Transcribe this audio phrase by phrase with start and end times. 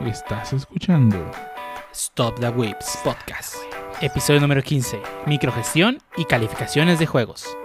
[0.00, 1.30] Estás escuchando
[1.92, 3.54] Stop the Whips Podcast.
[4.02, 5.00] Episodio número 15.
[5.26, 7.56] Microgestión y calificaciones de juegos.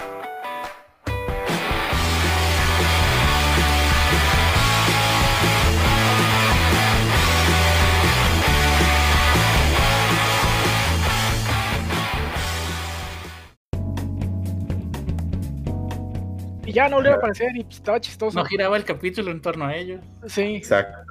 [16.66, 18.38] Y ya no volvió a aparecer y estaba chistoso.
[18.38, 20.02] No giraba el capítulo en torno a ellos.
[20.28, 20.56] Sí.
[20.56, 21.02] Exacto.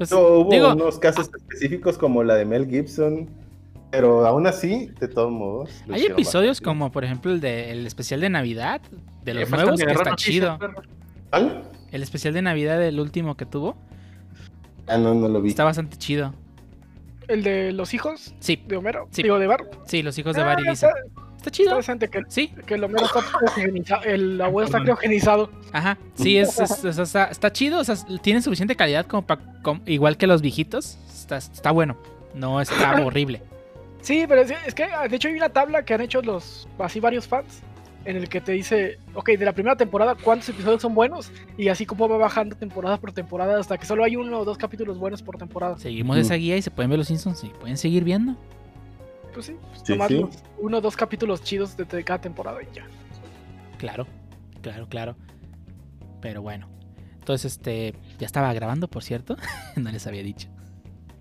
[0.00, 3.28] Pues, No, hubo digo, unos casos específicos como la de Mel Gibson,
[3.90, 5.68] pero aún así, de todos modos.
[5.92, 8.80] hay episodios bastante como por ejemplo el de el especial de Navidad
[9.24, 10.58] de los Eh, nuevos que está chido.
[11.28, 11.64] ¿Cuál?
[11.92, 13.76] El especial de Navidad del último que tuvo
[14.86, 15.50] Ah, no, no lo vi.
[15.50, 16.32] está bastante chido.
[17.28, 19.06] El de los hijos Sí, de Homero.
[19.10, 19.22] Sí.
[19.22, 19.68] Digo, de Bar.
[19.84, 20.88] sí, los hijos de Ah, Barry y Lisa.
[20.88, 21.76] Está está chido.
[21.76, 24.02] decente que, Sí, que el Homero está criogenizado.
[24.04, 25.50] El abuelo está criogenizado.
[25.72, 25.98] ajá.
[26.14, 27.80] Sí, es, es- es- está, está chido.
[27.80, 29.40] O sea, tiene suficiente calidad como para.
[29.86, 30.98] igual que los viejitos.
[31.08, 31.96] Está, está bueno.
[32.34, 33.42] No está horrible.
[34.02, 37.00] Sí, pero es, es que de hecho hay una tabla que han hecho los así
[37.00, 37.60] varios fans
[38.06, 41.68] en el que te dice, ok, de la primera temporada cuántos episodios son buenos y
[41.68, 44.98] así como va bajando temporada por temporada hasta que solo hay uno o dos capítulos
[44.98, 45.76] buenos por temporada.
[45.78, 46.20] Seguimos Mm.
[46.20, 48.36] esa guía y se pueden ver los Simpsons y pueden seguir viendo.
[49.32, 50.14] Pues sí, pues Sí, nomás sí.
[50.18, 52.86] los uno o dos capítulos chidos de, de cada temporada y ya.
[53.78, 54.06] Claro,
[54.62, 55.16] claro, claro.
[56.20, 56.68] Pero bueno.
[57.18, 57.94] Entonces, este.
[58.18, 59.36] Ya estaba grabando, por cierto.
[59.76, 60.48] no les había dicho.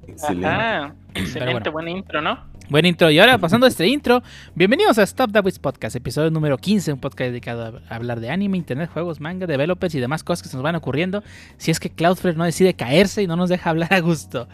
[0.08, 0.48] Excelente.
[0.48, 0.96] Ajá.
[1.14, 1.72] Excelente, bueno.
[1.72, 2.50] buen intro, ¿no?
[2.70, 3.10] Buen intro.
[3.12, 4.22] Y ahora, pasando a este intro,
[4.56, 8.30] bienvenidos a Stop the Wiz Podcast, episodio número 15, un podcast dedicado a hablar de
[8.30, 11.24] anime, internet, juegos, manga, developers y demás cosas que se nos van ocurriendo.
[11.58, 14.48] Si es que Cloudflare no decide caerse y no nos deja hablar a gusto.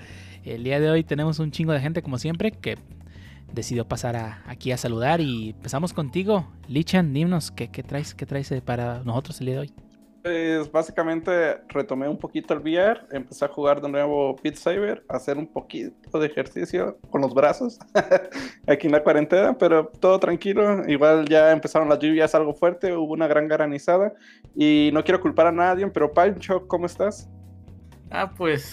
[0.43, 2.77] El día de hoy tenemos un chingo de gente, como siempre, que
[3.55, 5.21] decidió pasar a- aquí a saludar.
[5.21, 7.13] Y empezamos contigo, Lichan.
[7.13, 9.73] Dinos, ¿qué, qué traes, qué traes eh, para nosotros el día de hoy?
[10.21, 15.17] Pues básicamente retomé un poquito el VR, empecé a jugar de nuevo Beat Saber, a
[15.17, 17.77] hacer un poquito de ejercicio con los brazos
[18.67, 20.81] aquí en la cuarentena, pero todo tranquilo.
[20.89, 24.13] Igual ya empezaron las lluvias algo fuerte, hubo una gran granizada
[24.55, 27.29] y no quiero culpar a nadie, pero Pancho, ¿cómo estás?
[28.09, 28.71] Ah, pues.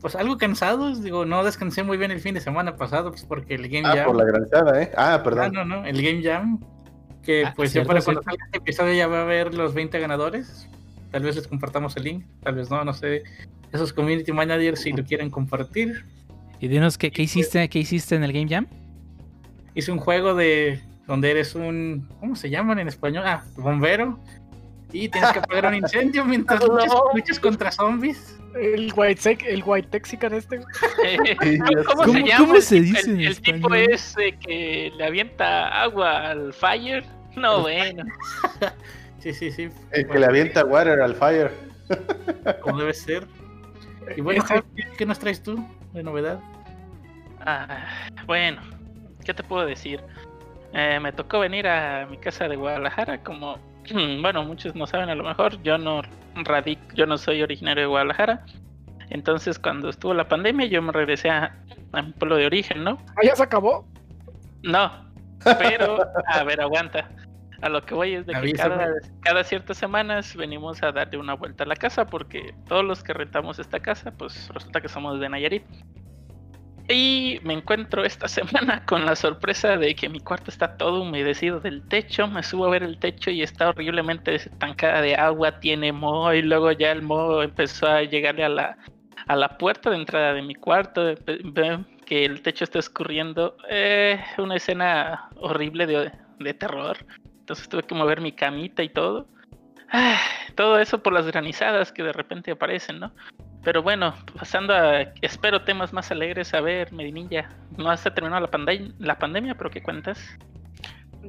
[0.00, 3.54] Pues algo cansados, digo, no descansé muy bien el fin de semana pasado, pues porque
[3.56, 4.06] el Game Ah, Jam.
[4.06, 4.92] por la granzada, ¿eh?
[4.96, 5.52] Ah, Ah, perdón.
[5.52, 6.60] no, no, el Game Jam.
[7.22, 9.74] Que Ah, pues cierto, ya para cuando salga este episodio ya va a haber los
[9.74, 10.68] 20 ganadores.
[11.10, 13.22] Tal vez les compartamos el link, tal vez no, no sé.
[13.72, 16.04] Esos community managers si lo quieren compartir.
[16.60, 18.66] Y dinos, ¿qué, qué hiciste, qué hiciste en el Game Jam?
[19.74, 22.08] Hice un juego de donde eres un.
[22.20, 23.24] ¿Cómo se llaman en español?
[23.26, 24.18] Ah, bombero.
[24.92, 28.34] Y tienes que apagar un incendio mientras luchas, luchas contra zombies.
[28.58, 30.58] El white sec, el white texican este.
[30.64, 31.84] ¿Cómo, sé.
[31.84, 32.46] ¿Cómo- se llama?
[32.46, 33.90] cómo se dice el, en el tipo español?
[33.92, 37.04] ese que le avienta agua al fire.
[37.36, 38.04] No, bueno.
[39.20, 39.68] Sí, sí, sí.
[39.90, 41.50] El que le avienta water al fire.
[42.60, 43.26] Como debe ser.
[44.16, 44.62] Y bueno, ¿qué,
[44.96, 46.38] qué nos traes tú de novedad?
[47.44, 48.62] Ah, bueno,
[49.24, 50.00] ¿qué te puedo decir?
[50.72, 53.58] Eh, me tocó venir a mi casa de Guadalajara, como,
[54.22, 56.02] bueno, muchos no saben a lo mejor, yo no
[56.34, 58.44] radic, yo no soy originario de Guadalajara.
[59.10, 61.56] Entonces, cuando estuvo la pandemia, yo me regresé a,
[61.92, 62.98] a mi pueblo de origen, ¿no?
[63.16, 63.86] Ah, ya se acabó.
[64.62, 64.90] No,
[65.58, 67.08] pero, a ver, aguanta.
[67.60, 68.88] A lo que voy es de que cada,
[69.20, 73.12] cada ciertas semanas venimos a darle una vuelta a la casa porque todos los que
[73.12, 75.64] rentamos esta casa, pues resulta que somos de Nayarit.
[76.88, 81.60] Y me encuentro esta semana con la sorpresa de que mi cuarto está todo humedecido
[81.60, 82.26] del techo.
[82.26, 86.42] Me subo a ver el techo y está horriblemente estancada de agua, tiene moho y
[86.42, 88.78] luego ya el moho empezó a llegarle a la,
[89.26, 91.14] a la puerta de entrada de mi cuarto.
[92.06, 93.56] Que el techo está escurriendo.
[93.68, 96.96] Eh, una escena horrible de, de terror.
[97.40, 99.26] Entonces tuve que mover mi camita y todo.
[99.90, 100.18] Ah,
[100.54, 103.12] todo eso por las granizadas que de repente aparecen, ¿no?
[103.68, 108.50] Pero bueno, pasando a, espero temas más alegres, a ver, Medinilla, no se terminado la,
[108.50, 110.18] pandem- la pandemia, pero ¿qué cuentas?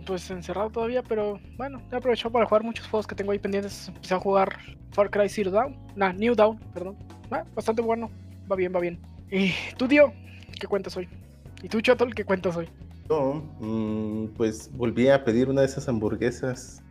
[0.06, 3.90] Pues encerrado todavía, pero bueno, he aprovechado para jugar muchos juegos que tengo ahí pendientes.
[3.90, 4.58] Empecé a jugar
[4.92, 5.76] Far Cry Zero Dawn.
[5.98, 6.96] Nah, New Dawn, perdón.
[7.30, 8.10] Ah, bastante bueno.
[8.50, 9.02] Va bien, va bien.
[9.30, 10.14] Y tú, Dio,
[10.62, 11.10] ¿qué cuentas hoy?
[11.62, 12.70] Y tú, Chotol, ¿qué cuentas hoy?
[13.10, 16.82] No, mm, pues volví a pedir una de esas hamburguesas.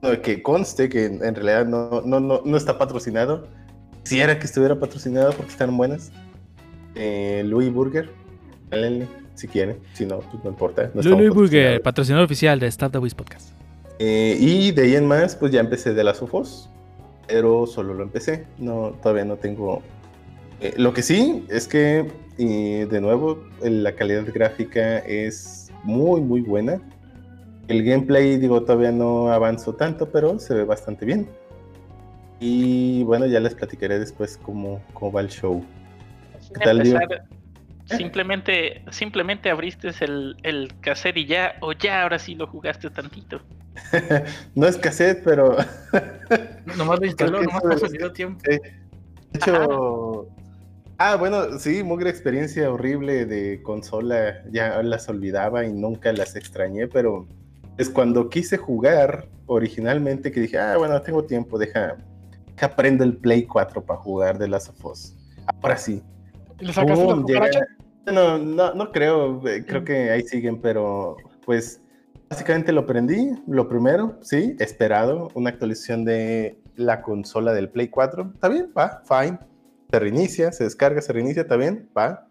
[0.00, 3.48] No, que conste que en en realidad no, no, no, no está patrocinado.
[4.02, 6.10] Quisiera que estuviera patrocinado porque están buenas.
[6.94, 8.10] Eh, Louis Burger.
[9.34, 9.78] Si quieren.
[9.94, 10.90] Si no, pues no importa.
[10.94, 13.50] no Lulu Burger, patrocinador oficial de Stop the Wiz Podcast.
[13.98, 16.68] Eh, y de ahí en más, pues ya empecé de las UFOs.
[17.26, 18.46] Pero solo lo empecé.
[18.58, 19.82] No, todavía no tengo.
[20.60, 26.80] eh, lo que sí es que, de nuevo, la calidad gráfica es muy, muy buena.
[27.68, 31.28] El gameplay, digo, todavía no avanzó tanto, pero se ve bastante bien.
[32.40, 35.64] Y bueno, ya les platicaré después cómo, cómo va el show.
[36.40, 37.24] Sin tal, empezar,
[37.84, 43.40] simplemente, simplemente abriste el, el cassette y ya, o ya ahora sí lo jugaste tantito.
[44.54, 45.56] no es cassette, pero
[46.76, 48.40] Nomás lo instaló, nomás el video tiempo.
[48.42, 48.60] de
[49.34, 50.28] hecho.
[50.98, 54.42] Ah, bueno, sí, mugre experiencia horrible de consola.
[54.50, 57.26] Ya las olvidaba y nunca las extrañé, pero
[57.78, 61.96] es cuando quise jugar originalmente que dije, ah, bueno, tengo tiempo, deja
[62.60, 65.16] que aprendo el Play 4 para jugar de Last of Us.
[65.62, 66.02] Ahora sí.
[66.60, 67.62] ¿Y le sacaste las llega- cucarachas?
[68.12, 71.16] No, no, no creo, eh, creo que ahí siguen, pero
[71.46, 71.80] pues
[72.28, 78.32] básicamente lo aprendí, lo primero, sí, esperado, una actualización de la consola del Play 4,
[78.34, 79.38] está bien, va, fine,
[79.90, 82.26] se reinicia, se descarga, se reinicia, está bien, va.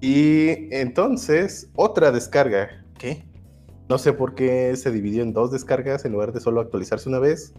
[0.00, 3.24] Y entonces, otra descarga, ¿qué?
[3.88, 7.18] No sé por qué se dividió en dos descargas en lugar de solo actualizarse una
[7.20, 7.52] vez,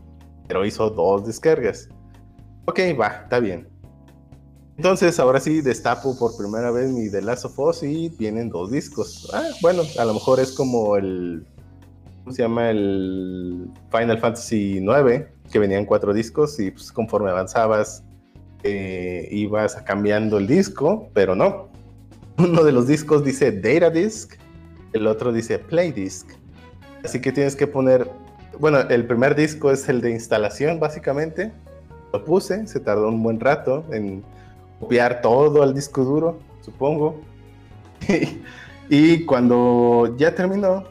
[0.47, 1.89] pero hizo dos descargas.
[2.65, 3.67] Ok, va, está bien.
[4.77, 8.71] Entonces, ahora sí, destapo por primera vez mi The Last of Us y vienen dos
[8.71, 9.29] discos.
[9.33, 11.45] Ah, bueno, a lo mejor es como el.
[12.23, 12.69] ¿Cómo se llama?
[12.69, 18.03] El Final Fantasy IX, que venían cuatro discos y pues conforme avanzabas
[18.63, 21.69] eh, ibas cambiando el disco, pero no.
[22.37, 24.35] Uno de los discos dice Data Disc,
[24.93, 26.29] el otro dice Play Disc.
[27.03, 28.09] Así que tienes que poner.
[28.59, 31.51] Bueno, el primer disco es el de instalación, básicamente.
[32.11, 34.23] Lo puse, se tardó un buen rato en
[34.79, 37.19] copiar todo al disco duro, supongo.
[38.89, 40.83] y cuando ya terminó,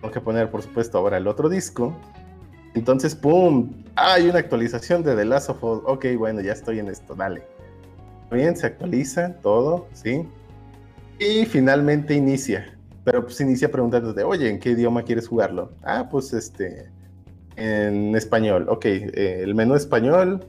[0.00, 1.94] tengo que poner, por supuesto, ahora el otro disco.
[2.74, 3.70] Entonces, ¡pum!
[3.96, 5.82] Hay una actualización de The Last of Us.
[5.84, 7.42] Ok, bueno, ya estoy en esto, dale.
[8.30, 10.26] Bien, se actualiza todo, ¿sí?
[11.18, 12.72] Y finalmente inicia.
[13.04, 15.72] Pero pues inicia preguntándote, oye, ¿en qué idioma quieres jugarlo?
[15.82, 16.90] Ah, pues este,
[17.56, 18.66] en español.
[18.68, 20.44] Ok, eh, el menú español,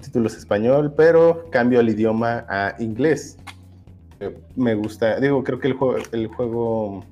[0.00, 3.36] títulos español, pero cambio el idioma a inglés.
[4.20, 7.04] Eh, Me gusta, digo, creo que el juego, el juego,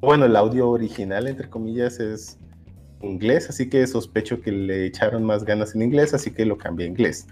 [0.00, 2.38] bueno, el audio original, entre comillas, es
[3.02, 6.86] inglés, así que sospecho que le echaron más ganas en inglés, así que lo cambié
[6.86, 7.26] a inglés.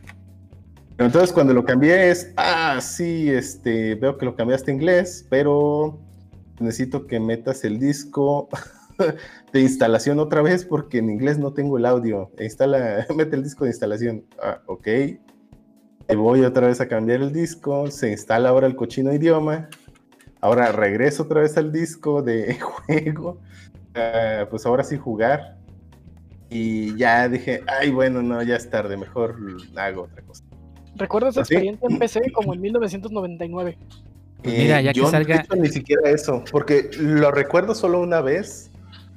[0.96, 5.26] Pero entonces cuando lo cambié es, ah, sí, este, veo que lo cambiaste a inglés,
[5.30, 5.98] pero
[6.60, 8.48] necesito que metas el disco
[9.52, 12.30] de instalación otra vez porque en inglés no tengo el audio.
[12.38, 14.24] Instala, mete el disco de instalación.
[14.42, 14.88] Ah, ok.
[16.16, 17.90] Voy otra vez a cambiar el disco.
[17.90, 19.68] Se instala ahora el cochino idioma.
[20.40, 23.40] Ahora regreso otra vez al disco de juego.
[23.94, 25.58] Ah, pues ahora sí jugar.
[26.48, 28.96] Y ya dije, ay, bueno, no, ya es tarde.
[28.96, 29.36] Mejor
[29.76, 30.44] hago otra cosa.
[30.96, 31.54] Recuerdo esa ¿Ah, sí?
[31.54, 33.78] experiencia en PC como en 1999.
[34.42, 37.74] Pues mira, ya Eh, que yo, salga- de hecho, ni siquiera eso, porque lo recuerdo
[37.74, 38.70] solo una vez,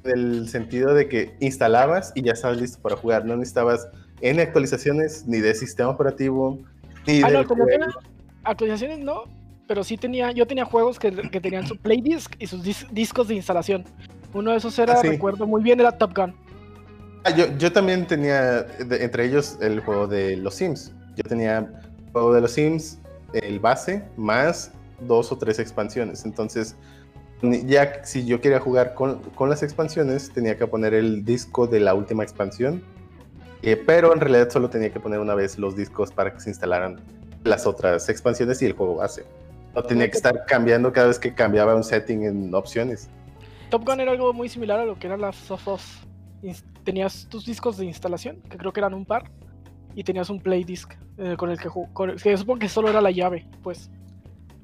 [0.03, 3.25] en el sentido de que instalabas y ya estabas listo para jugar.
[3.25, 3.87] No necesitabas
[4.21, 6.59] N actualizaciones ni de sistema operativo,
[7.07, 7.85] ni Ah, del no, como juego.
[7.85, 7.91] que
[8.43, 9.23] actualizaciones no,
[9.67, 12.87] pero sí tenía, yo tenía juegos que, que tenían su play disc y sus dis-
[12.91, 13.85] discos de instalación.
[14.33, 15.07] Uno de esos era, Ah, sí.
[15.07, 16.35] recuerdo muy bien, era Top Gun.
[17.23, 20.91] Ah, yo, yo también tenía, de- entre ellos, el juego de los Sims.
[21.15, 21.67] Yo tenía el
[22.11, 22.99] juego de los Sims,
[23.33, 26.25] el base, más dos o tres expansiones.
[26.25, 26.75] Entonces,
[27.65, 31.79] ya si yo quería jugar con, con las expansiones, tenía que poner el disco de
[31.79, 32.81] la última expansión.
[33.61, 36.49] Eh, pero en realidad solo tenía que poner una vez los discos para que se
[36.49, 36.99] instalaran
[37.45, 39.25] las otras expansiones y el juego base.
[39.73, 43.09] No tenía que estar cambiando cada vez que cambiaba un setting en opciones.
[43.69, 45.49] Top Gun era algo muy similar a lo que eran las.
[45.49, 49.31] Ins- Tenías tus discos de instalación, que creo que eran un par,
[49.95, 51.87] y tenías un play disc eh, con el que jugó.
[52.21, 53.89] Que supongo que solo era la llave, pues.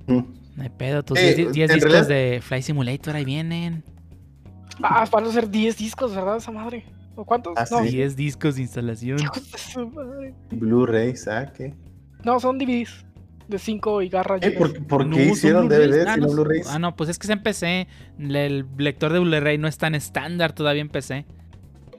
[0.09, 3.83] No hay pedo, tus Eh, 10 en discos realidad- de Fly Simulator ahí vienen.
[4.83, 6.37] Ah, van a ser 10 discos, ¿verdad?
[6.37, 6.85] Esa madre.
[7.15, 7.53] ¿O cuántos?
[7.57, 7.89] Ah, no, sí.
[7.89, 9.19] 10 discos de instalación.
[11.27, 11.73] ah, ¿qué?
[12.23, 13.05] No, son DVDs
[13.47, 14.37] de 5 y garra.
[14.41, 15.91] Eh, ¿Por, por No, qué son hicieron Blu-rays.
[15.91, 16.67] DVDs Ah, y no no, Blu-rays?
[16.67, 17.87] Ah, no, pues es que es en PC.
[18.19, 21.25] El lector de Blu-ray no es tan estándar todavía en PC.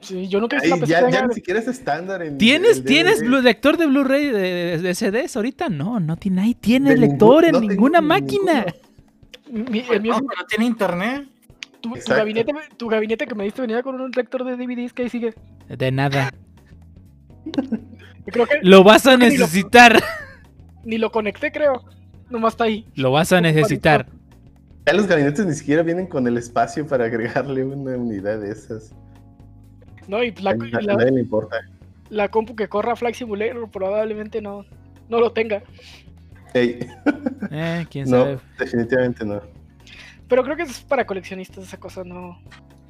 [0.01, 2.85] Sí, yo nunca Ay, una PC ya, ya ni siquiera es estándar en ¿Tienes, el
[2.85, 5.69] ¿tienes lector de Blu-ray de, de- de CDs ahorita?
[5.69, 8.67] No, no tiene, nadie tiene lector ningún- en no ninguna ni máquina.
[9.51, 11.29] Mi- el Pues mío no, pero tiene internet.
[11.83, 15.09] tu, gabinete, tu gabinete que me diste venía con un lector de DVDs que ahí
[15.11, 15.35] sigue.
[15.69, 16.33] De nada.
[17.45, 17.53] Yo
[18.33, 20.03] creo que Lo vas a Ni lo- necesitar.
[20.85, 21.85] ni lo conecté, creo.
[22.31, 22.87] Nomás está ahí.
[22.95, 24.07] Lo vas a necesitar.
[24.87, 28.95] Ya los gabinetes ni siquiera vienen con el espacio para agregarle una unidad de esas.
[30.11, 31.57] No, y la, y la- nadie le importa.
[32.09, 34.65] la compu que corra Flight Simulator probablemente no,
[35.09, 35.63] no lo tenga.
[36.53, 36.81] Ey,
[37.53, 38.39] Eh, quién no, sabe.
[38.59, 39.41] definitivamente no.
[40.29, 42.41] Pero creo que es para coleccionistas esa cosa, no.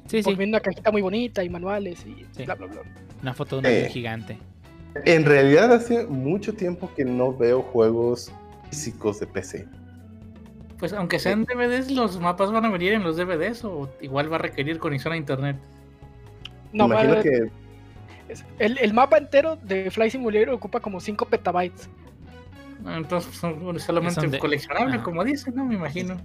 [0.07, 0.49] Sí, Porque sí.
[0.49, 2.43] una cajita muy bonita y manuales y Sí.
[2.43, 2.81] bla, bla, bla.
[3.21, 3.89] Una foto de un Eh.
[3.89, 4.37] gigante.
[5.05, 8.31] En realidad hace mucho tiempo que no veo juegos
[8.69, 9.67] físicos de PC.
[10.79, 14.37] Pues aunque sean DVDs, los mapas van a venir en los DVDs o igual va
[14.37, 15.55] a requerir conexión a internet.
[16.73, 17.51] No, Imagino vale, que
[18.59, 21.89] el, el mapa entero de Fly Simulator ocupa como 5 petabytes.
[22.85, 25.03] Ah, Entonces son solamente de- coleccionables, Ajá.
[25.03, 25.65] como dicen, ¿no?
[25.65, 26.17] Me imagino.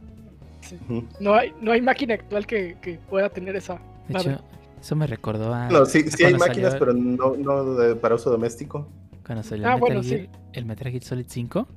[1.21, 3.75] No hay, no hay máquina actual que, que pueda tener esa.
[4.09, 4.33] De nave.
[4.33, 4.45] hecho,
[4.81, 5.69] eso me recordó a.
[5.69, 8.88] no, sí, sí hay máquinas, salió- pero no, no de- para uso doméstico.
[9.25, 10.29] Cuando salió Ah, el, Metal bueno, Gear, sí.
[10.53, 11.69] el Metal Gear Solid 5,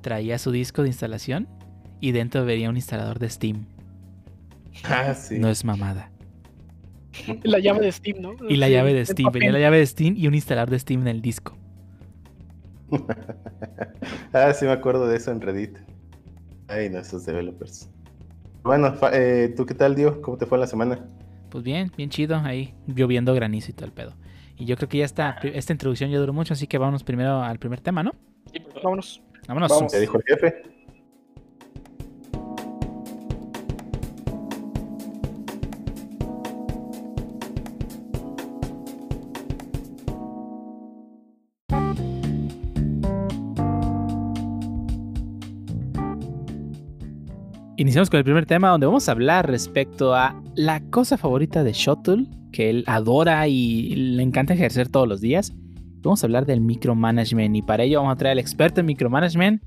[0.00, 1.48] traía su disco de instalación
[2.00, 3.66] y dentro venía un instalador de Steam.
[4.84, 5.38] Ah, sí.
[5.38, 6.10] No es mamada.
[7.42, 8.34] La llave de Steam, ¿no?
[8.48, 9.32] Y la Sí, llave de Steam.
[9.32, 11.56] Venía la llave de Steam y un instalador de Steam en el disco.
[14.32, 15.76] ah, sí me acuerdo de eso en Reddit.
[16.68, 17.88] Ay, no, esos developers.
[18.62, 20.20] Bueno, eh, ¿tú qué tal, Dio?
[20.22, 21.04] ¿Cómo te fue la semana?
[21.50, 22.36] Pues bien, bien chido.
[22.36, 24.14] Ahí lloviendo granizo y todo el pedo.
[24.56, 25.38] Y yo creo que ya está.
[25.42, 28.12] Esta introducción ya duró mucho, así que vámonos primero al primer tema, ¿no?
[28.52, 28.62] Sí.
[28.82, 29.22] Vámonos.
[29.46, 29.70] Vámonos.
[29.70, 29.92] Vamos.
[29.92, 30.62] ¿Te dijo el jefe?
[47.78, 51.74] Iniciamos con el primer tema donde vamos a hablar respecto a la cosa favorita de
[51.74, 55.52] Shuttle, que él adora y le encanta ejercer todos los días.
[56.00, 59.62] Vamos a hablar del micromanagement y para ello vamos a traer al experto en micromanagement.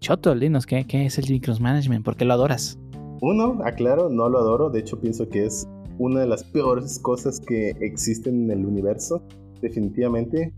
[0.00, 2.04] Shuttle, dinos, ¿qué, es el micromanagement?
[2.04, 2.76] ¿Por qué lo adoras?
[3.20, 4.68] Uno, aclaro, no lo adoro.
[4.68, 9.22] De hecho, pienso que es una de las peores cosas que existen en el universo.
[9.60, 10.52] Definitivamente.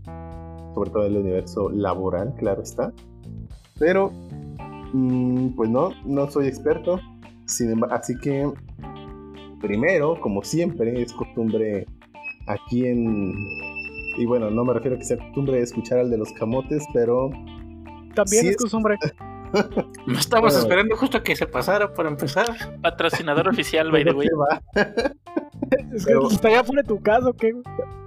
[0.73, 2.91] Sobre todo en el universo laboral, claro está.
[3.77, 4.11] Pero,
[4.95, 6.99] mm, pues no, no soy experto.
[7.45, 8.49] Sin embargo, así que,
[9.61, 11.85] primero, como siempre, es costumbre
[12.47, 13.33] aquí en...
[14.17, 17.29] Y bueno, no me refiero a que sea costumbre escuchar al de los camotes, pero
[18.15, 18.97] También Sí, es es- costumbre.
[20.07, 20.59] No estamos Bueno.
[20.59, 22.45] esperando justo que se pasara para empezar.
[22.81, 24.27] Patrocinador oficial, by the way.
[25.93, 27.51] Es que Pero- está allá fuera de tu casa, ¿o qué?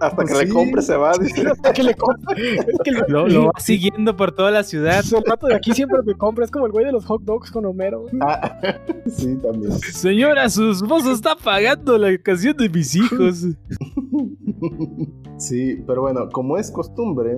[0.00, 0.44] Hasta que Sí.
[0.46, 1.12] le compre se va.
[1.18, 1.42] dice.
[1.50, 2.56] Hasta que le compre.
[2.58, 5.02] Es que Lo, lo va siguiendo por toda la ciudad.
[5.04, 6.44] el rato de aquí siempre me compra.
[6.44, 8.04] Es como el güey de los hot dogs con Homero.
[8.20, 8.58] Ah,
[9.06, 9.72] sí, también.
[9.80, 13.44] Señora, su esposo está pagando la educación de mis hijos.
[15.38, 17.34] Sí, pero bueno, como es costumbre,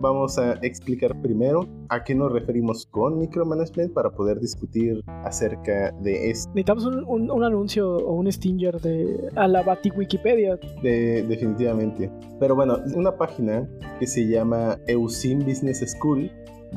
[0.00, 6.30] vamos a explicar primero a qué nos referimos con micromanagement para poder discutir acerca de
[6.30, 6.48] esto.
[6.54, 10.58] Necesitamos un, un- un anuncio o un stinger de a la Bati Wikipedia.
[10.82, 12.10] de- definitivamente.
[12.38, 16.30] Pero bueno, una página que se llama Eusim Business School,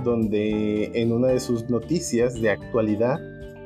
[0.03, 3.19] donde en una de sus noticias de actualidad,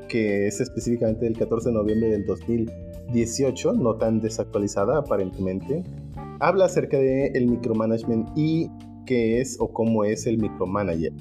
[0.07, 5.83] que es específicamente del 14 de noviembre del 2018, no tan desactualizada aparentemente,
[6.39, 8.69] habla acerca de el micromanagement y
[9.07, 11.13] qué es o cómo es el micromanager.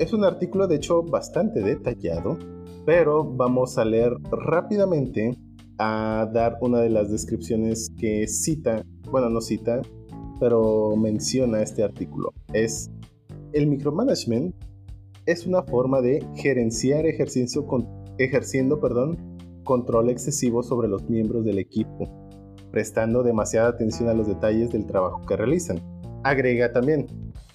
[0.00, 2.36] Es un artículo de hecho bastante detallado,
[2.84, 5.36] pero vamos a leer rápidamente
[5.78, 9.82] a dar una de las descripciones que cita, bueno, no cita,
[10.40, 12.32] pero menciona este artículo.
[12.52, 12.90] Es
[13.52, 14.54] el micromanagement
[15.26, 17.88] es una forma de gerenciar ejercicio con-
[18.18, 19.18] ejerciendo, perdón,
[19.64, 22.08] control excesivo sobre los miembros del equipo,
[22.70, 25.80] prestando demasiada atención a los detalles del trabajo que realizan.
[26.22, 27.06] Agrega también,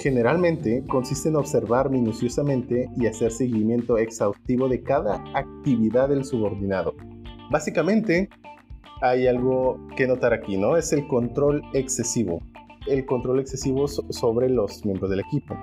[0.01, 6.95] generalmente consiste en observar minuciosamente y hacer seguimiento exhaustivo de cada actividad del subordinado.
[7.51, 8.29] Básicamente,
[9.01, 10.75] hay algo que notar aquí, ¿no?
[10.77, 12.41] Es el control excesivo.
[12.87, 15.55] El control excesivo so- sobre los miembros del equipo.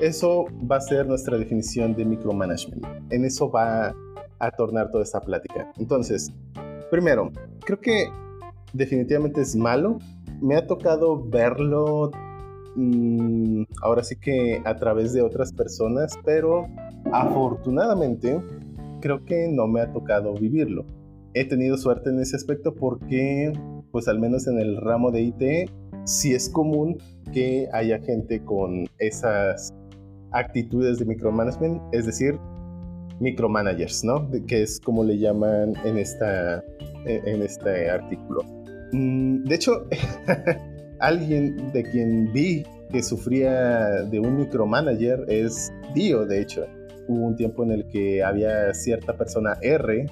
[0.00, 2.84] Eso va a ser nuestra definición de micromanagement.
[3.10, 3.94] En eso va
[4.40, 5.70] a tornar toda esta plática.
[5.78, 6.32] Entonces,
[6.90, 7.30] primero,
[7.64, 8.08] creo que
[8.72, 9.98] definitivamente es malo.
[10.40, 12.10] Me ha tocado verlo
[12.76, 16.66] mm, ahora sí que a través de otras personas, pero
[17.12, 18.40] afortunadamente
[19.00, 20.84] creo que no me ha tocado vivirlo.
[21.34, 23.52] He tenido suerte en ese aspecto porque,
[23.90, 25.70] pues al menos en el ramo de IT,
[26.04, 26.98] sí es común
[27.32, 29.74] que haya gente con esas
[30.32, 32.38] actitudes de micromanagement, es decir,
[33.20, 34.28] micromanagers, ¿no?
[34.46, 36.62] Que es como le llaman en, esta,
[37.04, 38.42] en este artículo.
[38.92, 39.86] Mm, De hecho,
[41.00, 46.66] alguien de quien vi que sufría de un micromanager es Dio, de hecho.
[47.08, 50.06] Hubo un tiempo en el que había cierta persona R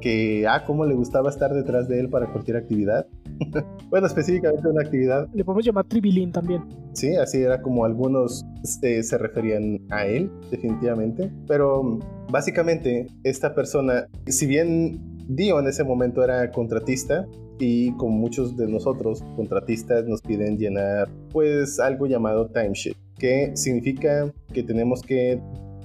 [0.00, 3.06] que, ah, cómo le gustaba estar detrás de él para cualquier actividad.
[3.90, 6.62] bueno, específicamente una actividad Le podemos llamar Tribilín también.
[6.92, 11.30] Sí, así era como algunos este, se referían a él, definitivamente.
[11.46, 17.26] Pero mm, básicamente esta persona, si bien Dio en ese momento era contratista
[17.58, 24.32] y como muchos de nosotros contratistas nos piden llenar pues algo llamado timesheet, que significa
[24.54, 25.38] que tenemos que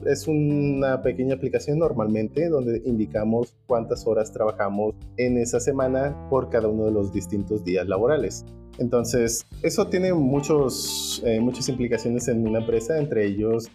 [0.05, 6.69] es una pequeña aplicación normalmente donde indicamos cuántas horas trabajamos en esa semana por cada
[6.69, 8.45] uno de los distintos días laborales.
[8.79, 13.69] Entonces, eso tiene muchos, eh, muchas implicaciones en una empresa, entre ellos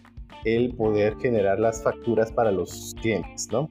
[0.45, 3.69] el poder generar las facturas para los clientes, ¿no?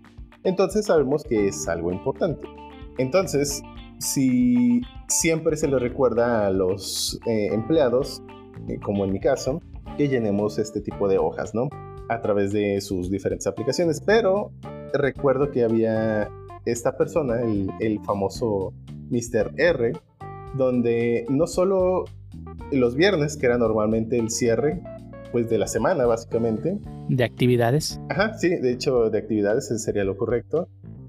[0.49, 2.49] Entonces sabemos que es algo importante.
[2.97, 3.63] Entonces,
[3.99, 8.23] si siempre se le recuerda a los eh, empleados,
[8.67, 9.61] eh, como en mi caso,
[9.99, 11.69] que llenemos este tipo de hojas, ¿no?
[12.09, 14.01] A través de sus diferentes aplicaciones.
[14.01, 14.51] Pero
[14.95, 16.31] recuerdo que había
[16.65, 18.73] esta persona, el, el famoso
[19.11, 19.53] Mr.
[19.59, 19.93] R,
[20.57, 22.07] donde no solo
[22.73, 24.83] los viernes, que era normalmente el cierre,
[25.33, 26.79] pues de la semana básicamente.
[27.09, 28.01] De actividades.
[28.09, 30.69] Ajá, sí, de hecho de actividades sería lo correcto.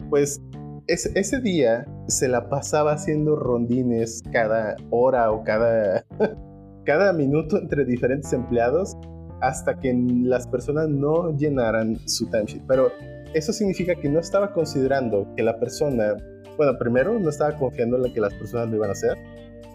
[0.10, 0.42] Pues
[0.88, 6.06] ese día se la pasaba haciendo rondines cada hora o cada,
[6.86, 8.98] cada minuto entre diferentes empleados
[9.42, 12.64] hasta que las personas no llenaran su timesheet.
[12.68, 12.92] Pero
[13.34, 16.16] eso significa que no estaba considerando que la persona,
[16.58, 19.18] bueno, primero no estaba confiando en que las personas lo iban a hacer,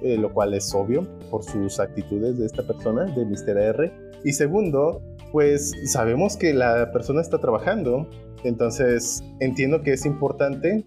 [0.02, 3.56] eh, lo cual es obvio por sus actitudes de esta persona, de Mr.
[3.56, 3.92] R.
[4.24, 5.02] Y segundo,
[5.32, 8.08] pues sabemos que la persona está trabajando,
[8.42, 10.84] entonces entiendo que es importante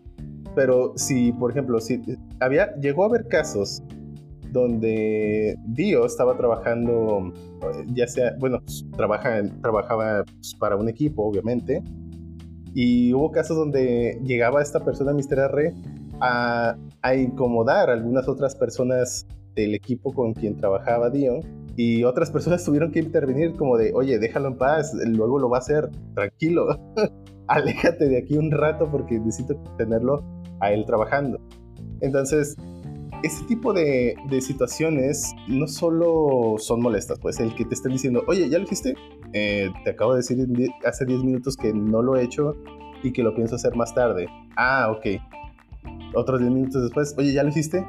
[0.58, 2.02] pero si, por ejemplo, si
[2.40, 3.84] había, llegó a haber casos
[4.52, 7.32] donde Dio estaba trabajando,
[7.94, 8.64] ya sea, bueno,
[8.96, 11.84] trabaja, trabajaba pues, para un equipo, obviamente,
[12.74, 15.38] y hubo casos donde llegaba esta persona, Mr.
[15.38, 15.76] R,
[16.22, 21.40] a, a incomodar a algunas otras personas del equipo con quien trabajaba Dio,
[21.78, 25.58] y otras personas tuvieron que intervenir como de, oye, déjalo en paz, luego lo va
[25.58, 26.68] a hacer, tranquilo,
[27.48, 30.22] aléjate de aquí un rato porque necesito tenerlo
[30.60, 31.40] a él trabajando.
[32.02, 32.58] Entonces,
[33.24, 38.50] ese tipo de, situaciones no solo son molestas, pues el que te estén diciendo, oye,
[38.50, 38.96] ¿ya lo hiciste?
[39.34, 40.48] Eh, te acabo de decir
[40.86, 42.56] hace 10 minutos que no lo he hecho
[43.04, 44.28] y que lo pienso hacer más tarde.
[44.56, 45.22] Ah, ok.
[46.16, 47.86] Otros 10 minutos después, oye, ¿ya lo hiciste?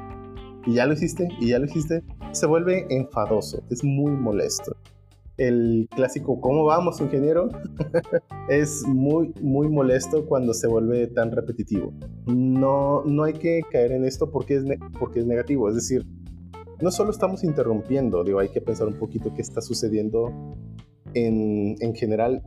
[0.65, 2.03] Y ya lo hiciste, y ya lo hiciste.
[2.31, 4.75] Se vuelve enfadoso, es muy molesto
[5.39, 7.47] el clásico ¿cómo vamos, ingeniero?
[8.49, 11.93] es muy, muy molesto cuando se vuelve tan repetitivo.
[12.25, 14.63] No, no hay que caer en esto porque es,
[14.99, 15.69] porque es negativo.
[15.69, 16.05] Es decir,
[16.81, 20.33] no solo estamos interrumpiendo, digo, hay que pensar un poquito qué está sucediendo
[21.13, 22.43] en, en general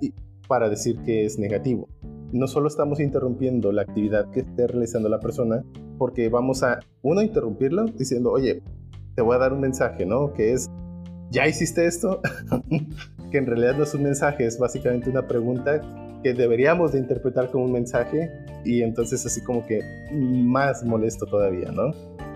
[0.47, 1.89] para decir que es negativo.
[2.33, 5.63] No solo estamos interrumpiendo la actividad que esté realizando la persona,
[5.99, 8.63] porque vamos a, uno, interrumpirlo diciendo, oye,
[9.15, 10.33] te voy a dar un mensaje, ¿no?
[10.33, 10.71] Que es,
[11.31, 12.21] ¿ya hiciste esto?
[13.31, 15.81] que en realidad no es un mensaje, es básicamente una pregunta
[16.23, 18.31] que deberíamos de interpretar como un mensaje
[18.65, 19.81] y entonces así como que
[20.13, 21.91] más molesto todavía, ¿no?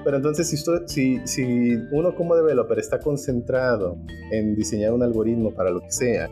[0.05, 0.57] Pero entonces si,
[0.87, 3.97] si, si uno como developer está concentrado
[4.31, 6.29] en diseñar un algoritmo para lo que sea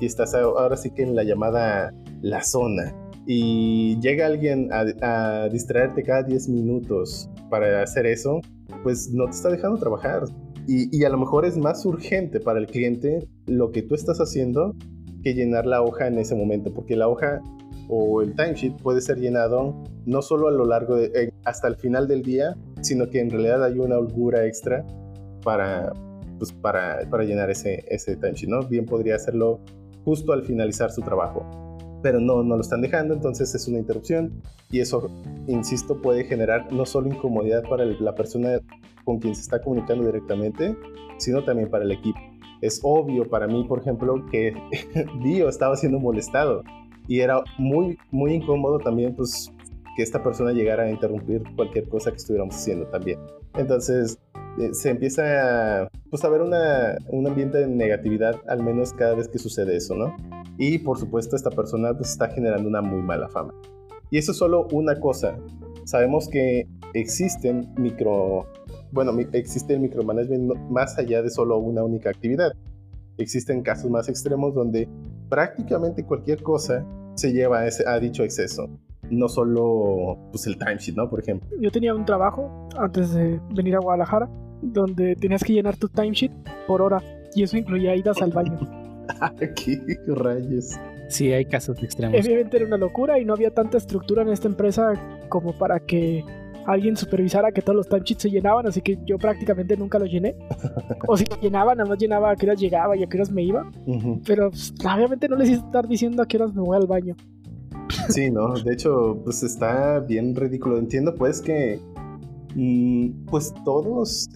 [0.00, 2.94] y estás ahora sí que en la llamada la zona
[3.26, 8.40] y llega alguien a, distraerte cada 10 minutos para hacer eso,
[8.82, 10.24] pues no te está dejando trabajar.
[10.66, 14.74] Y, a lo mejor es más urgente para el cliente lo que tú estás haciendo
[15.22, 17.42] que llenar la hoja en ese momento, porque la hoja
[17.88, 21.76] o el timesheet puede ser llenado no solo a lo largo de eh, hasta el
[21.76, 24.86] final del día, sino que en realidad hay una holgura extra
[25.42, 25.92] para,
[26.38, 28.62] pues, para, para llenar ese, ese timesheet, ¿no?
[28.66, 29.60] Bien podría hacerlo
[30.04, 31.63] justo al finalizar su trabajo,
[32.04, 35.10] pero no, no lo están dejando, entonces es una interrupción y eso,
[35.46, 38.60] insisto, puede generar no solo incomodidad para la persona
[39.06, 40.76] con quien se está comunicando directamente,
[41.16, 42.20] sino también para el equipo.
[42.60, 44.52] Es obvio para mí, por ejemplo, que
[45.22, 46.62] Dio estaba siendo molestado
[47.08, 49.50] y era muy, muy incómodo también, pues,
[49.96, 53.18] que esta persona llegara a interrumpir cualquier cosa que estuviéramos haciendo también.
[53.56, 54.18] Entonces,
[54.72, 59.38] se empieza pues, a ver una, un ambiente de negatividad, al menos cada vez que
[59.38, 60.16] sucede eso, ¿no?
[60.58, 63.52] Y por supuesto, esta persona pues, está generando una muy mala fama.
[64.10, 65.36] Y eso es solo una cosa.
[65.84, 68.46] Sabemos que existen micro,
[68.92, 72.52] bueno, existe el micromanagement más allá de solo una única actividad.
[73.18, 74.88] Existen casos más extremos donde
[75.28, 78.68] prácticamente cualquier cosa se lleva ese, a dicho exceso.
[79.10, 81.08] No solo pues, el timesheet, ¿no?
[81.08, 81.48] Por ejemplo.
[81.60, 84.28] Yo tenía un trabajo antes de venir a Guadalajara
[84.62, 86.32] donde tenías que llenar tu timesheet
[86.66, 87.02] por hora
[87.34, 88.58] y eso incluía idas al baño.
[89.38, 90.78] ¿Qué rayos?
[91.08, 92.18] Sí, hay casos extremos.
[92.18, 94.92] Obviamente era una locura y no había tanta estructura en esta empresa
[95.28, 96.24] como para que
[96.66, 100.34] alguien supervisara que todos los timesheets se llenaban, así que yo prácticamente nunca los llené.
[101.06, 103.42] o si llenaba, nada más llenaba a qué horas llegaba y a qué horas me
[103.42, 103.70] iba.
[104.26, 107.16] Pero pues, obviamente no les hice estar diciendo a qué horas me voy al baño.
[108.08, 110.78] Sí, no, de hecho, pues está bien ridículo.
[110.78, 111.80] Entiendo pues que
[112.54, 114.28] mm, pues todos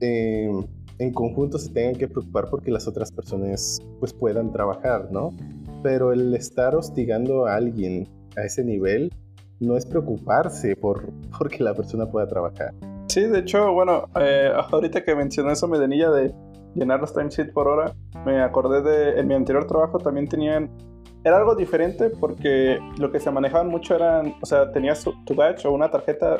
[0.00, 0.50] eh,
[0.98, 5.32] en conjunto se tengan que preocupar porque las otras personas pues puedan trabajar, ¿no?
[5.84, 9.12] pero el estar hostigando a alguien a ese nivel
[9.60, 12.72] no es preocuparse por porque la persona pueda trabajar.
[13.08, 16.34] Sí, de hecho, bueno, eh, ahorita que mencioné eso, Medenilla, de
[16.74, 20.70] llenar los timesheets por hora, me acordé de, en mi anterior trabajo también tenían,
[21.24, 25.66] era algo diferente porque lo que se manejaban mucho eran, o sea, tenías tu badge
[25.66, 26.38] o una tarjeta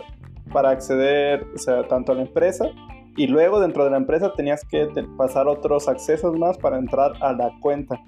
[0.52, 2.70] para acceder, o sea, tanto a la empresa
[3.16, 7.32] y luego dentro de la empresa tenías que pasar otros accesos más para entrar a
[7.32, 8.00] la cuenta.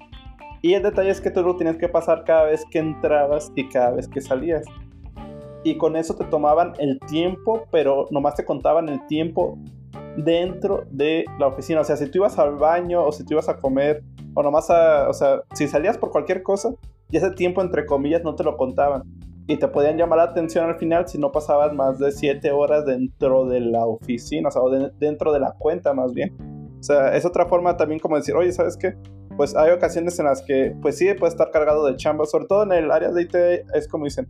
[0.61, 3.67] Y el detalle es que tú lo tenías que pasar cada vez que entrabas y
[3.69, 4.65] cada vez que salías.
[5.63, 9.57] Y con eso te tomaban el tiempo, pero nomás te contaban el tiempo
[10.17, 11.81] dentro de la oficina.
[11.81, 14.03] O sea, si tú ibas al baño o si tú ibas a comer
[14.37, 16.69] o nomás o sea, si salías por cualquier cosa,
[17.09, 19.01] y ese tiempo entre comillas no te lo contaban.
[19.47, 22.85] Y te podían llamar la atención al final si no pasabas más de 7 horas
[22.85, 24.61] dentro de la oficina, o sea,
[24.99, 26.37] dentro de la cuenta más bien.
[26.79, 28.93] O sea, es otra forma también como decir, oye, ¿sabes qué?
[29.37, 32.61] Pues hay ocasiones en las que, pues sí, puede estar cargado de chamba, sobre todo
[32.61, 33.35] en el área de IT,
[33.73, 34.27] es como dicen,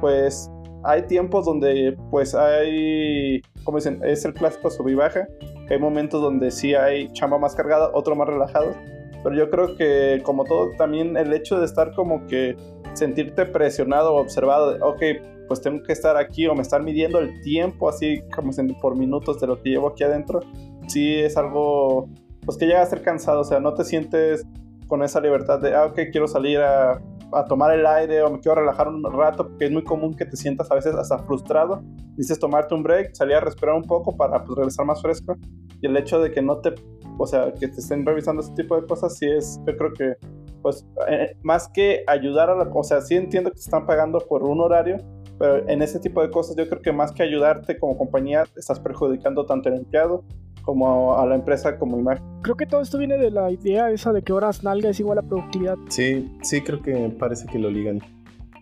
[0.00, 0.50] pues
[0.84, 5.28] hay tiempos donde pues hay, como dicen, es el clásico sub baja,
[5.68, 8.74] hay momentos donde sí hay chamba más cargada, otro más relajado,
[9.22, 12.56] pero yo creo que como todo también el hecho de estar como que
[12.94, 15.02] sentirte presionado o observado, ok,
[15.48, 19.40] pues tengo que estar aquí o me están midiendo el tiempo así como por minutos
[19.40, 20.40] de lo que llevo aquí adentro,
[20.86, 22.08] sí es algo
[22.44, 24.46] pues que llega a ser cansado, o sea, no te sientes
[24.86, 27.00] con esa libertad de, ah, ok, quiero salir a
[27.32, 30.24] a tomar el aire o me quiero relajar un rato, porque es muy común que
[30.24, 31.82] te sientas a veces hasta frustrado.
[32.16, 35.36] Dices tomarte un break, salir a respirar un poco para pues, regresar más fresco.
[35.80, 36.74] Y el hecho de que no te,
[37.18, 40.14] o sea, que te estén revisando ese tipo de cosas, sí es, yo creo que,
[40.62, 44.18] pues, eh, más que ayudar a la, o sea, sí entiendo que te están pagando
[44.18, 44.98] por un horario,
[45.38, 48.78] pero en ese tipo de cosas yo creo que más que ayudarte como compañía, estás
[48.78, 50.24] perjudicando tanto al empleado
[50.62, 52.24] como a la empresa como imagen.
[52.42, 55.18] Creo que todo esto viene de la idea esa de que horas nalga es igual
[55.18, 55.76] a productividad.
[55.88, 58.00] Sí, sí, creo que parece que lo ligan.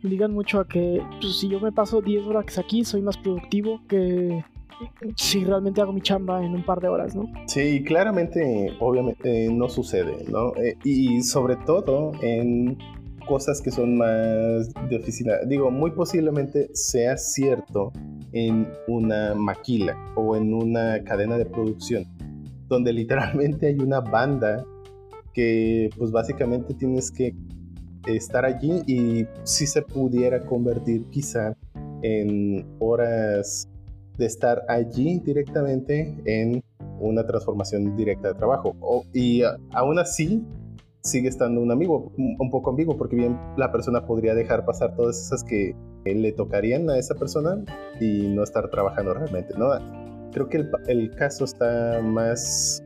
[0.03, 3.81] Ligan mucho a que pues, si yo me paso 10 horas aquí, soy más productivo
[3.89, 4.45] que
[5.17, 7.25] si realmente hago mi chamba en un par de horas, ¿no?
[7.47, 10.55] Sí, claramente, obviamente, no sucede, ¿no?
[10.57, 12.79] Eh, y sobre todo en
[13.29, 15.35] cosas que son más de oficina.
[15.47, 17.93] Digo, muy posiblemente sea cierto
[18.33, 22.05] en una maquila o en una cadena de producción,
[22.69, 24.64] donde literalmente hay una banda
[25.33, 27.35] que pues básicamente tienes que
[28.07, 31.55] estar allí y si se pudiera convertir quizá
[32.03, 33.69] en horas
[34.17, 36.62] de estar allí directamente en
[37.01, 38.75] una transformación directa de trabajo.
[39.12, 40.43] y aún así,
[41.03, 45.21] sigue estando un amigo, un poco ambiguo, porque bien la persona podría dejar pasar todas
[45.21, 47.65] esas que le tocarían a esa persona
[48.01, 49.69] y no estar trabajando realmente, ¿no?
[50.33, 52.83] Creo que el, el caso está más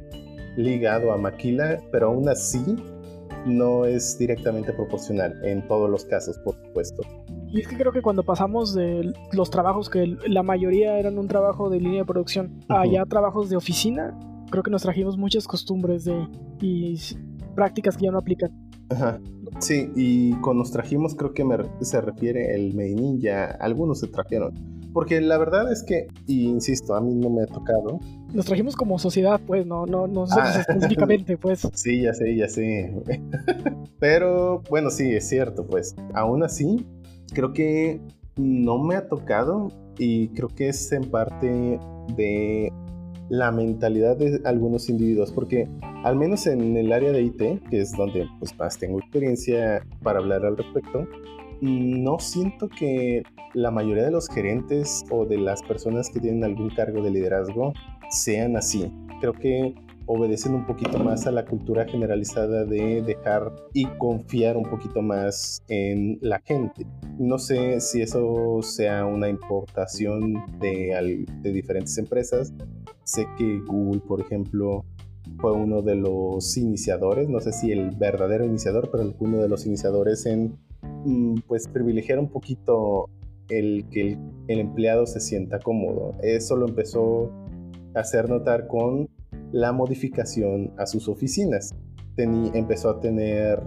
[0.56, 2.76] ligado a Maquila, pero aún así
[3.46, 7.02] no es directamente proporcional en todos los casos, por supuesto.
[7.48, 11.28] Y es que creo que cuando pasamos de los trabajos que la mayoría eran un
[11.28, 14.18] trabajo de línea de producción a ya trabajos de oficina,
[14.50, 16.26] creo que nos trajimos muchas costumbres de
[16.60, 16.96] y
[17.54, 18.50] prácticas que ya no aplican.
[18.90, 19.20] Ajá.
[19.60, 21.44] Sí, y con nos trajimos creo que
[21.80, 24.54] se refiere el Made Ninja, algunos se trajeron.
[24.92, 27.98] Porque la verdad es que, y insisto, a mí no me ha tocado.
[28.34, 30.54] Nos trajimos como sociedad, pues, no, no, no ah.
[30.60, 31.66] específicamente, pues.
[31.74, 32.94] Sí, ya sé, ya sé.
[33.98, 35.94] Pero bueno, sí, es cierto, pues.
[36.12, 36.86] Aún así,
[37.32, 38.02] creo que
[38.36, 41.78] no me ha tocado y creo que es en parte
[42.16, 42.72] de
[43.32, 45.66] la mentalidad de algunos individuos, porque
[46.04, 50.18] al menos en el área de IT, que es donde pues, más tengo experiencia para
[50.18, 51.08] hablar al respecto,
[51.62, 53.22] no siento que
[53.54, 57.72] la mayoría de los gerentes o de las personas que tienen algún cargo de liderazgo
[58.10, 58.92] sean así.
[59.22, 59.74] Creo que
[60.06, 65.62] obedecen un poquito más a la cultura generalizada de dejar y confiar un poquito más
[65.68, 66.86] en la gente.
[67.18, 72.52] No sé si eso sea una importación de, diferentes empresas
[73.04, 74.84] Sé que Google, por ejemplo,
[75.38, 79.66] fue uno de los iniciadores, no sé si el verdadero iniciador, pero uno de los
[79.66, 80.56] iniciadores en
[81.04, 83.10] mm, pues privilegiar un poquito
[83.48, 86.14] el que el, empleado se sienta cómodo.
[86.22, 87.30] Eso lo empezó
[87.94, 89.08] hacer notar con
[89.52, 91.74] la modificación a sus oficinas.
[92.16, 93.60] empezó a tener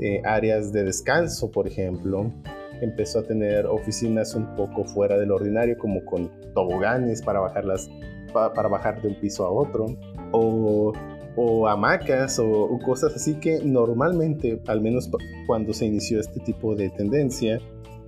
[0.00, 2.32] eh, áreas de descanso, por ejemplo.
[2.80, 7.88] Empezó a tener oficinas un poco fuera del ordinario, como con toboganes para bajar las
[8.32, 9.86] para bajar de un piso a otro,
[10.32, 10.92] o,
[11.36, 15.10] o hamacas o, cosas así que normalmente, al menos
[15.46, 17.60] cuando se inició este tipo de tendencia,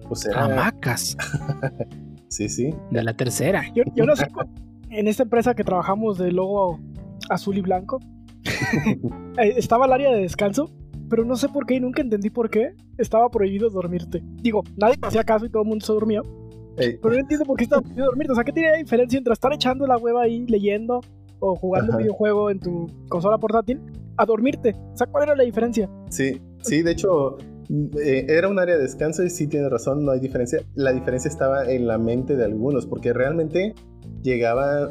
[0.09, 0.45] pues era...
[0.45, 1.17] Hamacas.
[2.29, 2.75] sí, sí.
[2.91, 3.65] De la tercera.
[3.75, 4.27] Yo, yo no sé,
[4.95, 6.79] en esta empresa que trabajamos de logo
[7.29, 8.01] azul y blanco,
[9.39, 10.71] eh, estaba el área de descanso,
[11.09, 14.23] pero no sé por qué y nunca entendí por qué estaba prohibido dormirte.
[14.43, 16.23] Digo, nadie hacía caso y todo el mundo se dormía.
[16.77, 18.33] Ey, Pero no entiendo por qué estaba prohibido dormirte.
[18.33, 21.01] O sea, ¿qué tiene diferencia entre estar echando la hueva ahí leyendo
[21.39, 21.99] o jugando Ajá.
[21.99, 23.81] un videojuego en tu consola portátil
[24.17, 24.75] a dormirte?
[24.93, 25.89] O sea, ¿cuál era la diferencia?
[26.11, 27.39] Sí, sí, de hecho,
[28.03, 30.61] eh, era un área de descanso y sí tienes razón, no hay diferencia.
[30.75, 33.75] La diferencia estaba en la mente de algunos, porque realmente
[34.25, 34.91] llegaba,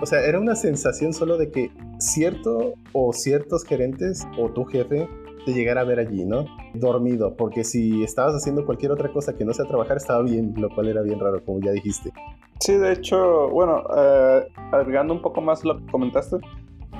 [0.00, 5.08] o sea, era una sensación solo de que cierto o ciertos gerentes o tu jefe
[5.46, 6.44] te llegara a ver allí, ¿no?
[6.74, 10.68] Dormido, porque si estabas haciendo cualquier otra cosa que no sea trabajar, estaba bien, lo
[10.68, 12.12] cual era bien raro, como ya dijiste.
[12.60, 16.36] Sí, de hecho, bueno, eh, agregando un poco más lo que comentaste,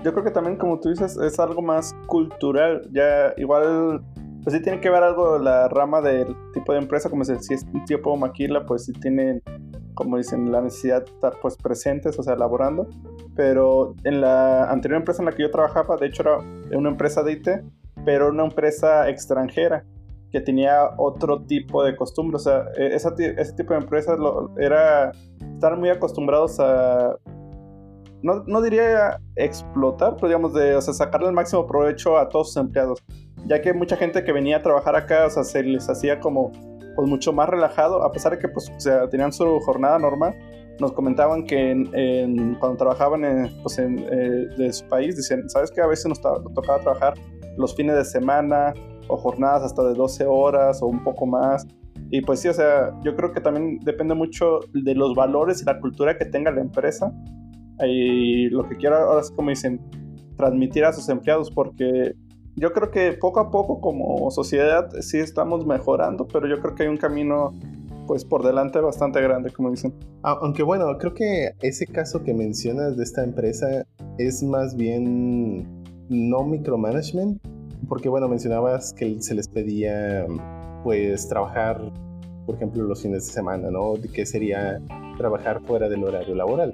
[0.05, 2.83] yo creo que también, como tú dices, es algo más cultural.
[2.92, 4.03] Ya igual,
[4.42, 7.64] pues sí tiene que ver algo la rama del tipo de empresa, como si, es
[7.73, 9.40] un tipo maquila, pues sí tienen,
[10.02, 12.86] como dicen, la necesidad de estar pues presentes, o sea, laborando.
[13.34, 16.38] Pero en la anterior empresa en la que yo trabajaba, de hecho era
[16.76, 17.48] una empresa de IT,
[18.04, 19.84] pero una empresa extranjera
[20.30, 22.36] que tenía otro tipo de costumbre.
[22.36, 25.12] O sea, e- esa ese tipo de empresas lo- era
[25.54, 27.16] estar muy acostumbrados a.
[28.22, 32.48] No, no diría explotar, pero digamos de o sea, sacarle el máximo provecho a todos
[32.48, 33.02] sus empleados.
[33.46, 36.52] Ya que mucha gente que venía a trabajar acá, o sea, se les hacía como
[36.94, 40.35] pues mucho más relajado, a pesar de que pues, o sea, tenían su jornada normal.
[40.81, 41.74] Nos comentaban que
[42.59, 45.81] cuando trabajaban en, pues, en, eh, de su país, dicen, ¿sabes qué?
[45.81, 47.14] A veces nos tocaba trabajar
[47.57, 48.72] los fines de semana
[49.09, 51.66] o jornadas hasta de 12 horas o un poco más.
[52.11, 55.64] Y pues sí, o sea, yo creo que también depende mucho de los valores y
[55.64, 57.12] la cultura que tenga la empresa.
[57.85, 59.81] Y lo que quiero ahora es, como dicen,
[60.37, 62.12] transmitir a sus empleados, porque
[62.56, 66.82] yo creo que poco a poco como sociedad sí estamos mejorando, pero yo creo que
[66.84, 67.52] hay un camino
[68.06, 69.94] pues por delante bastante grande, como dicen.
[70.22, 73.86] Ah, Aunque bueno, creo que ese caso que mencionas de esta empresa
[74.18, 75.66] es más bien
[76.08, 77.40] no micromanagement,
[77.88, 80.26] porque bueno, mencionabas que se les pedía
[80.84, 81.80] pues trabajar,
[82.46, 83.94] por ejemplo, los fines de semana, ¿no?
[84.12, 84.80] Que sería
[85.16, 86.72] trabajar fuera del horario laboral,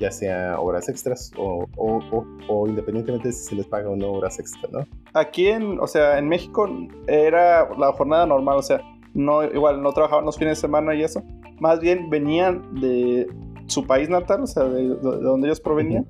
[0.00, 4.12] ya sea horas extras o, o, o- o independientemente si se les paga o no
[4.12, 4.86] horas extras, ¿no?
[5.14, 6.68] Aquí en, o sea, en México
[7.06, 8.80] era la jornada normal, o sea,
[9.14, 11.22] no, igual no trabajaban los fines de semana y eso.
[11.60, 13.26] Más bien venían de
[13.66, 16.06] su país natal, o sea, de, de donde ellos provenían.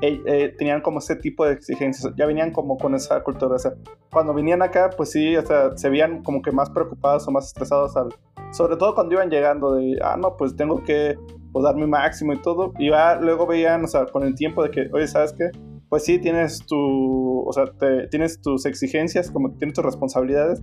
[0.00, 3.58] Eh, eh, tenían como ese tipo de exigencias, ya venían como con esa cultura, o
[3.58, 3.72] sea,
[4.12, 7.46] cuando venían acá, pues sí, o sea, se veían como que más preocupados o más
[7.48, 8.14] estresados, al-
[8.52, 11.16] sobre todo cuando iban llegando de, ah, no, pues tengo que
[11.52, 14.62] pues, dar mi máximo y todo, y ya luego veían, o sea, con el tiempo
[14.62, 15.50] de que, oye, ¿sabes qué?
[15.88, 20.62] Pues sí, tienes tu, o sea, te- tienes tus exigencias, como tienes tus responsabilidades,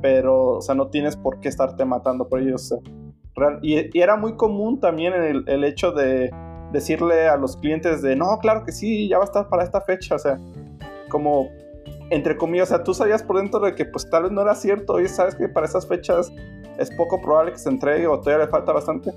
[0.00, 2.92] pero, o sea, no tienes por qué estarte matando por ellos, o sea,
[3.34, 6.30] real- y, y era muy común también el, el hecho de
[6.72, 9.80] decirle a los clientes de, no, claro que sí, ya va a estar para esta
[9.80, 10.38] fecha, o sea,
[11.10, 11.48] como,
[12.10, 14.54] entre comillas, o sea, tú sabías por dentro de que pues tal vez no era
[14.54, 16.32] cierto, oye, sabes que para estas fechas
[16.78, 19.10] es poco probable que se entregue o todavía le falta bastante,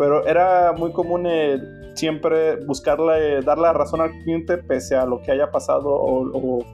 [0.00, 1.58] pero era muy común eh,
[1.94, 6.64] siempre buscarle, darle la razón al cliente pese a lo que haya pasado o,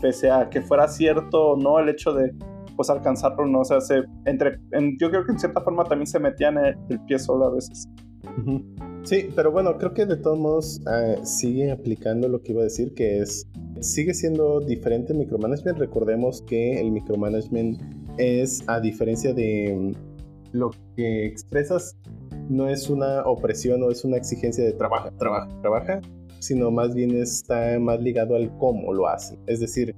[0.00, 2.32] pese a que fuera cierto o no el hecho de
[2.76, 6.06] pues alcanzarlo, no, o sea, se, entre, en- yo creo que en cierta forma también
[6.06, 7.88] se metían el, el pie solo a veces.
[9.02, 12.64] Sí, pero bueno, creo que de todos modos ah, sigue aplicando lo que iba a
[12.64, 13.48] decir, que es,
[13.80, 15.78] sigue siendo diferente el micromanagement.
[15.78, 17.80] Recordemos que el micromanagement
[18.18, 21.96] es, a diferencia de mm, lo que expresas,
[22.48, 26.00] no es una opresión o es una exigencia de trabaja, trabaja, trabaja,
[26.38, 29.38] sino más bien está más ligado al cómo lo hacen.
[29.46, 29.94] Es decir,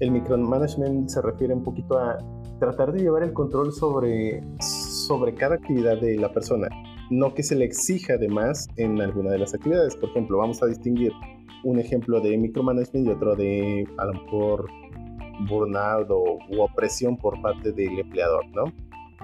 [0.00, 2.18] el micromanagement se refiere un poquito a
[2.60, 6.68] tratar de llevar el control sobre, sobre cada actividad de la persona
[7.10, 9.96] no que se le exija de más en alguna de las actividades.
[9.96, 11.12] Por ejemplo, vamos a distinguir
[11.64, 14.68] un ejemplo de micromanagement y otro de a lo mejor
[15.48, 18.64] burnout o opresión por parte del empleador, ¿no?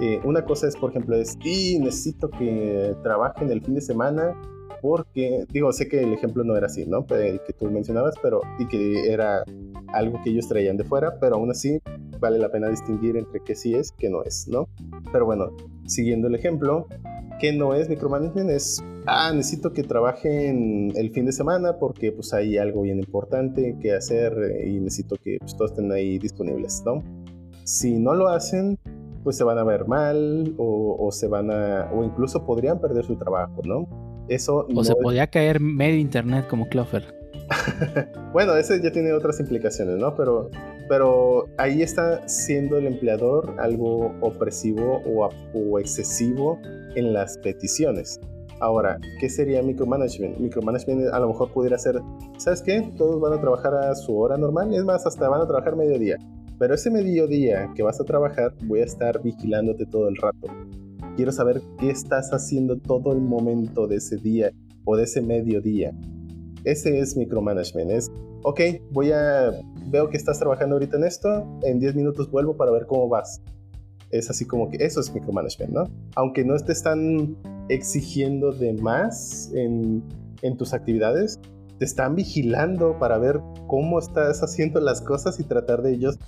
[0.00, 4.34] Eh, una cosa es, por ejemplo, es, y necesito que trabajen el fin de semana
[4.82, 7.06] porque, digo, sé que el ejemplo no era así, ¿no?
[7.10, 9.44] El que tú mencionabas, pero, y que era
[9.94, 11.80] algo que ellos traían de fuera, pero aún así
[12.20, 14.68] vale la pena distinguir entre qué sí es, qué no es, ¿no?
[15.12, 16.86] Pero bueno, siguiendo el ejemplo,
[17.40, 22.32] que no es micromanagement, es, ah, necesito que trabajen el fin de semana porque pues
[22.32, 26.82] hay algo bien importante que hacer eh, y necesito que pues, todos estén ahí disponibles,
[26.84, 27.02] ¿no?
[27.64, 28.78] Si no lo hacen,
[29.24, 33.04] pues se van a ver mal o, o se van a, o incluso podrían perder
[33.04, 33.88] su trabajo, ¿no?
[34.28, 37.02] Eso O no se es- podía caer medio internet como Clover.
[38.32, 40.14] bueno, ese ya tiene otras implicaciones, ¿no?
[40.14, 40.48] Pero,
[40.88, 46.58] pero ahí está siendo el empleador algo opresivo o, o excesivo
[46.94, 48.20] en las peticiones.
[48.60, 50.38] Ahora, ¿qué sería micromanagement?
[50.38, 52.00] Micromanagement a lo mejor pudiera ser,
[52.38, 52.88] ¿sabes qué?
[52.96, 56.16] Todos van a trabajar a su hora normal, es más, hasta van a trabajar mediodía.
[56.64, 60.46] Pero ese mediodía que vas a trabajar, voy a estar vigilándote todo el rato.
[61.14, 64.50] Quiero saber qué estás haciendo todo el momento de ese día
[64.86, 65.92] o de ese mediodía.
[66.64, 67.90] Ese es micromanagement.
[67.90, 68.10] Es,
[68.44, 68.60] ok,
[68.92, 69.50] voy a,
[69.88, 73.42] veo que estás trabajando ahorita en esto, en 10 minutos vuelvo para ver cómo vas.
[74.10, 75.84] Es así como que eso es micromanagement, ¿no?
[76.14, 77.36] Aunque no te están
[77.68, 80.02] exigiendo de más en,
[80.40, 81.38] en tus actividades,
[81.78, 86.18] te están vigilando para ver cómo estás haciendo las cosas y tratar de ellos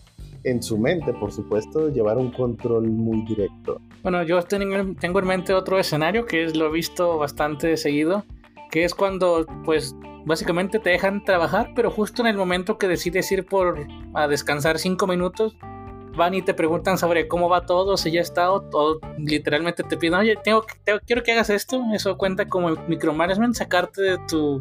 [0.46, 3.80] en su mente, por supuesto, llevar un control muy directo.
[4.02, 8.24] Bueno, yo tengo, tengo en mente otro escenario que es lo he visto bastante seguido,
[8.70, 13.30] que es cuando pues básicamente te dejan trabajar, pero justo en el momento que decides
[13.32, 15.56] ir por a descansar cinco minutos,
[16.16, 20.14] van y te preguntan sobre cómo va todo, si ya está, o, literalmente te piden,
[20.14, 20.64] oye, tengo,
[21.06, 21.82] quiero que hagas esto.
[21.92, 24.60] Eso cuenta como micromanagement, sacarte de tu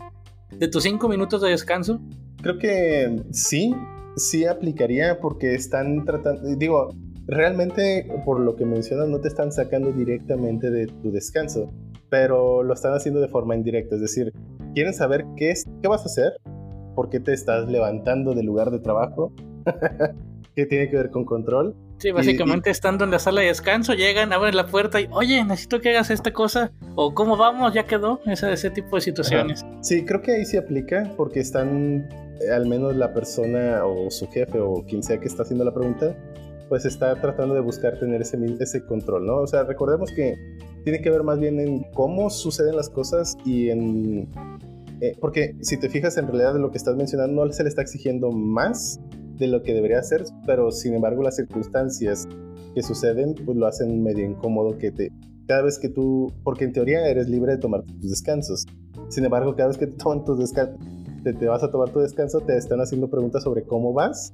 [0.51, 1.99] de tus cinco minutos de descanso.
[2.41, 3.75] Creo que sí,
[4.15, 6.89] sí aplicaría porque están tratando, digo,
[7.27, 11.71] realmente por lo que mencionas no te están sacando directamente de tu descanso,
[12.09, 14.33] pero lo están haciendo de forma indirecta, es decir,
[14.73, 16.33] quieren saber qué, es, qué vas a hacer,
[16.95, 19.33] por qué te estás levantando del lugar de trabajo,
[20.55, 21.75] qué tiene que ver con control.
[21.97, 25.79] Sí, básicamente estando en la sala de descanso, llegan, abren la puerta y, oye, necesito
[25.79, 29.65] que hagas esta cosa, o cómo vamos, ya quedó, ese, ese tipo de situaciones.
[29.81, 32.07] Sí, creo que ahí sí aplica, porque están,
[32.53, 36.15] al menos la persona o su jefe o quien sea que está haciendo la pregunta,
[36.69, 39.37] pues está tratando de buscar tener ese, ese control, ¿no?
[39.37, 40.35] O sea, recordemos que
[40.83, 44.29] tiene que ver más bien en cómo suceden las cosas y en...
[45.01, 47.69] Eh, porque si te fijas en realidad de lo que estás mencionando, no se le
[47.69, 48.99] está exigiendo más
[49.37, 52.27] de lo que debería hacer, pero sin embargo las circunstancias
[52.73, 55.11] que suceden pues lo hacen medio incómodo que te...
[55.47, 58.65] Cada vez que tú, porque en teoría eres libre de tomar tus descansos,
[59.09, 60.79] sin embargo cada vez que te toman tus descansos,
[61.25, 64.33] te, te vas a tomar tu descanso, te están haciendo preguntas sobre cómo vas,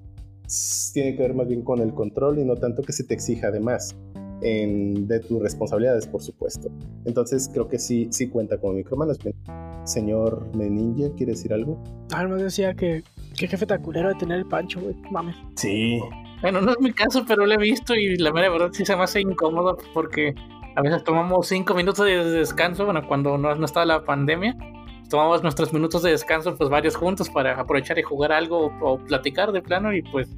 [0.93, 3.47] tiene que ver más bien con el control y no tanto que se te exija
[3.47, 3.95] además
[4.41, 6.69] de tus responsabilidades, por supuesto.
[7.05, 9.35] Entonces creo que sí, sí cuenta como micromanagement.
[9.85, 11.81] Señor Meninja, ¿quiere decir algo?
[12.11, 13.03] Ah, me decía que
[13.37, 14.95] qué jefe tan culero de tener el pancho, güey.
[15.11, 15.35] Mames.
[15.55, 15.99] Sí.
[16.41, 19.03] Bueno, no es mi caso, pero lo he visto y la verdad sí se me
[19.03, 20.33] hace incómodo porque
[20.75, 24.57] a veces tomamos cinco minutos de descanso, bueno, cuando no, no estaba la pandemia,
[25.11, 29.51] tomamos nuestros minutos de descanso pues varios juntos para aprovechar y jugar algo o platicar
[29.51, 30.29] de plano y pues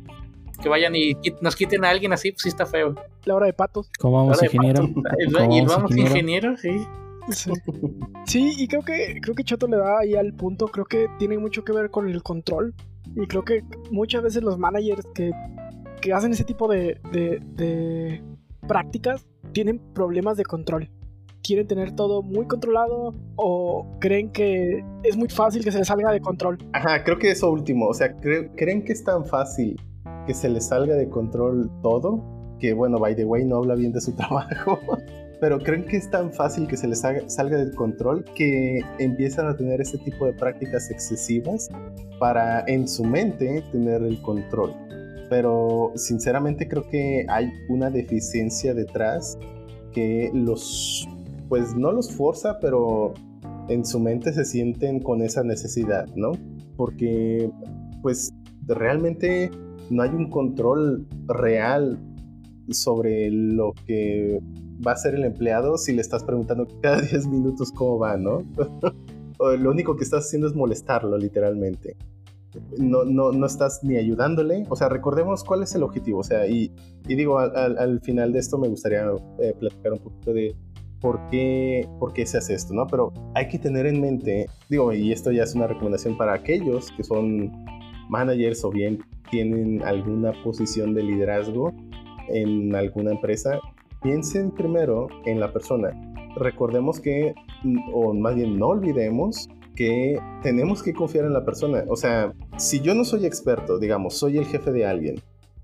[0.62, 2.96] que vayan y nos quiten a alguien así, pues sí está feo.
[3.26, 3.90] La hora de patos.
[4.00, 4.90] ¿Cómo vamos, ingeniero?
[5.50, 6.58] Y vamos, ingeniero?
[6.58, 6.86] sí.
[8.26, 8.54] sí.
[8.58, 11.64] y creo que creo que Choto le da ahí al punto, creo que tiene mucho
[11.64, 12.74] que ver con el control
[13.16, 15.32] y creo que muchas veces los managers que,
[16.02, 18.24] que hacen ese tipo de, de, de
[18.68, 20.90] prácticas tienen problemas de control.
[21.44, 26.12] Quieren tener todo muy controlado o creen que es muy fácil que se les salga
[26.12, 26.58] de control.
[26.72, 29.80] Ajá, creo que eso último, o sea, creen que es tan fácil
[30.26, 32.24] que se le salga de control todo,
[32.60, 34.80] que bueno, by the way, no habla bien de su trabajo,
[35.42, 39.58] pero creen que es tan fácil que se les salga de control que empiezan a
[39.58, 41.68] tener este tipo de prácticas excesivas
[42.20, 44.74] para en su mente tener el control.
[45.30, 49.38] Pero sinceramente creo que hay una deficiencia detrás
[49.92, 51.08] que los,
[51.54, 53.14] pues no los forza, pero
[53.68, 56.32] en su mente se sienten con esa necesidad, ¿no?
[56.76, 57.48] Porque
[58.02, 58.34] pues
[58.66, 59.52] realmente
[59.92, 62.00] no hay un control real
[62.72, 64.42] sobre lo que
[64.84, 68.42] va a ser el empleado si le estás preguntando cada 10 minutos cómo va, ¿no?
[69.60, 71.96] lo único que estás haciendo es molestarlo, literalmente.
[72.80, 74.66] No, no, no estás ni ayudándole.
[74.70, 76.18] O sea, recordemos cuál es el objetivo.
[76.18, 76.72] O sea, y,
[77.06, 79.06] digo, al, final de esto me gustaría
[79.38, 80.56] eh, platicar un poquito de
[81.04, 82.88] por qué, por qué se hace esto, ¿no?
[82.88, 86.92] Pero hay que tener en mente, digo, y esto ya es una recomendación para aquellos
[86.96, 87.52] que son
[88.08, 91.74] managers o bien tienen alguna posición de liderazgo
[92.30, 93.60] en alguna empresa,
[94.02, 95.90] piensen primero en la persona.
[96.38, 97.36] Recordemos que,
[97.92, 101.84] o más bien no olvidemos, que tenemos que confiar en la persona.
[101.90, 105.16] O sea, si yo no soy experto, digamos, soy el jefe de alguien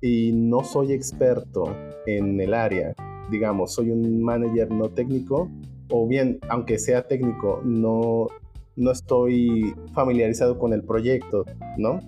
[0.02, 1.74] y no soy experto
[2.08, 2.94] en el área,
[3.30, 5.50] digamos, soy un manager no técnico,
[5.90, 8.28] o bien, aunque sea técnico, no,
[8.76, 11.46] no estoy familiarizado con el proyecto,
[11.78, 12.00] ¿no?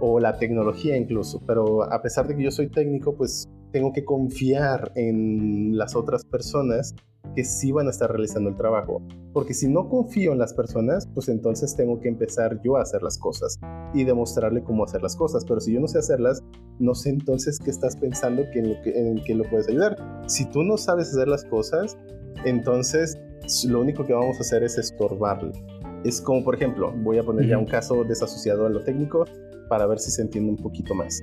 [0.00, 4.04] o la tecnología incluso, pero a pesar de que yo soy técnico, pues tengo que
[4.04, 6.94] confiar en las otras personas
[7.36, 9.02] que sí van a estar realizando el trabajo.
[9.34, 13.02] Porque si no confío en las personas, pues entonces tengo que empezar yo a hacer
[13.02, 13.58] las cosas
[13.92, 15.44] y demostrarle cómo hacer las cosas.
[15.44, 16.42] Pero si yo no sé hacerlas,
[16.78, 19.96] no sé entonces qué estás pensando que en, lo que, en lo puedes ayudar.
[20.26, 21.98] Si tú no sabes hacer las cosas,
[22.46, 23.18] entonces
[23.68, 25.52] lo único que vamos a hacer es estorbarle.
[26.04, 29.26] Es como, por ejemplo, voy a poner ya un caso desasociado a lo técnico
[29.68, 31.20] para ver si se entiende un poquito más.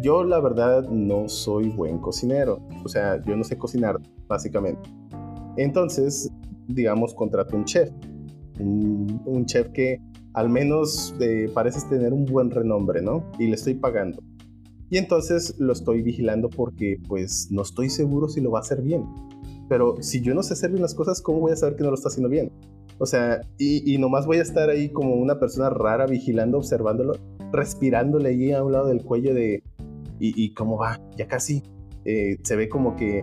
[0.00, 4.97] yo la verdad no soy buen cocinero, o sea, yo no sé cocinar, básicamente.
[5.58, 6.30] Entonces,
[6.68, 7.90] digamos, contrato un chef,
[8.60, 10.00] un, un chef que
[10.34, 13.24] al menos eh, pareces tener un buen renombre, ¿no?
[13.38, 14.22] Y le estoy pagando.
[14.88, 18.82] Y entonces lo estoy vigilando porque pues no estoy seguro si lo va a hacer
[18.82, 19.04] bien.
[19.68, 21.90] Pero si yo no sé hacer bien las cosas, ¿cómo voy a saber que no
[21.90, 22.52] lo está haciendo bien?
[22.98, 27.14] O sea, y, y nomás voy a estar ahí como una persona rara vigilando, observándolo,
[27.52, 29.62] respirándole ahí a un lado del cuello de...
[30.20, 31.00] ¿Y, y cómo va?
[31.16, 31.62] Ya casi.
[32.04, 33.22] Eh, se ve como que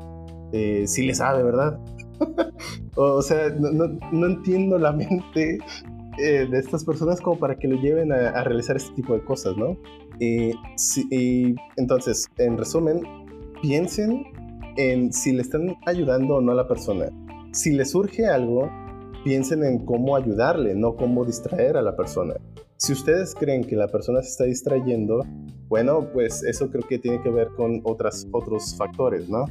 [0.51, 1.79] eh, sí le sabe, ¿verdad?
[2.95, 5.57] o sea, no, entiendo la mente
[6.17, 9.55] eh, de estas personas como para que lo lleven a, realizar este tipo de cosas,
[9.57, 9.77] ¿no?
[10.19, 10.53] Y
[11.77, 13.01] entonces, en resumen,
[13.61, 14.23] piensen
[14.77, 17.07] en si le están ayudando o no a la persona.
[17.51, 18.69] Si le surge algo,
[19.23, 22.35] piensen en cómo ayudarle, no cómo distraer a la persona.
[22.77, 25.23] Si ustedes creen que la persona se está distrayendo,
[25.67, 29.45] bueno, pues eso creo que tiene que ver con otras, otros factores, ¿no?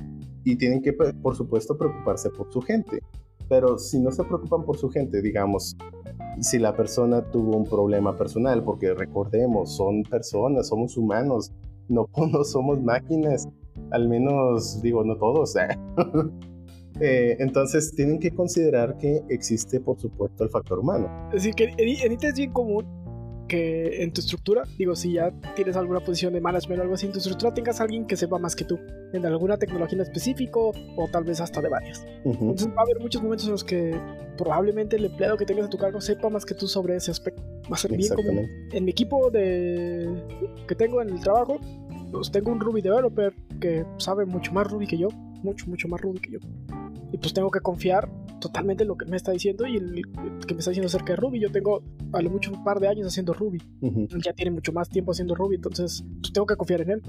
[0.45, 3.01] Y tienen que, por supuesto, preocuparse por su gente.
[3.49, 5.77] Pero si no se preocupan por su gente, digamos,
[6.41, 11.53] si la persona tuvo un problema personal, porque recordemos, son personas, somos humanos,
[11.89, 13.49] no, no somos máquinas,
[13.91, 15.57] al menos digo, no todos.
[15.57, 15.69] ¿eh?
[17.01, 21.11] Eh, entonces tienen que considerar que existe, por supuesto, el factor humano.
[21.33, 22.87] Decir, que IT es bien común
[23.49, 27.07] que en tu estructura, digo, si ya tienes alguna posición de management o algo así,
[27.07, 28.79] en tu estructura tengas alguien que sepa más que tú,
[29.13, 32.05] en alguna tecnología en específico o tal vez hasta de varias.
[32.25, 32.41] Uh -huh.
[32.41, 33.99] Entonces va a haber muchos momentos en los que
[34.37, 37.43] probablemente el empleado que tengas a tu cargo sepa más que tú sobre ese aspecto.
[37.71, 38.49] Va a ser bien común.
[38.73, 40.09] En mi equipo de
[40.67, 41.59] que tengo en el trabajo,
[42.13, 45.09] pues tengo un Ruby developer que sabe mucho más Ruby que yo,
[45.43, 46.39] mucho, mucho más Ruby que yo.
[47.13, 48.09] Y pues tengo que confiar
[48.45, 50.03] totalmente en lo que me está diciendo y el
[50.47, 51.41] que me está diciendo acerca de Ruby.
[51.41, 51.83] Yo tengo
[52.13, 53.59] a lo mucho un par de años haciendo Ruby.
[53.81, 54.23] Uh -huh.
[54.23, 57.03] Ya tiene mucho más tiempo haciendo Ruby, entonces pues tengo que confiar en él.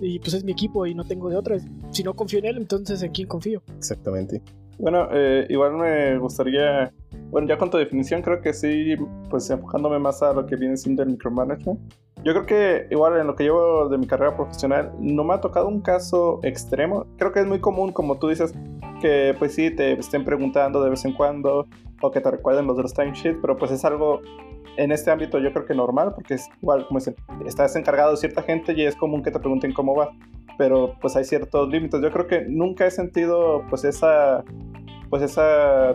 [0.00, 1.56] Y pues es mi equipo y no tengo de otra.
[1.90, 3.62] Si no confío en él, entonces ¿en quién confío?
[3.76, 4.42] Exactamente.
[4.78, 6.92] Bueno, eh, igual me gustaría,
[7.32, 8.94] bueno, ya con tu definición creo que sí,
[9.30, 11.80] pues enfocándome más a lo que viene siendo el micromanagement.
[12.22, 15.40] Yo creo que igual en lo que llevo de mi carrera profesional no me ha
[15.40, 17.06] tocado un caso extremo.
[17.16, 18.54] Creo que es muy común, como tú dices,
[19.00, 21.66] que pues sí te estén preguntando de vez en cuando
[22.02, 24.20] o que te recuerden los de los timesheets, pero pues es algo
[24.76, 27.16] en este ámbito yo creo que normal, porque es igual, como dicen,
[27.46, 30.12] estás encargado de cierta gente y es común que te pregunten cómo va,
[30.58, 32.02] pero pues hay ciertos límites.
[32.02, 34.44] Yo creo que nunca he sentido pues esa,
[35.12, 35.42] pues ese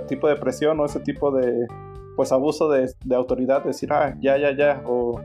[0.08, 1.66] tipo de presión o ese tipo de
[2.16, 5.20] pues abuso de, autoridad, de decir, ah, ya, ya, ya, o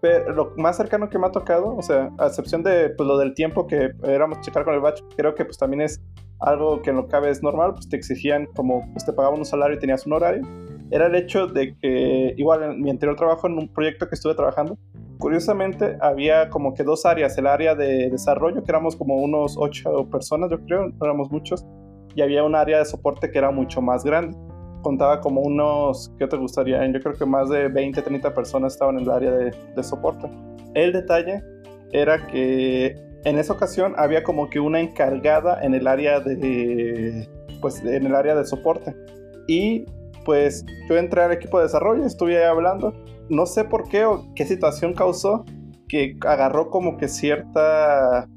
[0.00, 3.16] pero lo más cercano que me ha tocado, o sea, a excepción de pues, lo
[3.18, 6.02] del tiempo que éramos checar con el batch, creo que pues también es
[6.40, 9.76] algo que que cabe es normal, pues te exigían como pues te pagaban un salario
[9.76, 10.42] y tenías un horario,
[10.90, 14.34] era el hecho de que igual en mi anterior trabajo en un proyecto que estuve
[14.34, 14.76] trabajando,
[15.20, 20.08] curiosamente había como que dos áreas, el área de desarrollo, que éramos como unos ocho
[20.10, 21.64] personas, yo creo, no éramos muchos,
[22.14, 24.36] y había un área de soporte que era mucho más grande
[24.82, 26.84] contaba como unos, ¿qué te gustaría?
[26.90, 30.28] Yo creo que más de 20, 30 personas estaban en el área de, de, soporte.
[30.74, 31.42] El detalle
[31.92, 37.28] era que en esa ocasión había como que una encargada en el área de,
[37.60, 38.94] pues en el área de soporte.
[39.46, 39.84] Y
[40.24, 42.94] pues yo entré al equipo de desarrollo, estuve ahí hablando.
[43.28, 45.44] No sé por qué o qué situación causó
[45.88, 48.28] que agarró como que cierta,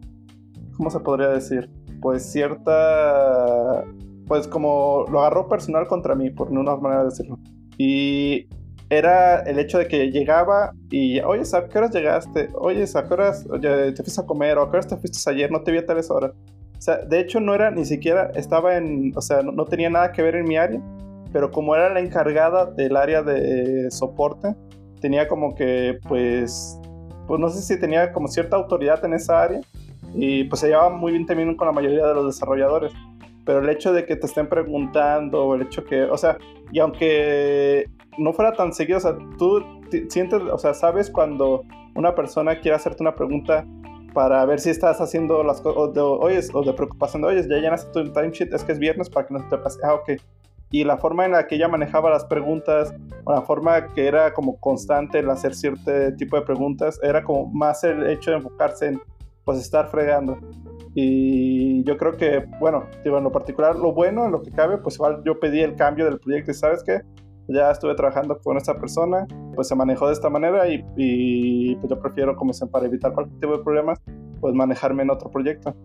[0.76, 1.70] ¿cómo se podría decir?
[2.04, 3.84] Pues cierta
[4.28, 7.40] pues como lo agarró personal contra mí, por una manera de decirlo.
[7.78, 8.48] Y
[8.90, 12.50] era el hecho de que llegaba y, oye, ¿a qué horas llegaste?
[12.54, 14.58] Oye, ¿a qué horas te fuiste a comer?
[14.58, 15.52] ¿O a qué horas te fuiste ayer?
[15.52, 16.32] No te vi a tales horas.
[16.78, 20.12] O sea, de hecho no era ni siquiera, estaba en, o sea, no, tenía nada
[20.12, 20.82] que ver en mi área,
[21.32, 24.54] pero como era la encargada del área de soporte,
[25.00, 26.78] tenía como que, pues,
[27.26, 29.62] pues no sé si tenía como cierta autoridad en esa área
[30.16, 32.94] y pues se llevaba muy bien también con la mayoría de los desarrolladores
[33.46, 36.38] pero el hecho de que te estén preguntando, el hecho que, o sea,
[36.72, 39.64] y aunque no fuera tan seguido, o sea, tú
[40.10, 41.64] sientes, o sea, sabes cuando
[41.96, 43.66] una persona quiere hacerte una pregunta
[44.14, 47.92] para ver si estás haciendo las cosas, o o de preocupación de, oyes, ya llenaste
[47.92, 50.12] tu timesheet, es que es viernes para que no te pase, ah, ok.
[50.70, 52.94] Y la forma en la que ella manejaba las preguntas,
[53.26, 57.48] o la forma que era como constante el hacer cierto tipo de preguntas, era como
[57.48, 59.02] más el hecho de enfocarse en,
[59.46, 60.38] pues, estar fregando.
[60.96, 64.78] Y yo creo que, bueno, digo, en lo particular, lo bueno, en lo que cabe,
[64.78, 67.02] pues igual yo pedí el cambio del proyecto y sabes qué,
[67.48, 69.26] ya estuve trabajando con esta persona,
[69.56, 73.14] pues se manejó de esta manera y, y pues yo prefiero, como dicen, para evitar
[73.14, 74.00] cualquier tipo de problemas,
[74.40, 75.76] pues manejarme en otro proyecto.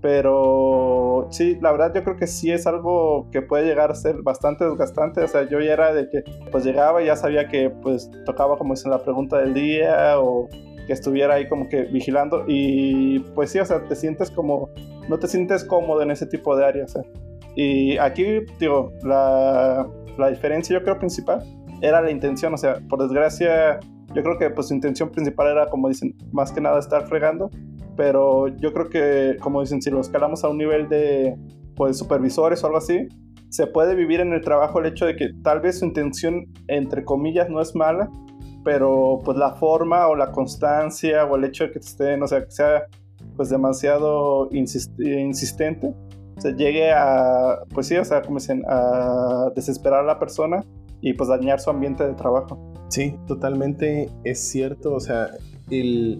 [0.00, 4.20] Pero sí, la verdad yo creo que sí es algo que puede llegar a ser
[4.22, 5.22] bastante desgastante.
[5.22, 8.58] O sea, yo ya era de que pues llegaba y ya sabía que pues tocaba
[8.58, 10.46] como dicen la pregunta del día o
[10.86, 14.70] que estuviera ahí como que vigilando y pues sí, o sea, te sientes como,
[15.08, 16.98] no te sientes cómodo en ese tipo de áreas.
[17.56, 19.86] Y aquí, digo, la,
[20.18, 21.42] la diferencia yo creo principal
[21.80, 23.80] era la intención, o sea, por desgracia,
[24.14, 27.50] yo creo que pues su intención principal era, como dicen, más que nada estar fregando,
[27.96, 31.36] pero yo creo que, como dicen, si lo escalamos a un nivel de
[31.76, 33.08] pues, supervisores o algo así,
[33.50, 37.04] se puede vivir en el trabajo el hecho de que tal vez su intención, entre
[37.04, 38.10] comillas, no es mala,
[38.64, 42.44] pero pues la forma o la constancia o el hecho de que estén, o sea,
[42.44, 42.86] que sea
[43.36, 45.94] pues demasiado insistente,
[46.38, 50.64] se llegue a, pues sí, o sea, como dicen, a desesperar a la persona
[51.00, 52.72] y pues dañar su ambiente de trabajo.
[52.88, 55.28] Sí, totalmente es cierto, o sea,
[55.70, 56.18] el,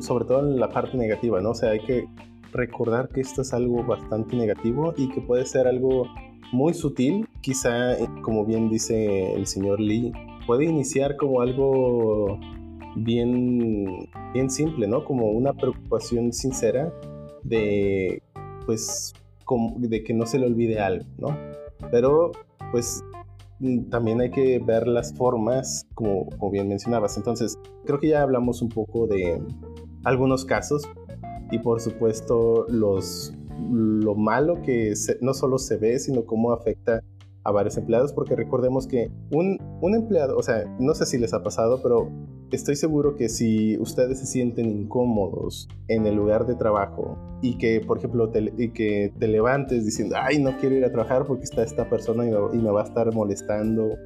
[0.00, 1.50] sobre todo en la parte negativa, ¿no?
[1.50, 2.06] O sea, hay que
[2.52, 6.06] recordar que esto es algo bastante negativo y que puede ser algo
[6.52, 10.12] muy sutil, quizá, como bien dice el señor Lee,
[10.46, 12.38] puede iniciar como algo
[12.96, 15.04] bien, bien simple, ¿no?
[15.04, 16.92] Como una preocupación sincera
[17.42, 18.22] de,
[18.64, 19.12] pues,
[19.76, 21.36] de que no se le olvide algo, ¿no?
[21.90, 22.32] Pero,
[22.72, 23.02] pues,
[23.60, 27.16] mm, también hay que ver las formas, como, como bien mencionabas.
[27.16, 29.40] Entonces, creo que ya hablamos un poco de
[30.04, 30.82] algunos casos
[31.50, 33.34] y, por supuesto, los
[33.70, 37.02] lo malo que no solo se ve, sino cómo afecta
[37.44, 41.34] a varios empleados, porque recordemos que un, un, empleado, o sea, no sé si les
[41.34, 42.10] ha pasado, pero
[42.50, 47.80] estoy seguro que si ustedes se sienten incómodos en el lugar de trabajo y que,
[47.80, 51.44] por ejemplo, te, y que te levantes diciendo, ay, no quiero ir a trabajar porque
[51.44, 53.96] está esta persona y me, va a estar molestando,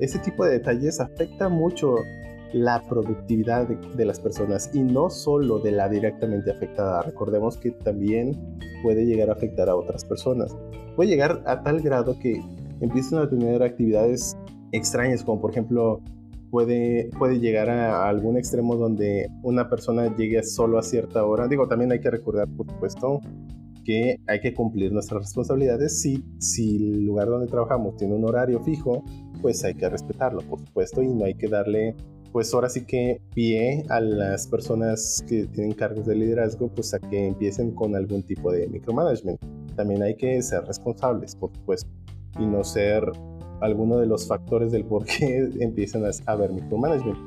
[0.00, 1.94] ese tipo de detalles afecta mucho
[2.52, 7.02] la productividad de, las personas y no solo de la directamente afectada.
[7.02, 10.56] Recordemos que también puede llegar a afectar a otras personas.
[10.94, 12.40] Puede llegar a tal grado que
[12.80, 14.36] empiezan a tener actividades
[14.72, 16.02] extrañas, como por ejemplo
[16.50, 21.48] puede, puede llegar a, algún extremo donde una persona llegue solo a cierta hora.
[21.48, 23.20] Digo, también hay que recordar, por supuesto,
[23.84, 26.00] que hay que cumplir nuestras responsabilidades.
[26.00, 29.04] Si, si el lugar donde trabajamos tiene un horario fijo,
[29.40, 31.94] pues hay que respetarlo, por supuesto, y no hay que darle
[32.32, 36.98] pues ahora sí que pie a las personas que tienen cargos de liderazgo, pues a
[36.98, 39.40] que empiecen con algún tipo de micromanagement.
[39.74, 41.88] También hay que ser responsables, por supuesto,
[42.38, 43.10] y no ser
[43.60, 47.18] alguno de los factores del por qué empiezan a haber micromanagement.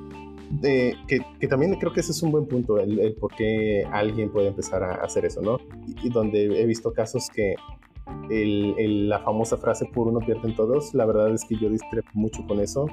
[0.61, 4.47] que, que, también creo que ese es un buen punto, el, por qué alguien puede
[4.47, 5.59] empezar a hacer eso, ¿no?
[6.03, 7.55] Y, donde he visto casos que
[8.30, 12.45] el, la famosa frase por uno pierden todos, la verdad es que yo discrepo mucho
[12.47, 12.88] con eso.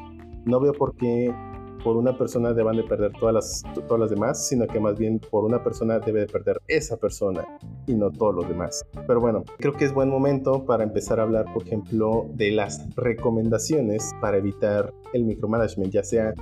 [0.45, 1.34] No veo por qué
[1.83, 5.18] por una persona deban de perder todas las, todas las demás, sino que más bien
[5.18, 7.45] por una persona debe de perder esa persona
[7.87, 8.85] y no todos los demás.
[9.07, 12.95] Pero bueno, creo que es buen momento para empezar a hablar, por ejemplo, de las
[12.97, 16.35] recomendaciones para evitar el micromanagement, ya sea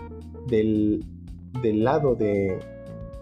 [0.49, 1.05] del,
[1.63, 2.59] del lado de,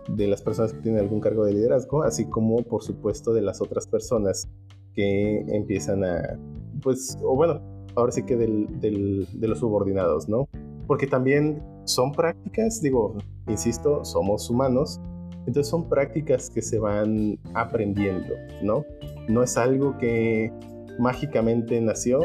[0.09, 3.61] de las personas que tienen algún cargo de liderazgo, así como por supuesto de las
[3.61, 4.49] otras personas
[4.95, 6.39] que empiezan a,
[6.83, 7.61] pues, o bueno,
[7.97, 10.49] ahora sí que del, del, de los subordinados, ¿no?
[10.87, 13.17] Porque también son prácticas, digo,
[13.49, 15.01] insisto, somos humanos,
[15.47, 18.85] entonces son prácticas que se van aprendiendo, ¿no?
[19.29, 20.53] No es algo que
[20.99, 22.21] mágicamente nació,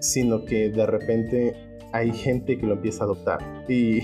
[0.00, 1.54] sino que de repente
[1.92, 3.38] hay gente que lo empieza a adoptar.
[3.68, 4.00] Y,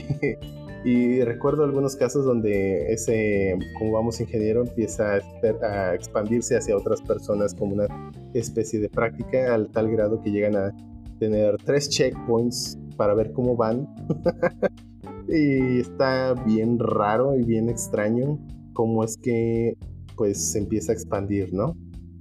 [1.24, 7.54] recuerdo algunos casos donde ese, como vamos ingeniero, empieza a, a expandirse hacia otras personas
[7.54, 7.86] como una
[8.34, 10.74] especie de práctica al tal grado que llegan a
[11.20, 13.88] tener tres checkpoints para ver cómo van.
[15.28, 18.38] y está bien raro y bien extraño
[18.72, 19.76] cómo es que
[20.16, 21.76] pues se empieza a expandir, ¿no?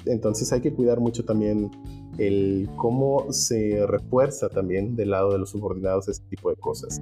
[0.06, 1.70] Entonces hay que cuidar mucho también
[2.18, 7.02] el cómo se refuerza también del lado de los subordinados ese tipo de cosas.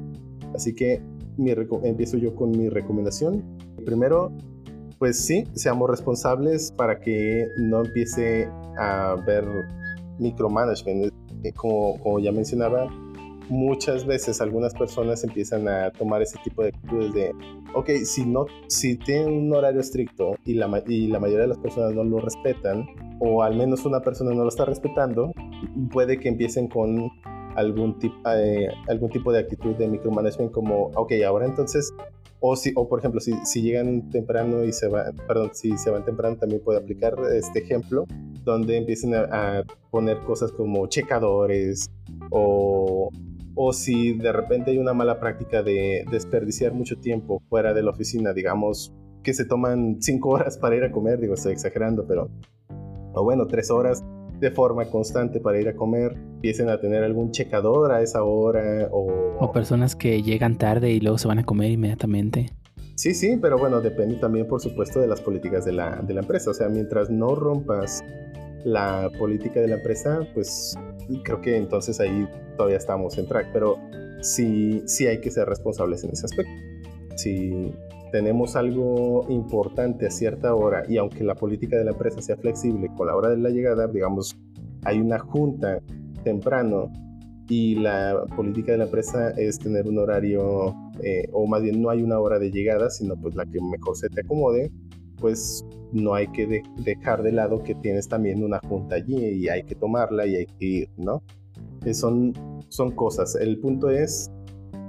[0.53, 1.01] Así que
[1.83, 3.43] empiezo yo con mi recomendación.
[3.85, 4.31] Primero,
[4.97, 9.45] pues sí, seamos responsables para que no empiece a haber
[10.19, 11.13] micromanagement.
[11.43, 12.87] Eh, como, como ya mencionaba,
[13.49, 17.31] muchas veces algunas personas empiezan a tomar ese tipo de actitudes de,
[17.73, 21.57] ok, si, no, si tienen un horario estricto y la, y la mayoría de las
[21.57, 22.85] personas no lo respetan,
[23.19, 25.31] o al menos una persona no lo está respetando,
[25.91, 27.09] puede que empiecen con
[27.55, 31.91] algún, tipo eh, algún tipo de actitud de micromanagement como, ok, ahora entonces,
[32.39, 35.89] o, si, o por ejemplo, si, si llegan temprano y se van, perdón, si se
[35.89, 38.05] van temprano también puede aplicar este ejemplo,
[38.45, 41.89] donde empiecen a, a poner cosas como checadores
[42.29, 43.09] o
[43.55, 47.91] o si de repente hay una mala práctica de desperdiciar mucho tiempo fuera de la
[47.91, 48.93] oficina, digamos
[49.23, 52.29] que se toman cinco horas para ir a comer, digo, estoy exagerando, pero,
[53.13, 54.03] o bueno, tres horas
[54.39, 58.87] de forma constante para ir a comer, empiecen a tener algún checador a esa hora
[58.91, 59.35] o...
[59.39, 62.47] O personas que llegan tarde y luego se van a comer inmediatamente.
[62.95, 66.21] Sí, sí, pero bueno, depende también, por supuesto, de las políticas de la, de la
[66.21, 66.51] empresa.
[66.51, 68.03] O sea, mientras no rompas
[68.65, 70.75] la política de la empresa, pues
[71.23, 73.49] creo que entonces ahí todavía estamos en track.
[73.53, 73.77] Pero
[74.21, 76.51] sí, sí hay que ser responsables en ese aspecto.
[77.15, 77.73] Si
[78.11, 82.89] tenemos algo importante a cierta hora y aunque la política de la empresa sea flexible
[82.95, 84.37] con la hora de la llegada, digamos,
[84.83, 85.81] hay una junta
[86.23, 86.91] temprano
[87.49, 91.89] y la política de la empresa es tener un horario, eh, o más bien no
[91.89, 94.71] hay una hora de llegada, sino pues la que mejor se te acomode,
[95.19, 99.63] pues no hay que dejar de lado que tienes también una junta allí y hay
[99.63, 101.23] que tomarla y hay que ir, ¿no?
[101.85, 102.33] Eh, son,
[102.69, 103.35] son cosas.
[103.35, 104.29] El punto es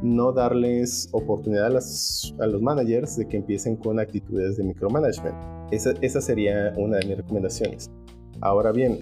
[0.03, 5.37] no darles oportunidad a, las, a los managers de que empiecen con actitudes de micromanagement.
[5.71, 7.91] Esa, esa sería una de mis recomendaciones.
[8.41, 9.01] Ahora bien,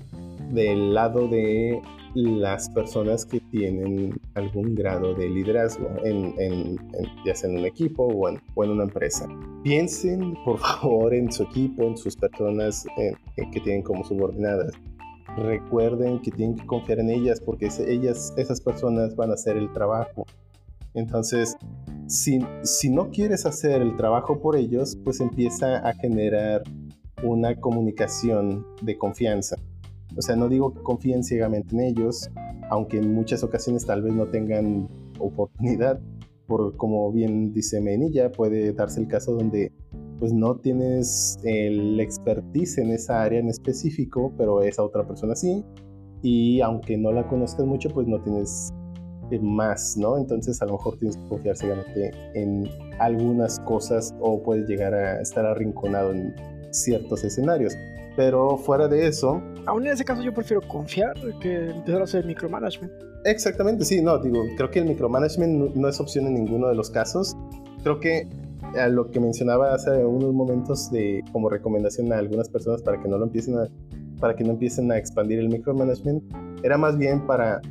[0.53, 1.81] del lado de
[2.23, 6.77] las personas que tienen algún grado de liderazgo, en,
[7.25, 8.41] ya sea en un equipo o en,
[8.71, 9.29] una empresa.
[9.63, 12.85] Piensen, por favor, en su equipo, en sus personas
[13.53, 14.73] que tienen como subordinadas.
[15.37, 19.73] Recuerden que tienen que confiar en ellas porque ellas, esas personas van a hacer el
[19.73, 20.27] trabajo.
[20.95, 21.57] Entonces,
[22.09, 26.65] si, si no quieres hacer el trabajo por ellos, pues empieza a generar
[27.23, 29.57] una comunicación de confianza
[30.19, 32.29] o sea, no digo que confíen ciegamente en ellos,
[32.71, 34.89] aunque en muchas ocasiones tal vez no tengan
[35.21, 36.01] oportunidad,
[36.47, 39.73] por como bien dice Menilla, puede darse el caso donde
[40.19, 45.65] pues no tienes el expertise en esa área en específico, pero esa otra persona sí,
[46.23, 48.73] y aunque no la conozcas mucho, pues no tienes
[49.43, 50.17] más, ¿no?
[50.17, 55.21] Entonces a lo mejor tienes que confiar ciegamente en algunas cosas o puedes llegar a
[55.21, 56.35] estar arrinconado en
[56.71, 57.75] ciertos escenarios.
[58.17, 59.41] Pero fuera de eso...
[59.67, 62.93] Aún en ese caso yo prefiero confiar que empezar a hacer micromanagement.
[63.25, 66.91] Exactamente, sí, no, digo, creo que el micromanagement no, es opción en ninguno de los
[66.91, 67.37] casos.
[67.83, 68.29] Creo que
[68.79, 73.09] a lo que mencionaba hace unos momentos de como recomendación a algunas personas para que
[73.09, 73.69] no lo empiecen a
[74.21, 76.25] para que no empiecen a expandir el micromanagement
[76.65, 77.63] era más bien para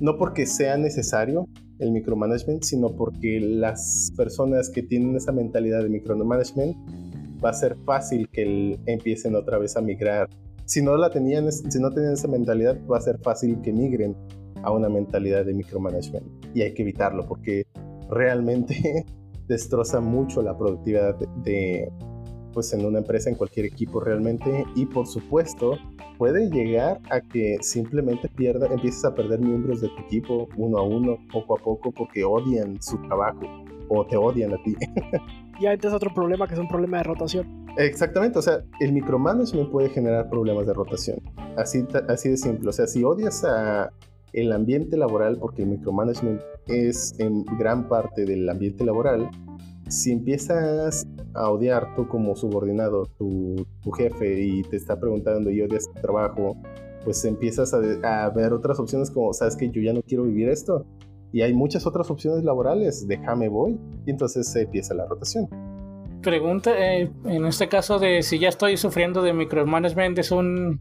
[0.00, 1.46] no porque sea necesario
[1.80, 6.76] el micromanagement sino porque las personas que tienen esa mentalidad de micromanagement
[7.44, 10.28] va a ser fácil que empiecen otra vez a migrar.
[10.64, 14.16] Si no la tenían, si no tenían esa mentalidad, va a ser fácil que migren
[14.62, 16.26] a una mentalidad de micromanagement.
[16.54, 17.64] Y hay que evitarlo porque
[18.10, 19.04] realmente
[19.48, 21.90] destroza mucho la productividad de,
[22.52, 24.64] pues en una empresa, en cualquier equipo realmente.
[24.74, 25.78] Y por supuesto,
[26.18, 30.82] puede llegar a que simplemente pierda, empieces a perder miembros de tu equipo uno a
[30.82, 33.46] uno, poco a poco, porque odian su trabajo
[33.88, 34.76] o te odian a ti.
[35.60, 37.66] ya entras otro problema que es un problema de rotación.
[37.76, 41.20] Exactamente, o sea, el micromanagement puede generar problemas de rotación.
[41.56, 42.68] Así, así de simple.
[42.68, 43.90] O sea, si odias a
[44.32, 49.30] el ambiente laboral, porque el micromanagement es en gran parte del ambiente laboral,
[49.88, 55.62] si empiezas a odiar tú como subordinado, tu, tu jefe, y te está preguntando y
[55.62, 56.56] odias tu trabajo,
[57.04, 60.48] pues empiezas a, a ver otras opciones como, sabes que yo ya no quiero vivir
[60.48, 60.84] esto,
[61.32, 65.48] y hay muchas otras opciones laborales, déjame voy, y entonces se empieza la rotación.
[66.22, 70.80] Pregunta, eh, en este caso de si ya estoy sufriendo de micromanagement, ¿es, un,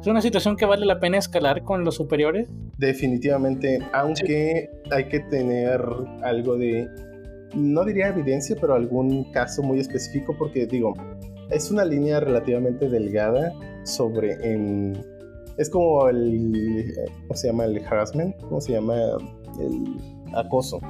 [0.00, 2.48] ¿es una situación que vale la pena escalar con los superiores?
[2.78, 5.84] Definitivamente, aunque hay que tener
[6.22, 6.88] algo de,
[7.54, 10.94] no diría evidencia, pero algún caso muy específico, porque digo,
[11.50, 13.52] es una línea relativamente delgada
[13.84, 14.98] sobre en...
[15.56, 16.92] Es como el...
[17.22, 17.66] ¿Cómo se llama?
[17.66, 18.36] El harassment.
[18.40, 18.94] ¿Cómo se llama?
[19.58, 19.96] El
[20.34, 20.80] acoso.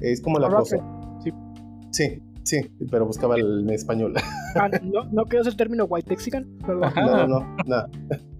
[0.00, 0.76] Es como el acoso.
[1.22, 1.32] Sí.
[1.90, 4.14] sí, sí, pero buscaba el en español.
[4.56, 6.46] Ah, ¿no, ¿No quedas el término white mexican?
[6.68, 7.84] No, no, no.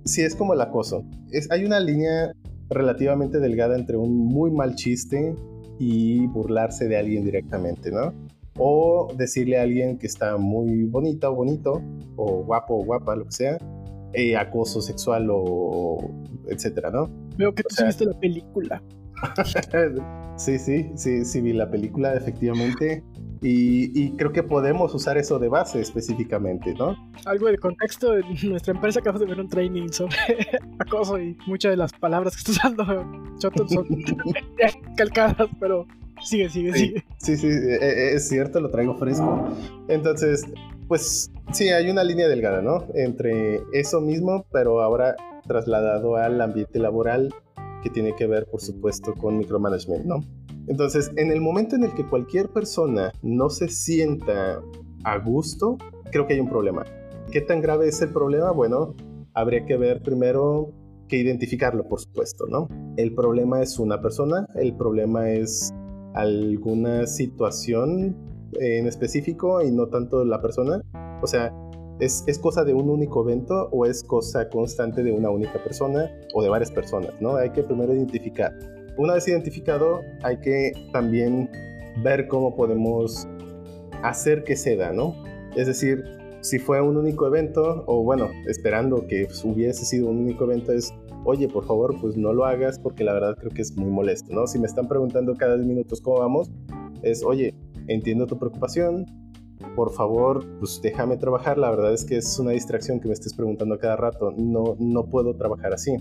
[0.04, 1.04] Sí, es como el acoso.
[1.32, 2.32] Es, hay una línea
[2.70, 5.34] relativamente delgada entre un muy mal chiste
[5.80, 8.12] y burlarse de alguien directamente, ¿no?
[8.56, 11.82] O decirle a alguien que está muy bonita o bonito,
[12.14, 13.58] o guapo o guapa, lo que sea,
[14.12, 15.98] eh, acoso sexual o
[16.46, 17.10] etcétera, ¿no?
[17.36, 18.82] Veo que tú viste la película.
[20.36, 23.02] sí, sí, sí, sí, vi la película, efectivamente.
[23.46, 26.96] Y, creo que podemos usar eso de base específicamente, ¿no?
[27.26, 30.16] Algo de contexto, nuestra empresa acaba de ver un training sobre
[30.78, 32.86] acoso y muchas de las palabras que está usando
[33.68, 33.86] son
[34.96, 35.86] calcadas, pero
[36.22, 37.04] sigue, sigue, sigue.
[37.18, 39.46] Sí, sí, e, e, es cierto, lo traigo fresco.
[39.88, 40.46] Entonces,
[40.88, 42.86] pues sí, hay una línea delgada, ¿no?
[42.94, 47.34] Entre eso mismo, pero ahora trasladado al ambiente laboral
[47.84, 50.20] que tiene que ver, por supuesto, con micromanagement, ¿no?
[50.66, 54.62] Entonces, en el momento en el que cualquier persona no se sienta
[55.04, 55.76] a gusto,
[56.10, 56.84] creo que hay un problema.
[57.30, 58.50] ¿Qué tan grave es el problema?
[58.52, 58.94] Bueno,
[59.34, 60.72] habría que ver primero
[61.08, 62.68] que identificarlo, por supuesto, ¿no?
[62.96, 65.70] El problema es una persona, el problema es
[66.14, 68.16] alguna situación
[68.54, 70.80] en específico y no tanto la persona?
[71.22, 71.52] O sea,
[72.00, 76.10] ¿es, ¿es cosa de un único evento o es cosa constante de una única persona
[76.34, 77.12] o de varias personas?
[77.20, 77.36] ¿no?
[77.36, 78.52] Hay que primero identificar.
[78.96, 81.50] Una vez identificado, hay que también
[82.02, 83.26] ver cómo podemos
[84.02, 85.14] hacer que se da, ¿no?
[85.56, 86.04] Es decir,
[86.40, 90.92] si fue un único evento, o bueno, esperando que hubiese sido un único evento, es,
[91.24, 94.32] oye, por favor, pues no lo hagas porque la verdad creo que es muy molesto,
[94.34, 94.46] ¿no?
[94.46, 96.50] Si me están preguntando cada 10 minutos cómo vamos,
[97.02, 97.54] es, oye,
[97.88, 99.06] entiendo tu preocupación,
[99.74, 103.34] por favor, pues déjame trabajar, la verdad es que es una distracción que me estés
[103.34, 105.96] preguntando cada rato, no, no puedo trabajar así,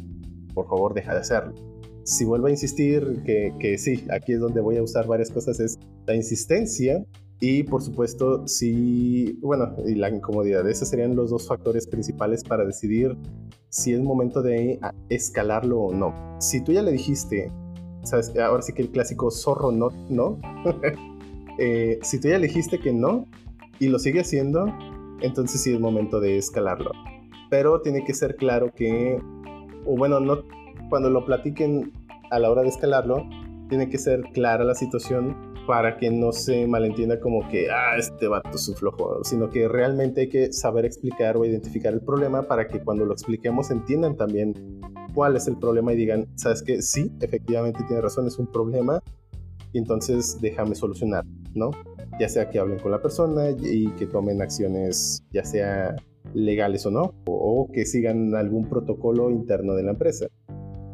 [0.54, 1.54] por favor, deja de hacerlo.
[2.04, 5.60] Si vuelvo a insistir que, que sí, aquí es donde voy a usar varias cosas,
[5.60, 7.06] es la insistencia
[7.40, 10.66] y por supuesto, sí, bueno, y la incomodidad.
[10.70, 13.18] Esos serían los dos factores principales para decidir
[13.68, 16.38] si es momento de escalarlo o no.
[16.40, 17.52] Si tú ya le dijiste,
[18.04, 18.32] ¿sabes?
[18.38, 20.40] ahora sí que el clásico zorro no, no.
[21.60, 23.28] eh, si tú ya le dijiste que no
[23.80, 24.66] y lo sigue haciendo,
[25.22, 26.92] entonces sí es momento de escalarlo.
[27.50, 29.20] Pero tiene que ser claro que,
[29.86, 30.40] o bueno, no,
[30.90, 31.92] cuando lo platiquen
[32.32, 33.28] a la hora de escalarlo,
[33.70, 38.28] tiene que ser clara la situación para que no se malentienda como que, ah, este
[38.28, 42.68] vato su flojo, sino que realmente hay que saber explicar o identificar el problema para
[42.68, 44.54] que cuando lo expliquemos entiendan también
[45.14, 49.02] cuál es el problema y digan, sabes que sí, efectivamente tiene razón, es un problema
[49.72, 51.72] y entonces déjame solucionar, ¿no?
[52.20, 55.96] Ya sea que hablen con la persona y que tomen acciones, ya sea
[56.34, 60.28] legales o no, o, que sigan algún protocolo interno de la empresa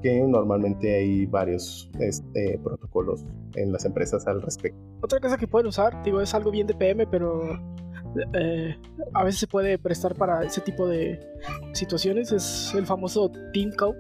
[0.02, 4.80] que normalmente hay varios este, protocolos en las empresas al respecto.
[5.02, 7.60] Otra cosa que pueden usar, digo, es algo bien de PM, pero
[8.34, 8.76] eh,
[9.14, 11.20] a veces se puede prestar para ese tipo de
[11.74, 13.98] situaciones, es el famoso Team Code,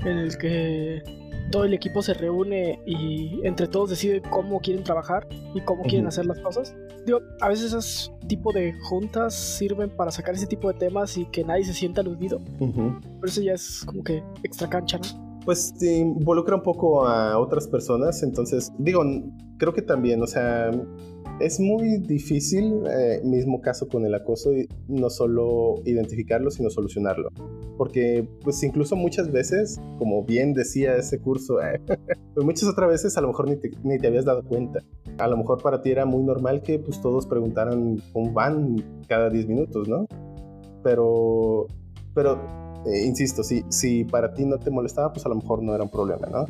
[0.00, 1.02] en el que
[1.50, 6.06] todo el equipo se reúne y entre todos decide cómo quieren trabajar y cómo quieren
[6.06, 6.74] hacer las cosas.
[7.04, 11.26] Digo, a veces esos tipo de juntas sirven para sacar ese tipo de temas y
[11.26, 12.40] que nadie se sienta aludido.
[12.58, 15.40] Pero eso ya es como que extra cancha, ¿no?
[15.44, 19.02] Pues involucra un poco a otras personas, entonces digo,
[19.58, 20.70] creo que también, o sea,
[21.42, 24.50] es muy difícil, eh, mismo caso con el acoso,
[24.88, 27.30] no solo identificarlo, sino solucionarlo.
[27.76, 31.56] Porque, pues incluso muchas veces, como bien decía ese curso,
[32.34, 34.80] pues muchas otras veces a lo mejor ni te, ni te, habías dado cuenta.
[35.18, 38.76] A lo mejor para ti era muy normal que pues todos preguntaran cómo van
[39.08, 40.06] cada 10 minutos, ¿no?
[40.82, 41.66] Pero,
[42.14, 45.74] pero eh, insisto, si, si para ti no te molestaba, pues a lo mejor no
[45.74, 46.46] era un problema, ¿no?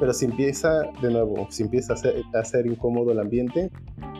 [0.00, 3.70] Pero si empieza, de nuevo, si empieza a ser, incómodo el ambiente,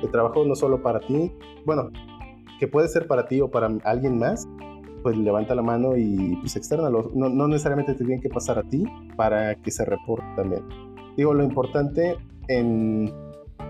[0.03, 1.33] el trabajo no solo para ti,
[1.65, 1.91] bueno,
[2.61, 4.47] que puede ser para ti o para alguien más,
[5.03, 7.11] pues levanta la mano y pues externalo.
[7.15, 8.85] No, no necesariamente te tienen que pasar a ti
[9.17, 10.63] para que se reporte también.
[11.17, 12.17] Digo, lo importante
[12.49, 13.13] en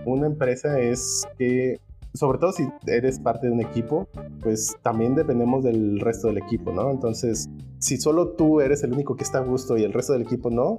[0.04, 1.78] una empresa es que
[2.14, 4.08] sobre todo si eres parte de un equipo,
[4.40, 6.90] pues también dependemos del resto del equipo, ¿no?
[6.90, 7.48] Entonces,
[7.78, 10.48] si solo tú eres el único que está a gusto y el resto del equipo
[10.48, 10.76] no,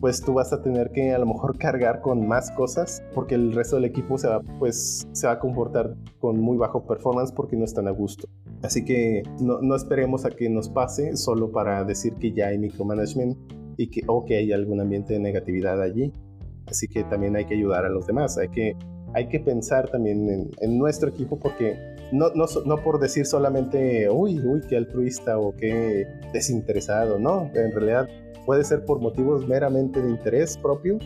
[0.00, 3.52] pues tú vas a tener que a lo mejor cargar con más cosas porque el
[3.52, 7.56] resto del equipo se va, pues, se va a comportar con muy bajo performance porque
[7.56, 8.28] no están a gusto.
[8.62, 12.58] Así que no, no esperemos a que nos pase solo para decir que ya hay
[12.58, 13.36] micromanagement
[13.76, 16.12] y que, o que hay algún ambiente de negatividad allí.
[16.66, 18.76] Así que también hay que ayudar a los demás, hay que
[19.14, 21.76] hay que pensar también en, nuestro equipo porque
[22.12, 27.72] no, no, no, por decir solamente, uy, uy, qué altruista o qué desinteresado, no, en
[27.72, 28.08] realidad
[28.46, 30.98] puede ser por motivos meramente de interés propio,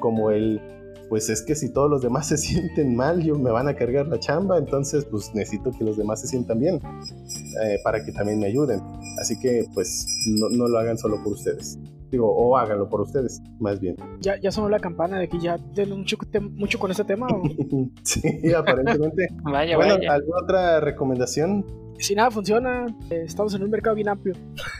[0.00, 0.60] como el,
[1.08, 4.06] pues es que si todos los demás se sienten mal, yo me van a cargar
[4.08, 6.80] la chamba, entonces pues necesito que los demás se sientan bien
[7.62, 8.80] eh, para que también me ayuden.
[9.18, 11.78] Así que pues no, no lo hagan solo por ustedes
[12.18, 13.96] o háganlo por ustedes, más bien.
[14.20, 16.16] Ya, ya sonó la campana de que ya den mucho,
[16.52, 17.26] mucho con ese tema.
[18.02, 18.22] sí,
[18.56, 19.28] aparentemente.
[19.42, 21.64] vaya, bueno, ¿alguna otra recomendación?
[21.98, 24.34] Si nada funciona, eh, estamos en un mercado bien amplio.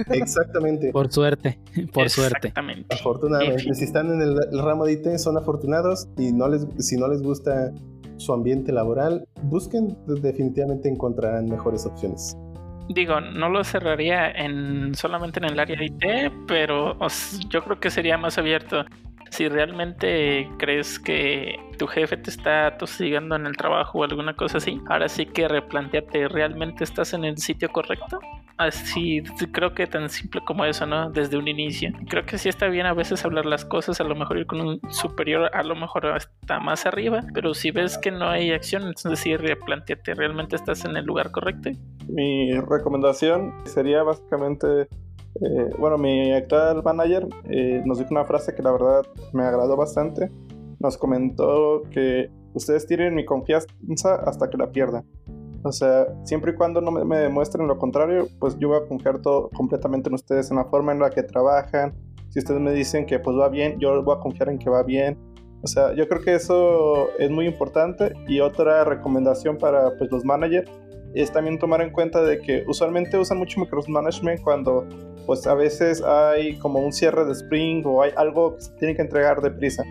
[0.08, 0.92] Exactamente.
[0.92, 1.58] Por suerte,
[1.92, 2.52] por suerte.
[2.90, 7.06] Afortunadamente, si están en el, ramo de IT, son afortunados y no les, si no
[7.06, 7.72] les gusta
[8.16, 12.36] su ambiente laboral, busquen, definitivamente encontrarán mejores opciones
[12.88, 16.96] digo, no lo cerraría en solamente en el área de IT, pero
[17.48, 18.84] yo creo que sería más abierto.
[19.30, 24.58] Si realmente crees que tu jefe te está tosigando en el trabajo o alguna cosa
[24.58, 28.20] así, ahora sí que replanteate, ¿realmente estás en el sitio correcto?
[28.56, 29.20] Así,
[29.50, 31.10] creo que tan simple como eso, ¿no?
[31.10, 31.92] Desde un inicio.
[32.08, 34.60] Creo que sí está bien a veces hablar las cosas, a lo mejor ir con
[34.60, 38.82] un superior, a lo mejor hasta más arriba, pero si ves que no hay acción,
[38.84, 41.70] entonces sí, replanteate, ¿realmente estás en el lugar correcto?
[42.08, 44.86] Mi recomendación sería básicamente
[45.40, 49.76] eh, bueno, mi actual manager eh, nos dijo una frase que la verdad me agradó
[49.76, 50.30] bastante.
[50.78, 55.04] Nos comentó que ustedes tienen mi confianza hasta que la pierdan.
[55.64, 59.20] O sea, siempre y cuando no me, demuestren lo contrario, pues yo voy a confiar
[59.20, 61.94] todo completamente en ustedes, en la forma en la que trabajan.
[62.28, 64.82] Si ustedes me dicen que pues va bien, yo voy a confiar en que va
[64.82, 65.18] bien.
[65.62, 68.12] O sea, yo creo que eso es muy importante.
[68.28, 70.70] Y otra recomendación para pues, los managers
[71.22, 74.86] es también tomar en cuenta de que usualmente usan mucho micromanagement cuando
[75.26, 78.96] pues a veces hay como un cierre de spring o hay algo que se tiene
[78.96, 79.84] que entregar deprisa.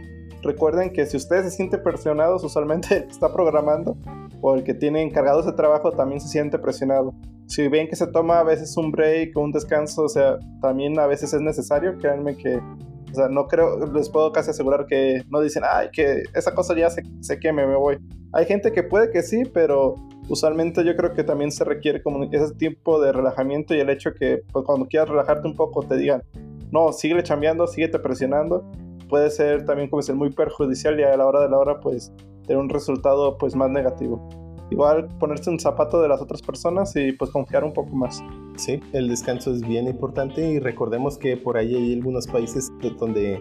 [0.44, 3.98] Recuerden que si ustedes se sienten presionados, usualmente el que está programando
[4.42, 7.14] o el que tiene encargado ese trabajo también se siente presionado.
[7.48, 11.00] Si ven que se toma a veces un break o un descanso, o sea, también
[11.00, 15.24] a veces es necesario, créanme que, o sea, no creo, les puedo casi asegurar que
[15.30, 17.98] no dicen, ay, que esa cosa ya se, se queme, me voy.
[18.34, 19.96] Hay gente que puede que sí, pero
[20.30, 24.14] usualmente yo creo que también se requiere como ese tipo de relajamiento y el hecho
[24.14, 26.24] que pues, cuando quieras relajarte un poco te digan,
[26.72, 28.70] no, sigue chambeando, síguete presionando,
[29.10, 32.12] puede ser también como ser muy perjudicial y a la hora de la hora pues
[32.48, 34.28] tener un resultado pues más negativo.
[34.72, 38.24] Igual ponerse un zapato de las otras personas y pues confiar un poco más.
[38.56, 43.40] Sí, el descanso es bien importante y recordemos que por ahí hay algunos países donde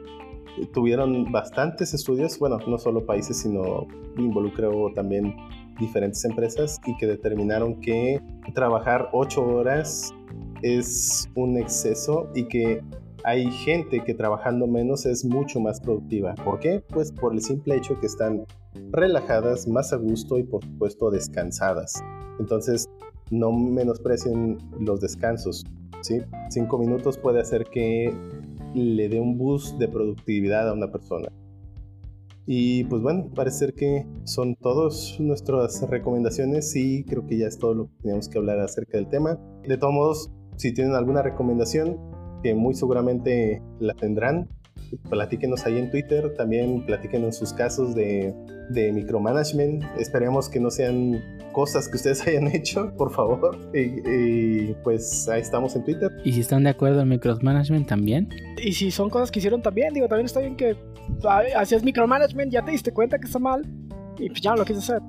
[0.75, 3.87] tuvieron bastantes estudios, bueno, no solo países, sino
[4.19, 5.35] involucró también
[5.79, 8.21] diferentes empresas y que determinaron que
[8.55, 10.13] trabajar ocho horas
[10.63, 12.83] es un exceso y que
[13.25, 16.35] hay gente que trabajando menos es mucho más productiva.
[16.45, 16.83] ¿Por qué?
[16.89, 18.45] Pues por el simple hecho que están
[18.91, 22.03] relajadas, más a gusto y por supuesto descansadas.
[22.41, 22.89] Entonces,
[23.31, 25.65] no menosprecien los descansos.
[26.01, 26.21] ¿sí?
[26.51, 28.13] Cinco minutos puede hacer que
[28.75, 31.29] le dé un boost de productividad a una persona.
[32.47, 37.75] Y pues bueno, parece que son todas nuestras recomendaciones y creo que ya es todo
[37.75, 39.39] lo que teníamos que hablar acerca del tema.
[39.67, 41.99] De todos modos, si tienen alguna recomendación,
[42.43, 44.49] que muy seguramente la tendrán,
[45.09, 48.35] platíquenos ahí en Twitter, también platíquenos sus casos de,
[48.71, 49.85] de micromanagement.
[49.99, 51.23] Esperemos que no sean
[51.53, 53.59] cosas que ustedes hayan hecho, por favor.
[53.75, 56.11] Y, pues ahí estamos en Twitter.
[56.25, 58.29] Y si están de acuerdo en micromanagement también.
[58.63, 60.77] Y si son cosas que hicieron también, digo, también está bien que
[61.57, 63.63] hacías micromanagement, ya te diste cuenta que está mal
[64.19, 65.03] y pues ya no lo quieres hacer.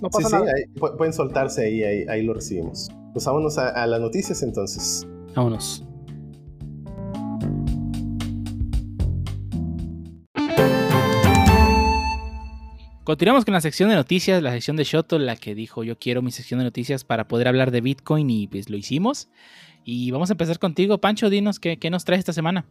[0.00, 0.52] No pasa sí, nada.
[0.56, 0.64] Sí,
[0.96, 2.88] pueden soltarse ahí, ahí, ahí, lo recibimos.
[3.12, 5.06] Pues vámonos a, a las noticias entonces.
[5.34, 5.84] Vámonos.
[13.10, 16.22] Continuamos con la sección de noticias, la sección de Shoto, la que dijo yo quiero
[16.22, 19.28] mi sección de noticias para poder hablar de Bitcoin y pues lo hicimos.
[19.84, 22.66] Y vamos a empezar contigo, Pancho, dinos qué, qué nos traes esta semana.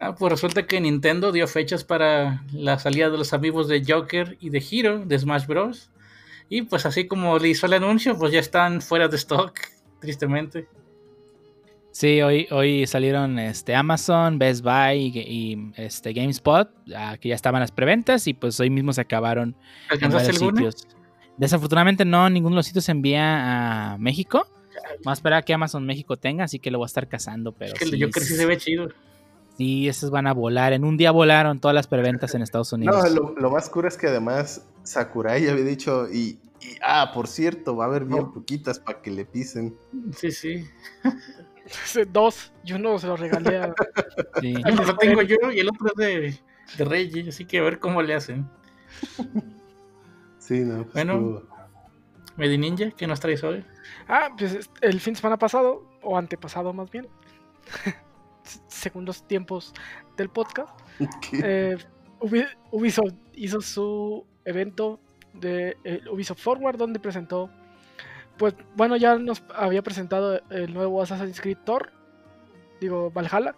[0.00, 4.36] Ah, pues resulta que Nintendo dio fechas para la salida de los amigos de Joker
[4.40, 5.92] y de Hero de Smash Bros.
[6.48, 9.56] Y pues así como le hizo el anuncio, pues ya están fuera de stock,
[10.00, 10.66] tristemente.
[11.96, 16.68] Sí, hoy, hoy salieron este, Amazon, Best Buy y, este, GameSpot,
[17.18, 19.56] que ya estaban las preventas y pues hoy mismo se acabaron
[19.90, 20.86] en varios sitios.
[21.38, 24.46] Desafortunadamente no, ninguno de los sitios se envía a México.
[25.04, 27.52] Vamos a esperar a que Amazon México tenga, así que lo voy a estar cazando.
[27.52, 28.88] Pero es que sí, yo creo que sí se ve chido.
[29.56, 30.74] Sí, esos van a volar.
[30.74, 33.04] En un día volaron todas las preventas en Estados Unidos.
[33.04, 37.26] No, lo, lo más curo es que además Sakurai había dicho, y, y ah, por
[37.26, 38.34] cierto, va a haber bien oh.
[38.34, 39.74] poquitas para que le pisen.
[40.14, 40.66] Sí, sí.
[42.12, 43.74] Dos, yo no se lo regalé a.
[44.40, 44.54] Sí.
[44.54, 46.40] lo tengo yo y el otro es de,
[46.78, 48.48] de Reggie, así que a ver cómo le hacen.
[50.38, 50.84] Sí, no.
[50.84, 51.42] Pues bueno,
[52.36, 53.64] Medi Ninja, ¿qué nos traes hoy?
[54.08, 57.08] Ah, pues el fin de semana pasado, o antepasado más bien,
[58.68, 59.72] según los tiempos
[60.16, 60.78] del podcast,
[61.42, 61.76] eh,
[62.70, 65.00] Ubisoft hizo su evento
[65.32, 67.50] de eh, Ubisoft Forward, donde presentó
[68.38, 71.92] pues bueno, ya nos había presentado el nuevo Assassin's Creed Thor,
[72.80, 73.54] digo Valhalla.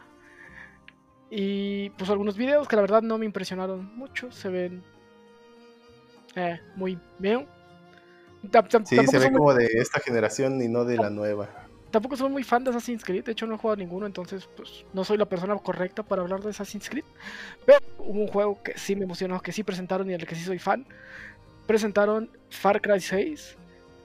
[1.31, 4.83] Y pues algunos videos que la verdad no me impresionaron mucho, se ven
[6.37, 7.47] eh, muy bien.
[8.85, 11.49] Sí, se ve como de esta generación y no de la nueva.
[11.91, 14.85] Tampoco soy muy fan de Assassin's Creed, de hecho no he jugado ninguno, entonces pues
[14.93, 17.05] no soy la persona correcta para hablar de Assassin's Creed.
[17.67, 20.45] Pero hubo un juego que sí me emocionó, que sí presentaron y del que sí
[20.45, 20.87] soy fan.
[21.67, 23.57] Presentaron Far Cry 6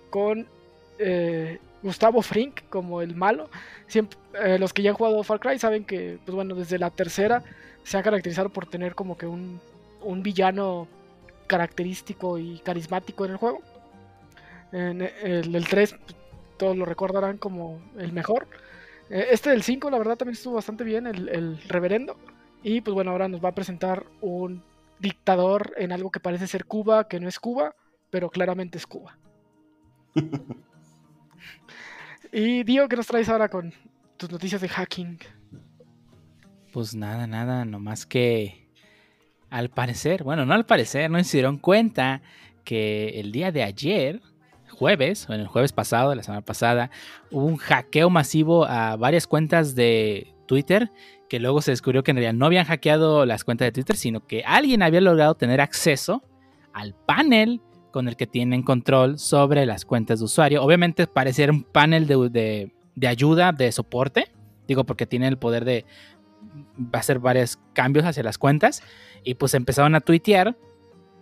[0.09, 0.47] con
[0.99, 3.49] eh, Gustavo Frink como el malo.
[3.93, 7.43] Eh, los que ya han jugado Far Cry saben que, pues bueno, desde la tercera
[7.83, 9.59] se ha caracterizado por tener como que un,
[10.01, 10.87] un villano
[11.47, 13.61] característico y carismático en el juego.
[14.71, 16.15] En el, el 3 pues,
[16.57, 18.47] todos lo recordarán como el mejor.
[19.09, 22.17] Eh, este del 5 la verdad también estuvo bastante bien, el, el reverendo.
[22.63, 24.63] Y pues bueno, ahora nos va a presentar un
[24.99, 27.75] dictador en algo que parece ser Cuba, que no es Cuba,
[28.09, 29.17] pero claramente es Cuba.
[32.35, 33.71] Y Dio, ¿qué nos traes ahora con
[34.17, 35.19] tus noticias de hacking?
[36.71, 38.67] Pues nada, nada, nomás que
[39.51, 42.23] al parecer, bueno, no al parecer, no se dieron cuenta
[42.63, 44.19] que el día de ayer,
[44.71, 46.89] jueves, o en el jueves pasado, la semana pasada,
[47.29, 50.91] hubo un hackeo masivo a varias cuentas de Twitter
[51.29, 54.25] que luego se descubrió que en realidad no habían hackeado las cuentas de Twitter, sino
[54.25, 56.23] que alguien había logrado tener acceso
[56.73, 57.61] al panel
[57.93, 60.63] con el que tienen control sobre las cuentas de usuario.
[60.63, 64.31] Obviamente parece un panel de, de, de ayuda, de soporte,
[64.67, 65.85] digo porque tiene el poder de
[66.91, 68.81] hacer varios cambios hacia las cuentas
[69.23, 70.57] y pues empezaron a tuitear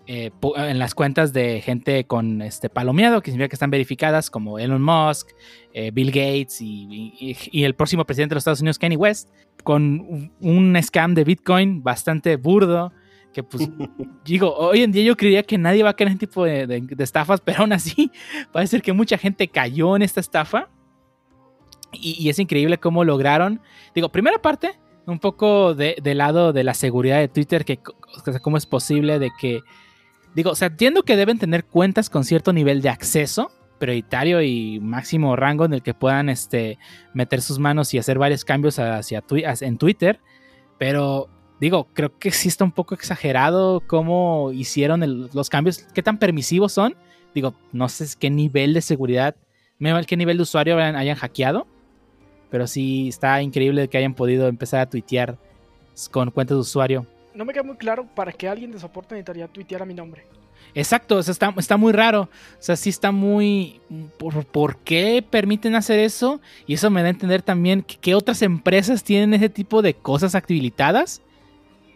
[0.07, 4.57] eh, en las cuentas de gente con este palomeado, que significa que están verificadas, como
[4.57, 5.30] Elon Musk,
[5.74, 9.30] eh, Bill Gates y, y, y, el próximo presidente de los Estados Unidos, Kanye West,
[9.63, 12.91] con un scam de Bitcoin bastante burdo.
[13.34, 13.69] Que pues,
[14.25, 16.67] digo, hoy en día yo creía que nadie va a caer en este tipo de,
[16.67, 18.11] de, estafas, pero aún así
[18.51, 20.69] parece ser que mucha gente cayó en esta estafa.
[21.93, 23.61] Y, es increíble cómo lograron.
[23.93, 27.79] Digo, primera parte, un poco de, de, lado de la seguridad de Twitter, que
[28.41, 29.61] cómo es posible de que
[30.34, 34.79] Digo, o sea, entiendo que deben tener cuentas con cierto nivel de acceso prioritario y
[34.79, 36.77] máximo rango en el que puedan este,
[37.15, 39.23] meter sus manos y hacer varios cambios hacia
[39.61, 40.19] en Twitter.
[40.77, 41.27] Pero
[41.62, 46.18] digo, creo que sí está un poco exagerado cómo hicieron el, los cambios, qué tan
[46.18, 46.95] permisivos son.
[47.34, 49.38] Digo, no sé qué nivel de seguridad,
[50.05, 51.66] qué nivel de usuario hayan, hayan hackeado.
[52.49, 55.38] Pero sí está increíble que hayan podido empezar a tuitear
[56.12, 59.47] con cuentas de usuario no me queda muy claro para qué alguien de soporte necesitaría
[59.47, 60.26] tuitear a mi nombre.
[60.74, 62.24] Exacto, o sea, está, está, muy raro.
[62.24, 63.82] O sea, sí está muy.
[64.18, 66.39] ¿por, ¿por, qué permiten hacer eso?
[66.66, 69.93] Y eso me da a entender también que, que otras empresas tienen ese tipo de
[69.93, 71.22] cosas habilitadas.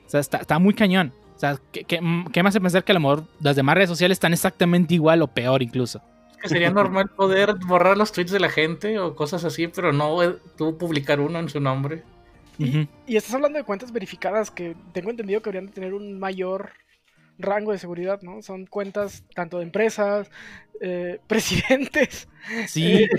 [0.06, 1.14] O sea, está, está muy cañón.
[1.36, 2.00] O sea, ¿qué, qué,
[2.32, 5.22] qué me hace pensar que a lo mejor las demás redes sociales están exactamente igual
[5.22, 6.02] o peor incluso?
[6.32, 9.92] Es que sería normal poder borrar los tweets de la gente o cosas así, pero
[9.92, 10.18] no
[10.58, 12.04] tú publicar uno en su nombre.
[12.58, 12.88] Y, uh -huh.
[13.06, 16.72] y, estás hablando de cuentas verificadas que tengo entendido que deberían de tener un mayor
[17.38, 18.42] rango de seguridad, ¿no?
[18.42, 20.30] Son cuentas tanto de empresas,
[20.82, 22.28] eh, presidentes.
[22.68, 23.04] Sí.
[23.04, 23.10] Eh.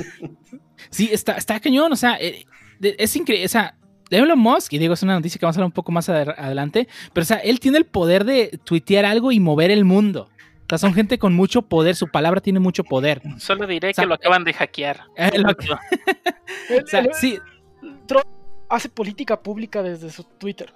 [0.90, 2.44] sí, está, está cañón, o sea, eh,
[2.80, 3.74] es increíble, o sea,
[4.18, 6.88] Elon Musk, y digo, es una noticia que vamos a hablar un poco más adelante,
[7.12, 10.28] pero o sea, él tiene el poder de tuitear algo y mover el mundo.
[10.64, 13.22] O sea, son gente con mucho poder, su palabra tiene mucho poder.
[13.38, 15.00] Solo diré o sea, que lo acaban de hackear.
[15.36, 15.66] Lo que...
[16.82, 17.38] o sea, sí.
[18.68, 20.72] hace política pública desde su Twitter.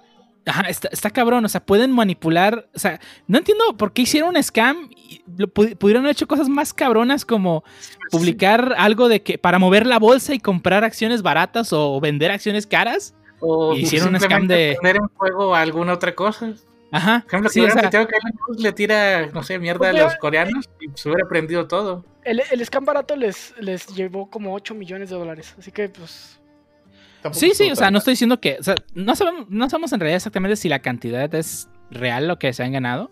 [0.47, 4.35] Ajá, está, está, cabrón, o sea, pueden manipular, o sea, no entiendo por qué hicieron
[4.35, 7.63] un scam, y lo, pudieron haber hecho cosas más cabronas como
[8.11, 8.73] publicar sí.
[8.77, 13.15] algo de que para mover la bolsa y comprar acciones baratas o vender acciones caras.
[13.45, 16.53] O hicieron un scam de poner en juego alguna otra cosa.
[16.91, 17.21] Ajá.
[17.21, 18.07] Por ejemplo, sí, o sea, que
[18.57, 22.05] le tira, no sé, mierda pues, a los coreanos y se hubiera aprendido todo.
[22.23, 26.39] El, el scam barato les, les llevó como 8 millones de dólares, así que pues
[27.31, 28.57] Sí, sí, o sea, no estoy diciendo que.
[28.59, 32.37] O sea, no sabemos, no sabemos en realidad exactamente si la cantidad es real lo
[32.39, 33.11] que se han ganado.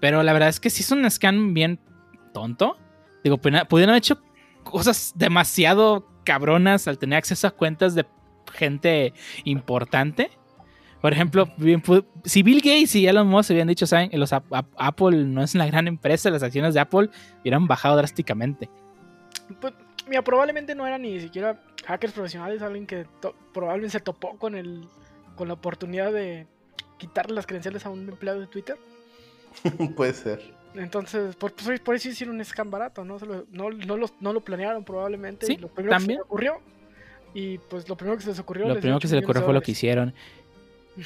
[0.00, 1.80] Pero la verdad es que sí es un scam bien
[2.32, 2.76] tonto.
[3.24, 4.22] Digo, pudieron haber hecho
[4.62, 8.04] cosas demasiado cabronas al tener acceso a cuentas de
[8.52, 9.12] gente
[9.44, 10.30] importante.
[11.00, 11.82] Por ejemplo, bien,
[12.24, 15.54] si Bill Gates y Elon Musk habían dicho, saben, los a, a, Apple no es
[15.54, 17.10] una gran empresa, las acciones de Apple
[17.42, 18.68] hubieran bajado drásticamente.
[19.60, 19.74] Pues,
[20.08, 23.06] mira, probablemente no era ni siquiera hackers profesionales, alguien que
[23.52, 24.88] probablemente se topó con el
[25.36, 26.46] con la oportunidad de
[26.98, 28.76] quitarle las credenciales a un empleado de Twitter.
[29.96, 30.42] Puede ser.
[30.74, 33.18] Entonces, por, por, por, eso hicieron un scam barato, ¿no?
[33.18, 35.46] Lo, no, no, lo, no, lo, planearon probablemente.
[35.46, 36.18] Sí, y lo primero también.
[36.18, 36.60] que se ocurrió.
[37.36, 38.66] Y pues lo primero que se les ocurrió.
[38.66, 40.14] Lo les primero que se les ocurrió fue lo que hicieron.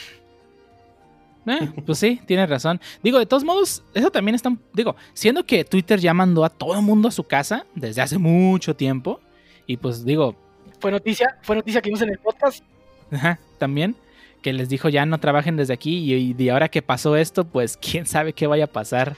[1.46, 2.78] Eh, pues sí, tienes razón.
[3.02, 4.54] Digo, de todos modos, eso también está.
[4.74, 8.18] Digo, siendo que Twitter ya mandó a todo el mundo a su casa desde hace
[8.18, 9.20] mucho tiempo.
[9.66, 10.36] Y pues digo.
[10.78, 12.62] Fue noticia, fue noticia que vimos en el podcast.
[13.10, 13.96] Ajá, también.
[14.42, 16.14] Que les dijo ya no trabajen desde aquí.
[16.14, 19.16] Y, y ahora que pasó esto, pues quién sabe qué vaya a pasar.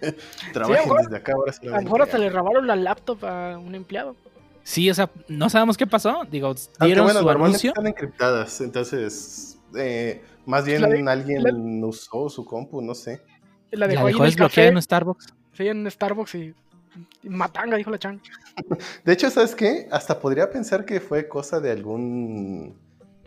[0.54, 3.58] trabajen sí, desde acá, ahora se A lo mejor hasta le robaron la laptop a
[3.58, 4.16] un empleado.
[4.68, 6.26] Sí, o sea, no sabemos qué pasó.
[6.30, 7.70] Digo, dieron bueno, su anuncio.
[7.70, 9.58] Están encriptadas, entonces.
[9.74, 13.22] Eh, más bien la, alguien la, usó su compu, no sé.
[13.70, 15.32] La dejó, la dejó desbloqueada en Starbucks.
[15.54, 16.54] Sí, en Starbucks y,
[17.22, 18.20] y, matanga, dijo la Chan.
[19.06, 19.88] De hecho, ¿sabes qué?
[19.90, 22.76] Hasta podría pensar que fue cosa de algún,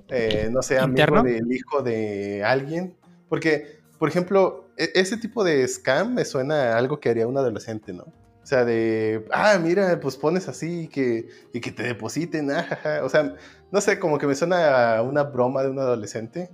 [0.10, 1.22] eh, no sé, ¿Interno?
[1.22, 2.96] amigo del hijo de alguien.
[3.28, 7.94] Porque, por ejemplo, ese tipo de scam me suena a algo que haría un adolescente,
[7.94, 8.06] ¿no?
[8.52, 13.08] Sea, de, ah, mira, pues pones así y que, y que te depositen, ah, O
[13.08, 13.34] sea,
[13.72, 16.50] no sé, como que me suena a una broma de un adolescente.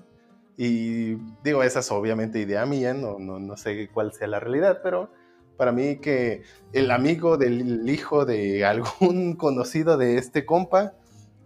[0.57, 4.81] Y digo, esa es obviamente idea mía, no, no, no, sé cuál sea la realidad,
[4.83, 5.11] pero
[5.57, 8.63] para mí que el amigo del hijo de
[9.03, 10.93] algún conocido de este compa,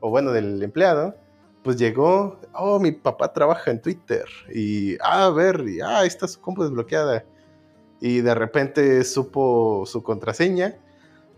[0.01, 1.15] o bueno, del empleado,
[1.63, 6.09] pues llegó, oh, mi papá trabaja en Twitter, y ah, a ver, y ah, ahí
[6.09, 7.23] está su compu desbloqueada.
[8.01, 10.75] Y de repente supo su contraseña.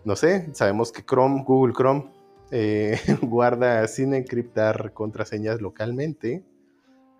[0.04, 2.06] No sé, sabemos que Chrome, Google Chrome,
[2.50, 6.42] eh, guarda sin encriptar contraseñas localmente.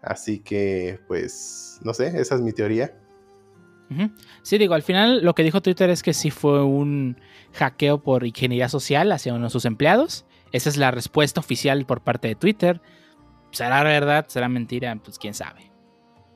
[0.03, 2.95] Así que, pues, no sé, esa es mi teoría.
[4.43, 7.21] Sí, digo, al final lo que dijo Twitter es que sí fue un
[7.53, 10.27] hackeo por ingeniería social hacia uno de sus empleados.
[10.53, 12.81] Esa es la respuesta oficial por parte de Twitter.
[13.53, 14.27] ¿Será verdad?
[14.29, 14.97] ¿Será mentira?
[14.97, 15.74] Pues quién sabe.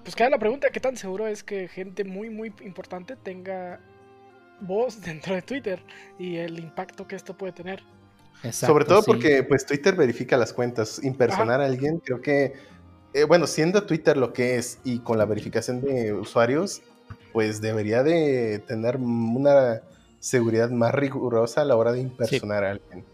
[0.09, 3.78] Pues queda la pregunta, ¿qué tan seguro es que gente muy, muy importante tenga
[4.59, 5.82] voz dentro de Twitter
[6.18, 7.82] y el impacto que esto puede tener?
[8.42, 9.04] Exacto, Sobre todo sí.
[9.06, 10.98] porque pues Twitter verifica las cuentas.
[11.04, 12.54] Impersonar a alguien, creo que,
[13.12, 16.80] eh, bueno, siendo Twitter lo que es y con la verificación de usuarios,
[17.34, 19.82] pues debería de tener una
[20.20, 23.04] seguridad más rigurosa a la hora de impersonar a alguien.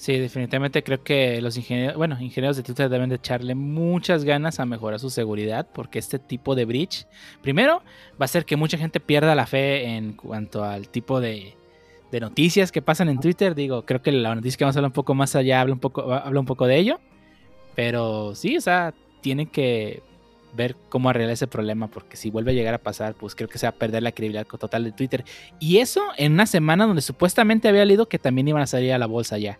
[0.00, 4.58] Sí, definitivamente creo que los ingenieros, bueno, ingenieros de Twitter deben de echarle muchas ganas
[4.58, 7.04] a mejorar su seguridad porque este tipo de breach,
[7.42, 7.82] primero,
[8.12, 11.54] va a hacer que mucha gente pierda la fe en cuanto al tipo de,
[12.18, 13.54] noticias que pasan en Twitter.
[13.54, 15.80] Digo, creo que la noticia que vamos a hablar un poco más allá habla un
[15.80, 16.98] poco, habla un poco de ello.
[17.74, 20.02] Pero sí, o sea, tienen que
[20.54, 23.58] ver cómo arreglar ese problema porque si vuelve a llegar a pasar, pues creo que
[23.58, 25.26] se va a perder la credibilidad total de Twitter.
[25.58, 28.98] Y eso en una semana donde supuestamente había leído que también iban a salir a
[28.98, 29.58] la bolsa ya.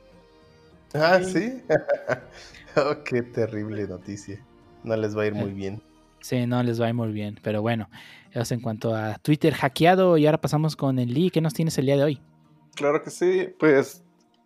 [0.94, 1.32] Ah, Sí.
[1.32, 1.62] sí.
[2.76, 4.44] oh, qué terrible noticia.
[4.82, 5.82] No les va a ir muy bien.
[6.20, 7.38] Sí, no les va a ir muy bien.
[7.42, 7.88] Pero bueno,
[8.30, 10.16] eso es en cuanto a Twitter hackeado.
[10.18, 11.30] Y ahora pasamos con el Lee.
[11.30, 12.20] ¿Qué nos tienes el día de hoy?
[12.74, 14.02] Claro que sí, pues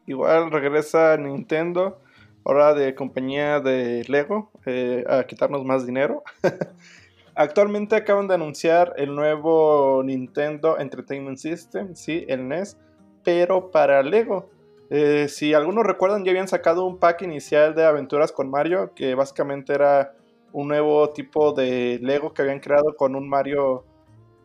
[0.07, 2.01] igual regresa Nintendo,
[2.45, 6.23] ahora de compañía de Lego, eh, a quitarnos más dinero.
[7.37, 12.77] Actualmente acaban de anunciar el nuevo Nintendo Entertainment System, sí, el NES,
[13.25, 14.51] pero para Lego.
[14.91, 19.15] Eh, si algunos recuerdan, ya habían sacado un pack inicial de aventuras con Mario, que
[19.15, 20.15] básicamente era
[20.53, 23.85] un nuevo tipo de Lego que habían creado con un Mario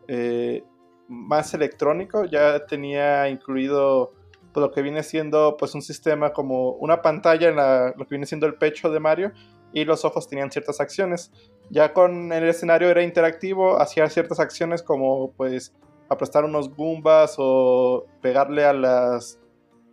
[0.08, 0.64] eh,
[1.08, 2.26] más electrónico.
[2.26, 4.14] Ya tenía incluido
[4.52, 8.16] pues, lo que viene siendo pues un sistema como una pantalla en la- lo que
[8.16, 9.32] viene siendo el pecho de Mario
[9.72, 11.32] y los ojos tenían ciertas acciones.
[11.70, 15.76] Ya con el escenario era interactivo, hacía ciertas acciones como pues
[16.10, 19.40] aplastar unos Goombas o pegarle a las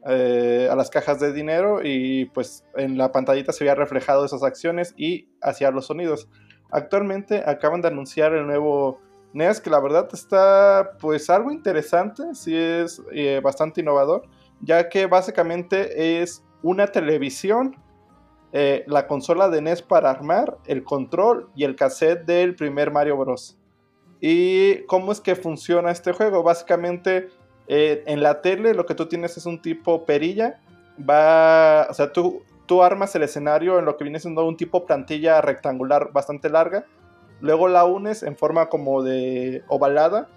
[0.08, 4.42] eh, a las cajas de dinero y pues en la pantallita se había reflejado esas
[4.42, 6.28] acciones y hacía los sonidos.
[6.70, 9.00] Actualmente acaban de anunciar el nuevo
[9.32, 14.28] NES que la verdad está pues algo interesante, sí es eh, bastante innovador,
[14.60, 17.76] ya que básicamente es una televisión,
[18.52, 23.16] eh, la consola de NES para armar, el control y el cassette del primer Mario
[23.16, 23.58] Bros.
[24.20, 26.42] ¿Y cómo es que funciona este juego?
[26.42, 27.28] Básicamente
[27.68, 30.60] eh, en la tele lo que tú tienes es un tipo perilla,
[30.98, 34.86] va, o sea, tú, tú armas el escenario en lo que viene siendo un tipo
[34.86, 36.86] plantilla rectangular bastante larga,
[37.40, 40.28] luego la unes en forma como de ovalada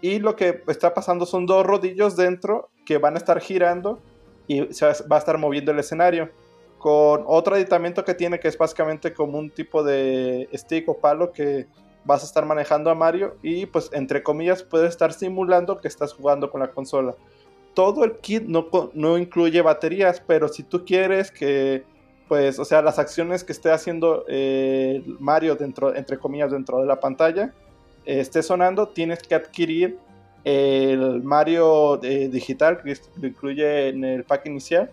[0.00, 4.00] y lo que está pasando son dos rodillos dentro que van a estar girando
[4.46, 6.30] y se va a estar moviendo el escenario
[6.78, 11.32] con otro aditamento que tiene que es básicamente como un tipo de stick o palo
[11.32, 11.66] que
[12.04, 16.12] vas a estar manejando a Mario y pues entre comillas puedes estar simulando que estás
[16.12, 17.14] jugando con la consola.
[17.74, 21.84] Todo el kit no, no incluye baterías, pero si tú quieres que
[22.28, 26.86] pues, o sea, las acciones que esté haciendo eh, Mario dentro, entre comillas, dentro de
[26.86, 27.52] la pantalla,
[28.06, 29.98] eh, esté sonando, tienes que adquirir
[30.44, 34.90] el Mario eh, digital que lo incluye en el pack inicial.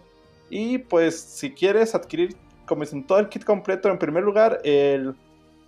[0.49, 2.35] Y pues, si quieres adquirir,
[2.65, 5.15] como dicen, todo el kit completo, en primer lugar, el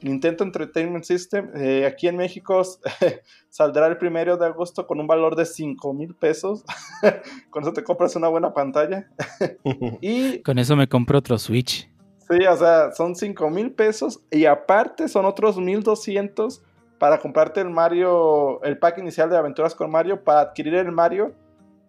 [0.04, 2.62] Nintendo Entertainment System, eh, aquí en México
[3.50, 6.64] saldrá el primero de agosto con un valor de 5 mil pesos.
[7.50, 9.08] con eso te compras una buena pantalla.
[10.02, 11.90] y Con eso me compro otro Switch.
[12.30, 16.62] Sí, o sea, son 5 mil pesos y aparte son otros 1200
[16.98, 21.34] para comprarte el Mario, el pack inicial de aventuras con Mario, para adquirir el Mario,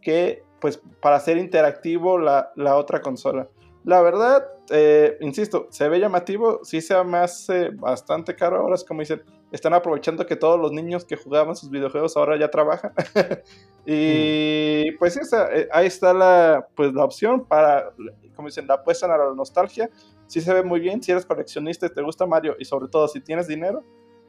[0.01, 3.49] que pues para hacer interactivo la, la otra consola.
[3.85, 8.59] La verdad, eh, insisto, se ve llamativo, sí se me hace bastante caro.
[8.59, 12.39] Ahora es como dicen, están aprovechando que todos los niños que jugaban sus videojuegos ahora
[12.39, 12.93] ya trabajan.
[13.87, 17.93] y pues sí, o sea, eh, ahí está la, pues, la opción para,
[18.35, 19.91] como dicen, la apuestan a la nostalgia
[20.27, 21.03] sí se ve muy bien.
[21.03, 23.85] Si eres coleccionista y te gusta Mario, y sobre todo si tienes dinero,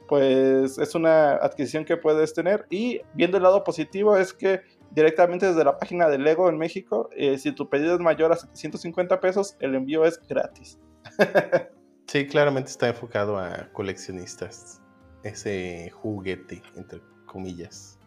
[0.08, 2.66] pues es una adquisición que puedes tener.
[2.70, 4.60] Y viendo el lado positivo, es que
[4.96, 8.36] directamente desde la página de Lego en México, eh, si tu pedido es mayor a
[8.36, 10.80] 750 pesos, el envío es gratis.
[12.08, 14.80] Sí, claramente está enfocado a coleccionistas.
[15.24, 17.98] Ese juguete, entre comillas.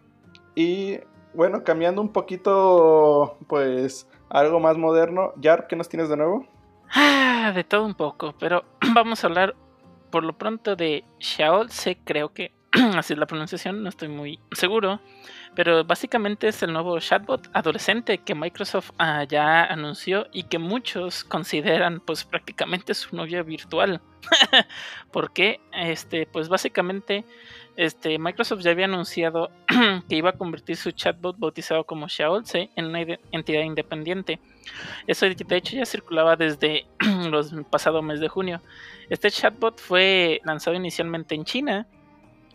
[0.55, 0.99] Y
[1.33, 5.33] bueno, cambiando un poquito, pues algo más moderno.
[5.43, 6.47] Jar, ¿qué nos tienes de nuevo?
[6.95, 8.63] Ah, de todo un poco, pero
[8.93, 9.53] vamos a hablar
[10.11, 11.67] por lo pronto de Xiao.
[11.67, 12.53] Sé, creo que
[12.95, 15.01] así es la pronunciación, no estoy muy seguro,
[15.55, 21.23] pero básicamente es el nuevo chatbot adolescente que Microsoft ah, ya anunció y que muchos
[21.23, 24.01] consideran pues prácticamente su novia virtual.
[25.11, 27.25] porque este pues básicamente
[27.75, 29.51] este Microsoft ya había anunciado
[30.09, 33.01] que iba a convertir su chatbot bautizado como Xiaolze en una
[33.31, 34.39] entidad independiente.
[35.07, 36.85] Eso de hecho ya circulaba desde
[37.29, 38.61] los pasado mes de junio.
[39.09, 41.87] Este chatbot fue lanzado inicialmente en China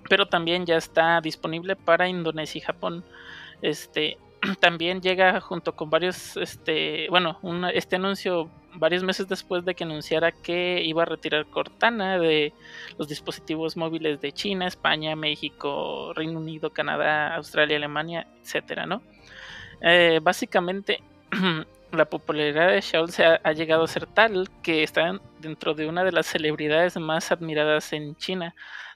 [0.09, 3.05] pero también ya está disponible para Indonesia y Japón.
[3.63, 4.19] Este
[4.61, 7.39] también llega junto con varios, este, bueno,
[7.73, 12.53] este anuncio varios meses después de que anunciara que iba a retirar Cortana de
[12.99, 19.03] los dispositivos móviles de China, España, México, Reino Unido, Canadá, Australia, Alemania, etcétera, ¿no?
[19.81, 21.03] Eh, básicamente
[21.93, 26.05] la popularidad de Shaul se ha, llegado a ser tal que está dentro de una
[26.05, 28.55] de las celebridades más admiradas en China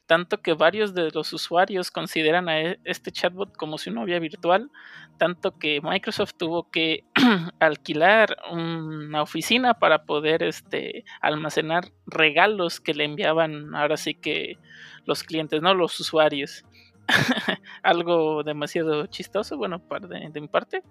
[0.08, 4.70] tanto que varios de los usuarios consideran a e, este chatbot como su novia virtual,
[5.18, 7.04] tanto que Microsoft tuvo que
[7.60, 14.56] alquilar una oficina para poder este, almacenar regalos que le enviaban ahora sí que
[15.04, 16.64] los clientes, no los usuarios.
[17.82, 20.82] Algo demasiado chistoso, bueno, de, de mi parte.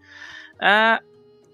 [0.62, 1.02] Ah,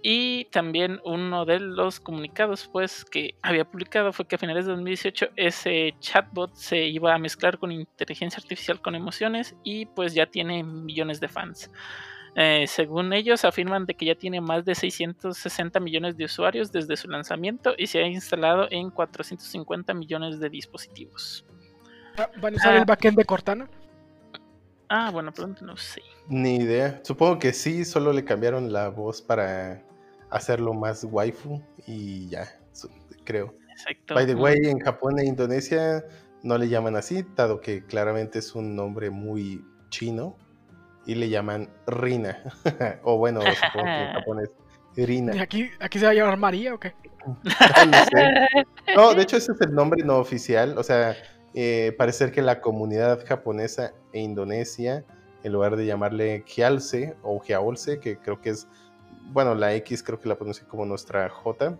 [0.05, 4.71] y también uno de los comunicados pues que había publicado fue que a finales de
[4.71, 10.25] 2018 ese chatbot se iba a mezclar con inteligencia artificial con emociones y pues ya
[10.25, 11.71] tiene millones de fans.
[12.35, 16.97] Eh, según ellos afirman de que ya tiene más de 660 millones de usuarios desde
[16.97, 21.45] su lanzamiento y se ha instalado en 450 millones de dispositivos.
[22.17, 22.85] Ah, ¿Van a usar el ah.
[22.85, 23.69] backend de Cortana?
[24.89, 26.01] Ah, bueno, pronto no sé.
[26.27, 26.99] Ni idea.
[27.03, 29.81] Supongo que sí, solo le cambiaron la voz para
[30.33, 32.47] hacerlo más waifu y ya,
[33.23, 33.55] creo.
[33.71, 34.15] Exacto.
[34.15, 36.03] By the way, en Japón e Indonesia
[36.41, 40.35] no le llaman así, dado que claramente es un nombre muy chino
[41.05, 42.37] y le llaman Rina.
[43.03, 44.49] o bueno, supongo que en japonés
[44.95, 45.41] Rina.
[45.41, 46.93] aquí, aquí se va a llamar María o qué?
[48.95, 51.15] no, de hecho ese es el nombre no oficial, o sea,
[51.53, 55.05] eh, parece que la comunidad japonesa e Indonesia,
[55.43, 58.67] en lugar de llamarle Gyalse o Giaolse, que creo que es
[59.31, 61.77] bueno, la X creo que la pronuncié como nuestra J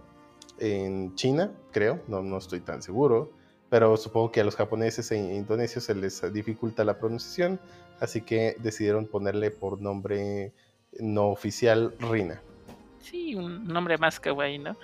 [0.60, 3.32] en China, creo, no, no estoy tan seguro,
[3.70, 7.60] pero supongo que a los japoneses e indonesios se les dificulta la pronunciación,
[7.99, 10.53] así que decidieron ponerle por nombre
[10.99, 12.41] no oficial Rina.
[13.02, 14.78] Sí, un nombre más kawaii, ¿no?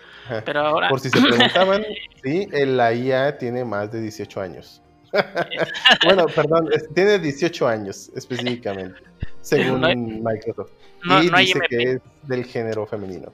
[0.44, 0.90] Pero ahora...
[0.90, 1.84] Por si se preguntaban,
[2.24, 4.82] sí, la IA tiene más de 18 años.
[6.06, 9.00] bueno, perdón, tiene 18 años específicamente
[9.42, 9.82] según
[10.24, 10.72] Microsoft.
[11.04, 13.32] y dice que es del género femenino.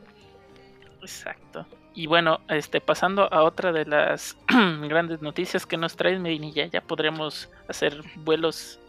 [1.01, 1.65] Exacto.
[1.93, 4.37] Y bueno, este pasando a otra de las
[4.89, 8.79] grandes noticias que nos trae Medinilla, ya podremos hacer vuelos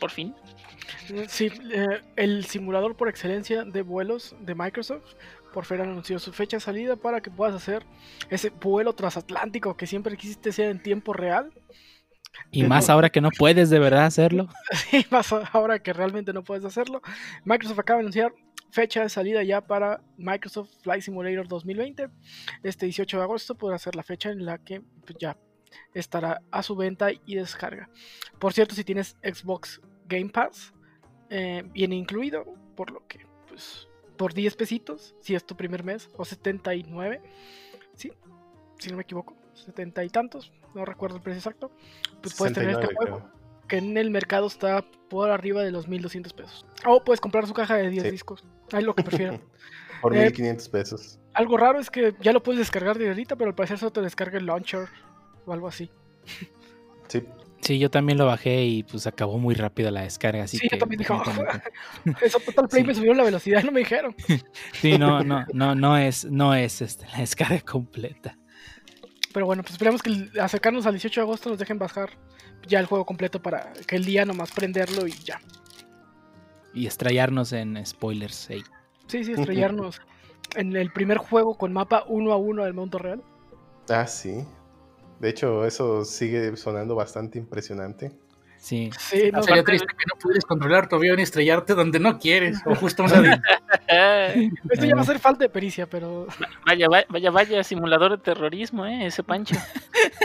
[0.00, 0.34] por fin.
[1.28, 5.14] Sí, eh, el simulador por excelencia de vuelos de Microsoft
[5.52, 7.82] por fin anunció su fecha de salida para que puedas hacer
[8.28, 11.50] ese vuelo transatlántico que siempre quisiste hacer en tiempo real.
[12.50, 14.48] Y más ahora que no puedes de verdad hacerlo.
[14.90, 17.02] Sí, más ahora que realmente no puedes hacerlo.
[17.44, 18.32] Microsoft acaba de anunciar
[18.70, 22.08] fecha de salida ya para Microsoft Flight Simulator 2020.
[22.62, 25.36] Este 18 de agosto podrá ser la fecha en la que pues, ya
[25.94, 27.88] estará a su venta y descarga.
[28.38, 30.72] Por cierto, si tienes Xbox Game Pass,
[31.30, 32.44] eh, viene incluido,
[32.76, 37.20] por lo que, pues, por 10 pesitos, si es tu primer mes, o 79,
[37.94, 38.12] ¿sí?
[38.78, 41.70] Si no me equivoco, 70 y tantos, no recuerdo el precio exacto,
[42.22, 43.30] pues puedes tener este juego.
[43.68, 46.64] Que en el mercado está por arriba de los 1200 pesos.
[46.86, 48.44] O puedes comprar su caja de 10 discos.
[48.72, 49.40] Ahí lo que prefieran.
[50.02, 51.18] por 1500 eh, pesos.
[51.34, 54.02] Algo raro es que ya lo puedes descargar de ahorita, pero al parecer solo te
[54.02, 54.88] descarga el launcher
[55.44, 55.90] o algo así.
[57.08, 57.24] Sí.
[57.60, 60.44] Sí, yo también lo bajé y pues acabó muy rápido la descarga.
[60.44, 61.12] Así sí, yo también dije,
[62.22, 64.14] eso Total Play me subió la velocidad, no me dijeron.
[64.72, 68.38] sí, no, no, no, no es, no es este, la descarga completa.
[69.36, 72.08] Pero bueno, pues esperemos que acercarnos al 18 de agosto nos dejen bajar
[72.66, 75.42] ya el juego completo para que el día nomás prenderlo y ya.
[76.72, 78.46] Y estrellarnos en spoilers.
[78.48, 78.62] Hey.
[79.08, 80.00] Sí, sí, estrellarnos
[80.54, 83.22] en el primer juego con mapa uno a uno del mundo real.
[83.90, 84.42] Ah, sí.
[85.20, 88.18] De hecho, eso sigue sonando bastante impresionante.
[88.58, 88.90] Sí.
[88.98, 92.58] sí no, Sería triste que no puedes controlar tu avión y estrellarte donde no quieres,
[92.64, 93.40] o justo una
[94.70, 96.26] Esto ya va a ser falta de pericia, pero.
[96.66, 99.06] Vaya, vaya, vaya, simulador de terrorismo, ¿eh?
[99.06, 99.56] Ese pancho.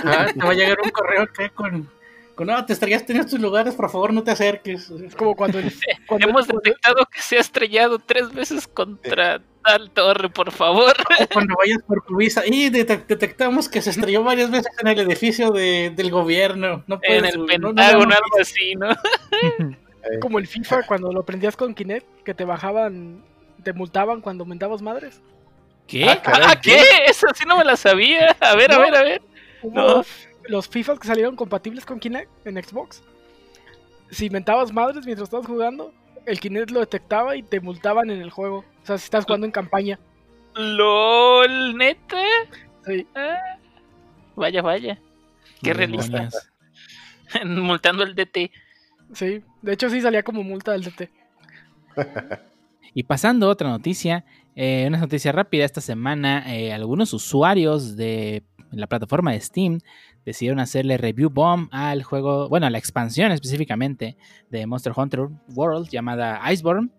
[0.04, 1.90] Ah, te va a llegar un correo que con.
[2.46, 4.90] Con no, te estrellaste en estos lugares, por favor, no te acerques.
[4.90, 5.60] Es como cuando.
[6.20, 10.94] Hemos detectado que se ha estrellado tres veces contra tal torre, por favor.
[11.34, 15.00] Cuando vayas por tu visa y detec- detectamos que se estrelló varias veces en el
[15.00, 16.84] edificio de- del gobierno.
[16.88, 18.90] No En el no- no Pentágono, damos algo así, ¿no?
[20.20, 23.24] Como el FIFA cuando lo prendías con Kinect, que te bajaban,
[23.64, 25.22] te multaban cuando mentabas madres.
[25.86, 26.10] ¿Qué?
[26.10, 26.82] Ah, caray, ¿Ah, qué?
[27.08, 28.36] Eso sí no me la sabía.
[28.40, 28.82] A ver, a No.
[28.82, 29.22] ver, a ver.
[29.62, 30.04] Hubo No.
[30.52, 33.02] Los FIFAs que salieron compatibles con Kinect en Xbox.
[34.10, 35.94] Si mentabas madres mientras estabas jugando,
[36.26, 38.66] el Kinect lo detectaba y te multaban en el juego.
[38.84, 39.98] O sea, si estás jugando en campaña.
[40.56, 42.22] LOL, neta.
[42.86, 43.08] Sí.
[43.16, 43.58] Ah,
[44.36, 45.00] vaya, vaya.
[45.64, 46.30] Qué realista.
[47.46, 48.52] Multando el DT.
[49.14, 51.10] Sí, de hecho sí salía como multa del DT.
[52.94, 54.26] Y pasando a otra noticia,
[54.56, 59.80] eh, una noticia rápida esta semana, eh, algunos usuarios de la plataforma de Steam
[60.26, 64.18] decidieron hacerle review bomb al juego, bueno, a la expansión específicamente
[64.50, 66.90] de Monster Hunter World llamada Iceborne.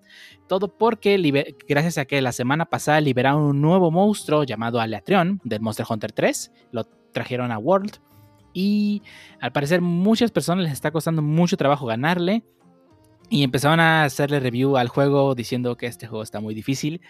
[0.48, 1.16] Todo porque,
[1.68, 6.12] gracias a que la semana pasada liberaron un nuevo monstruo llamado Aleatrion del Monster Hunter
[6.12, 7.98] 3, lo trajeron a World.
[8.52, 9.02] Y
[9.40, 12.44] al parecer muchas personas les está costando mucho trabajo ganarle.
[13.30, 17.00] Y empezaron a hacerle review al juego diciendo que este juego está muy difícil.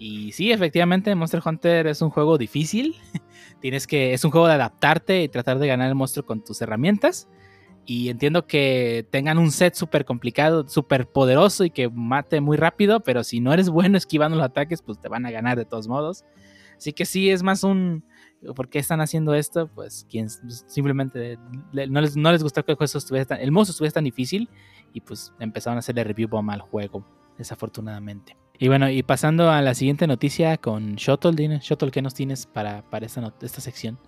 [0.00, 2.94] Y sí, efectivamente, Monster Hunter es un juego difícil.
[3.60, 4.14] Tienes que.
[4.14, 7.28] Es un juego de adaptarte y tratar de ganar el monstruo con tus herramientas.
[7.84, 13.00] Y entiendo que tengan un set súper complicado, súper poderoso y que mate muy rápido.
[13.00, 15.88] Pero si no eres bueno esquivando los ataques, pues te van a ganar de todos
[15.88, 16.24] modos.
[16.76, 18.04] Así que sí, es más un.
[18.54, 19.66] ¿Por qué están haciendo esto?
[19.74, 21.38] Pues quien simplemente
[21.72, 24.04] le- no les, no les gustó que el juego estuviera tan, el monstruo estuviera tan
[24.04, 24.48] difícil
[24.92, 27.04] y pues empezaron a hacerle review bomb al juego,
[27.36, 28.36] desafortunadamente.
[28.60, 32.82] Y bueno, y pasando a la siguiente noticia con Shuttle, Shuttle, ¿qué nos tienes para,
[32.90, 33.98] para esta, esta sección?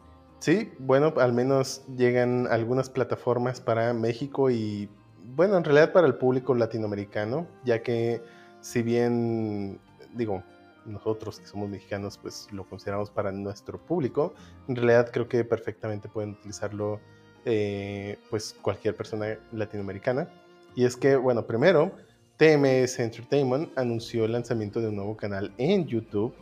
[0.40, 4.88] Sí, bueno, al menos llegan algunas plataformas para México y,
[5.36, 8.22] bueno, en realidad para el público latinoamericano, ya que
[8.60, 9.78] si bien,
[10.14, 10.42] digo,
[10.84, 14.34] nosotros que somos mexicanos, pues lo consideramos para nuestro público,
[14.66, 17.00] en realidad creo que perfectamente pueden utilizarlo,
[17.44, 20.28] eh, pues cualquier persona latinoamericana.
[20.74, 21.92] Y es que, bueno, primero,
[22.40, 26.32] TMS Entertainment anunció el lanzamiento de un nuevo canal en YouTube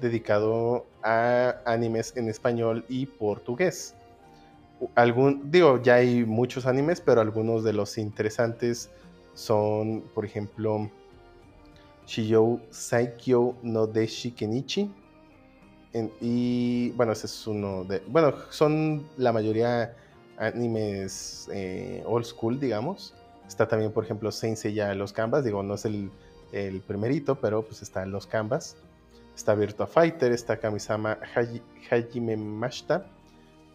[0.00, 3.94] dedicado a animes en español y portugués.
[4.94, 8.88] Algún, digo, ya hay muchos animes, pero algunos de los interesantes
[9.34, 10.90] son, por ejemplo,
[12.06, 14.90] Shiyou Saikyo no Deshi Kenichi.
[15.92, 17.98] En- y bueno, ese es uno de.
[18.08, 19.94] Bueno, son la mayoría
[20.38, 23.12] animes eh, old school, digamos.
[23.54, 25.44] Está también, por ejemplo, Saint Seiya Los Canvas.
[25.44, 26.10] Digo, no es el,
[26.88, 28.76] primerito, pero pues está Los Canvas.
[29.36, 33.06] Está Virtua Fighter, está Kamisama Haji- Hajime Mashita.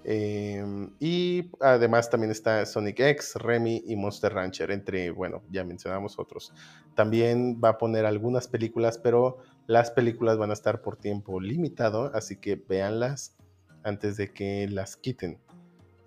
[0.04, 6.20] eh, y además también está Sonic X, Remy y Monster Rancher, entre, bueno, ya mencionamos
[6.20, 6.52] otros.
[6.94, 12.12] También va a poner algunas películas, pero las películas van a estar por tiempo limitado,
[12.14, 13.38] así que véanlas
[13.84, 15.40] antes de que las quiten.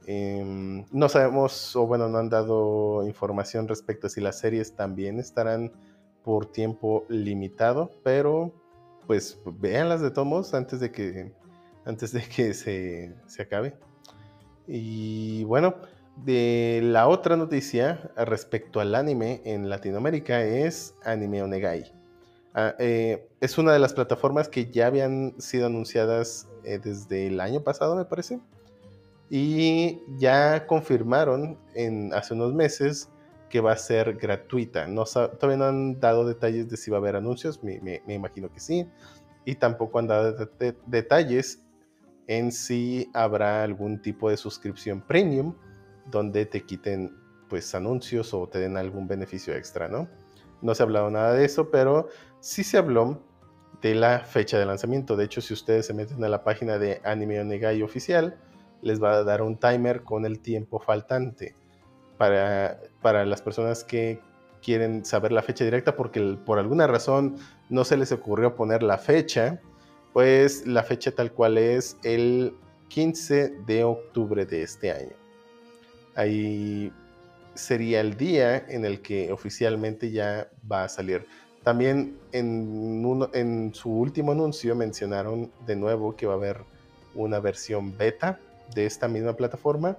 [0.06, 5.18] Em, no sabemos, o bueno, no han dado información respecto a si las series también
[5.18, 5.72] estarán
[6.24, 8.52] por tiempo limitado, pero
[9.06, 11.32] pues véanlas de todos modos antes de que,
[11.84, 13.74] antes de que se, se acabe.
[14.66, 15.74] Y bueno,
[16.16, 21.92] de la otra noticia respecto al anime en Latinoamérica es Anime Onegai.
[22.54, 27.40] Ah, eh, es una de las plataformas que ya habían sido anunciadas eh, desde el
[27.40, 28.40] año pasado, me parece.
[29.34, 33.08] Y ya confirmaron en, hace unos meses
[33.48, 34.86] que va a ser gratuita.
[34.86, 38.12] No, todavía no han dado detalles de si va a haber anuncios, me, me- me
[38.12, 38.86] imagino que sí.
[39.46, 41.62] Y tampoco han dado de- de- detalles
[42.26, 45.54] en si habrá algún tipo de suscripción premium
[46.10, 47.16] donde te quiten
[47.48, 50.10] pues anuncios o te den algún beneficio extra, ¿no?
[50.60, 52.08] No se ha hablado nada de eso, pero
[52.40, 53.22] sí se habló
[53.80, 55.16] de la fecha de lanzamiento.
[55.16, 58.38] De hecho, si ustedes se meten a la página de Anime Onegai oficial,
[58.82, 61.54] les va a dar un timer con el tiempo faltante
[62.18, 64.20] para, para las personas que
[64.62, 67.36] quieren saber la fecha directa porque por alguna razón
[67.68, 69.60] no se les ocurrió poner la fecha,
[70.12, 72.54] pues la fecha tal cual es el
[72.88, 75.16] 15 de octubre de este año.
[76.14, 76.92] Ahí
[77.54, 81.26] sería el día en el que oficialmente ya va a salir.
[81.62, 83.02] También en,
[83.32, 86.58] en su último anuncio mencionaron de nuevo que va a haber
[87.14, 88.38] una versión beta
[88.74, 89.96] de esta misma plataforma.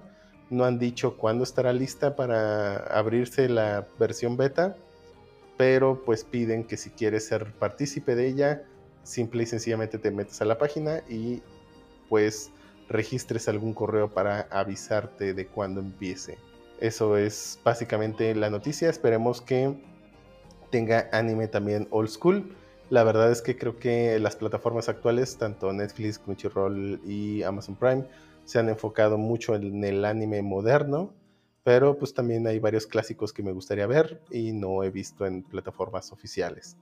[0.50, 4.76] No han dicho cuándo estará lista para abrirse la versión beta,
[5.56, 8.62] pero pues piden que si quieres ser partícipe de ella,
[9.02, 11.42] simple y sencillamente te metes a la página y
[12.08, 12.50] pues
[12.88, 16.38] registres algún correo para avisarte de cuándo empiece.
[16.80, 18.90] Eso es básicamente la noticia.
[18.90, 19.74] Esperemos que
[20.70, 22.54] tenga anime también old school.
[22.90, 28.04] La verdad es que creo que las plataformas actuales, tanto Netflix, Crunchyroll y Amazon Prime,
[28.44, 31.14] se han enfocado mucho en el anime moderno,
[31.62, 35.42] pero pues también hay varios clásicos que me gustaría ver y no he visto en
[35.42, 36.76] plataformas oficiales.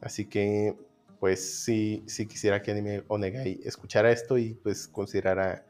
[0.00, 0.76] Así que
[1.20, 5.64] pues sí, sí quisiera que Anime Onegai escuchara esto y pues considerara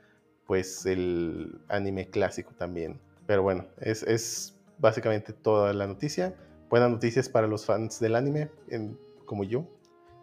[0.46, 3.00] pues el anime clásico también.
[3.26, 6.34] Pero bueno, es, es básicamente toda la noticia.
[6.68, 8.50] Buenas noticias para los fans del anime,
[9.24, 9.66] como yo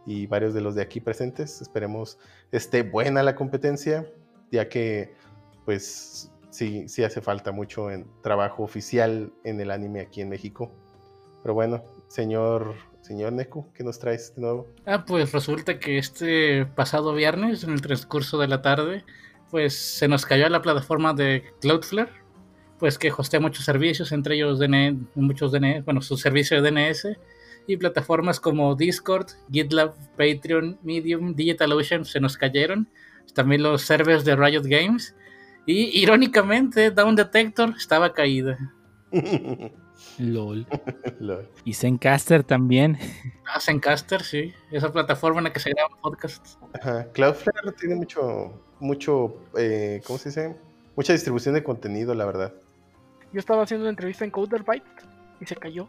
[0.06, 1.62] y varios de los de aquí presentes.
[1.62, 2.20] Esperemos
[2.52, 4.10] esté buena la competencia,
[4.54, 5.16] ya que
[5.66, 10.72] pues sí, sí hace falta mucho en trabajo oficial en el anime aquí en México.
[11.42, 14.68] Pero bueno, señor, señor Neku, ¿qué nos traes de nuevo?
[14.86, 19.04] Ah, pues resulta que este pasado viernes, en el transcurso de la tarde,
[19.50, 22.12] pues se nos cayó la plataforma de Cloudflare,
[22.78, 27.08] pues que hostea muchos servicios, entre ellos DNS, muchos DNS, bueno, su servicio de DNS,
[27.66, 32.88] y plataformas como Discord, GitLab, Patreon, Medium, DigitalOcean se nos cayeron,
[33.34, 35.16] también los servers de Riot Games,
[35.66, 38.58] y irónicamente Down Detector estaba caída.
[40.18, 40.66] LOL.
[41.20, 41.50] LOL.
[41.64, 42.98] Y Zencaster también.
[43.46, 44.52] Ah, Zencaster, sí.
[44.72, 46.58] Esa plataforma en la que se graban podcasts.
[46.74, 47.06] Ajá.
[47.12, 50.56] Cloudflare tiene mucho, mucho, eh, ¿cómo se dice?
[50.96, 52.54] Mucha distribución de contenido, la verdad.
[53.32, 54.90] Yo estaba haciendo una entrevista en CoderByte
[55.40, 55.88] y se cayó.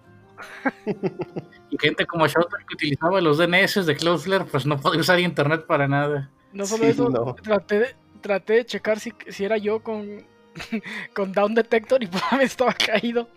[1.70, 5.64] y gente como Shouter que utilizaba los DNS de Cloudflare, pues no podía usar internet
[5.64, 6.28] para nada.
[6.54, 10.24] No solo eso, Traté, de, traté de checar si, si era yo con,
[11.14, 13.28] con Down Detector y pues me estaba caído.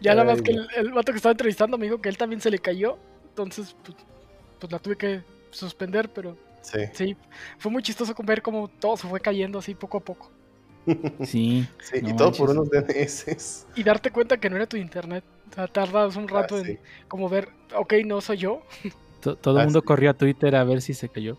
[0.00, 2.40] ya nada más que el, el, vato que estaba entrevistando me dijo que él también
[2.40, 2.96] se le cayó.
[3.28, 3.96] Entonces, pues,
[4.58, 6.80] pues la tuve que suspender, pero sí.
[6.94, 7.16] sí.
[7.58, 10.30] fue muy chistoso ver cómo todo se fue cayendo así poco a poco.
[11.22, 11.68] Sí.
[11.92, 13.66] y todo por unos DNS.
[13.76, 15.22] Y darte cuenta que no era tu internet.
[15.50, 16.78] O sea, tardas un rato ah, en
[17.08, 18.62] como ver, ok, no soy yo.
[19.20, 21.36] Todo el mundo corrió a Twitter a ver si se cayó.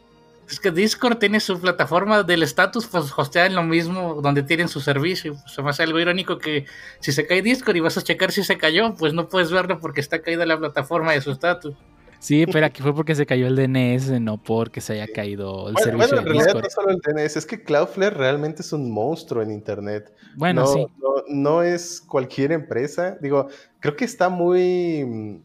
[0.50, 4.80] Es que Discord tiene su plataforma del estatus, pues hostean lo mismo donde tienen su
[4.80, 5.36] servicio.
[5.46, 6.66] Se me hace algo irónico que
[7.00, 9.80] si se cae Discord y vas a checar si se cayó, pues no puedes verlo
[9.80, 11.76] porque está caída la plataforma de su estatus.
[12.20, 15.78] Sí, pero aquí fue porque se cayó el DNS, no porque se haya caído el
[15.78, 16.08] servicio.
[16.08, 19.52] Bueno, en realidad no solo el DNS, es que Cloudflare realmente es un monstruo en
[19.52, 20.14] Internet.
[20.36, 20.86] Bueno, sí.
[21.30, 23.18] No, es cualquier empresa.
[23.22, 23.48] Digo,
[23.80, 25.42] creo que está muy.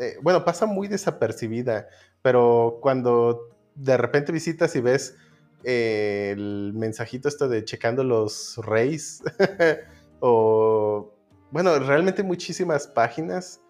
[0.00, 1.88] Eh, bueno, pasa muy desapercibida,
[2.22, 5.16] pero cuando de repente visitas y ves
[5.64, 9.22] eh, el mensajito esto de checando los rays,
[10.20, 11.14] o.
[11.50, 13.62] Bueno, realmente muchísimas páginas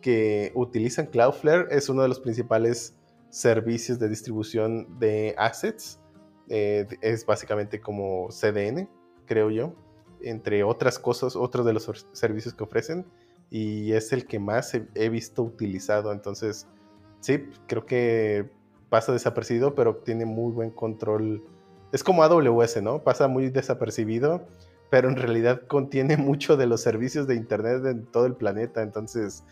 [0.00, 1.66] que utilizan Cloudflare.
[1.70, 2.94] Es uno de los principales
[3.30, 5.98] servicios de distribución de assets.
[6.48, 8.88] Eh, es básicamente como CDN,
[9.26, 9.74] creo yo,
[10.22, 13.06] entre otras cosas, otros de los servicios que ofrecen.
[13.50, 16.12] Y es el que más he, visto utilizado.
[16.12, 16.66] Entonces,
[17.20, 18.50] sí, creo que
[18.88, 21.44] pasa desapercibido, pero tiene muy buen control.
[21.92, 23.02] Es como AWS, ¿no?
[23.02, 24.46] Pasa muy desapercibido,
[24.90, 28.82] pero en realidad contiene mucho de los servicios de Internet en todo el planeta.
[28.82, 29.44] Entonces,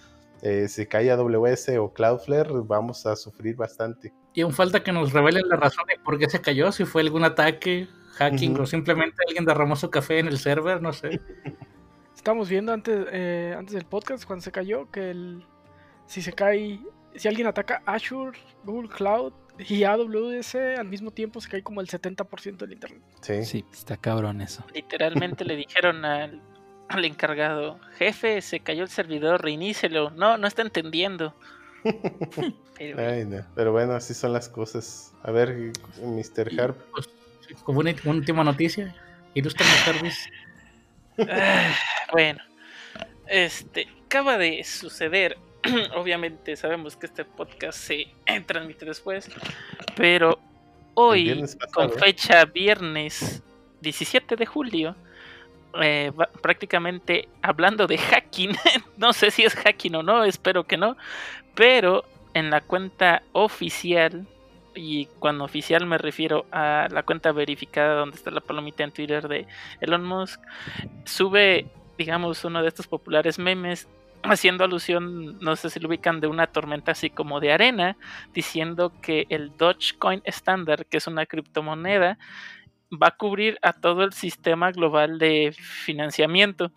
[0.43, 4.12] eh, si cae AWS o Cloudflare, vamos a sufrir bastante.
[4.35, 7.02] Y aún falta que nos revelen la razón de por qué se cayó, si fue
[7.02, 11.20] algún ataque, hacking o simplemente alguien derramó su café en el server, no sé.
[12.23, 15.44] Estamos viendo antes, eh, antes del podcast, cuando se cayó, que el,
[16.07, 16.78] si se cae,
[17.16, 21.89] si alguien ataca Azure, Google Cloud y AWS al mismo tiempo, se cae como el
[21.89, 23.03] 70% del internet.
[23.23, 23.44] Sí.
[23.44, 24.65] sí, está cabrón eso.
[24.73, 26.40] Literalmente le dijeron al
[26.86, 30.11] al encargado, jefe, se cayó el servidor, reinícelo.
[30.11, 31.35] No, no está entendiendo.
[33.57, 33.73] pero...
[33.73, 35.12] bueno, así son las cosas.
[35.24, 36.61] A ver, Mr.
[36.61, 36.77] Harp.
[36.93, 37.09] Pues,
[37.65, 38.94] como una, última noticia,
[39.35, 40.31] ilustra service.
[41.18, 41.74] Ah,
[42.12, 42.40] bueno,
[43.26, 45.39] este, acaba de suceder.
[45.94, 48.09] Obviamente sabemos que este podcast se
[48.47, 49.28] transmite después,
[49.97, 50.39] pero
[50.94, 53.43] hoy, con fecha viernes
[53.80, 54.97] 17 de julio,
[55.80, 58.56] eh, prácticamente hablando de hacking.
[58.97, 60.97] no sé si es hacking o no, espero que no.
[61.55, 64.26] Pero en la cuenta oficial,
[64.74, 69.28] y cuando oficial me refiero a la cuenta verificada donde está la palomita en Twitter
[69.28, 69.47] de
[69.81, 70.40] Elon Musk,
[71.05, 71.66] sube,
[71.99, 73.89] digamos, uno de estos populares memes
[74.23, 77.97] haciendo alusión, no sé si lo ubican, de una tormenta así como de arena,
[78.32, 82.19] diciendo que el Dogecoin estándar, que es una criptomoneda,
[82.93, 86.73] va a cubrir a todo el sistema global de financiamiento.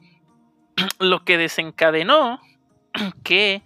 [0.99, 2.39] Lo que desencadenó
[3.23, 3.63] que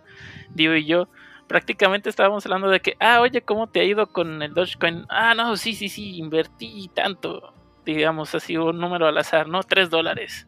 [0.49, 1.07] Dio y yo,
[1.52, 5.06] prácticamente estábamos hablando de que, ah, oye, ¿cómo te ha ido con el Dogecoin?
[5.10, 7.53] Ah, no, sí, sí, sí, invertí tanto,
[7.86, 9.61] digamos así, un número al azar, ¿no?
[9.61, 10.48] Tres dólares.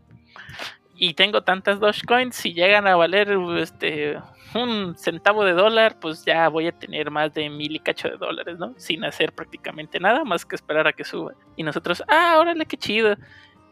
[0.96, 4.18] Y tengo tantas Dogecoins, si llegan a valer este
[4.56, 8.16] un centavo de dólar, pues ya voy a tener más de mil y cacho de
[8.16, 8.74] dólares, ¿no?
[8.78, 11.34] Sin hacer prácticamente nada más que esperar a que suba.
[11.58, 13.18] Y nosotros, ah, órale, qué chido.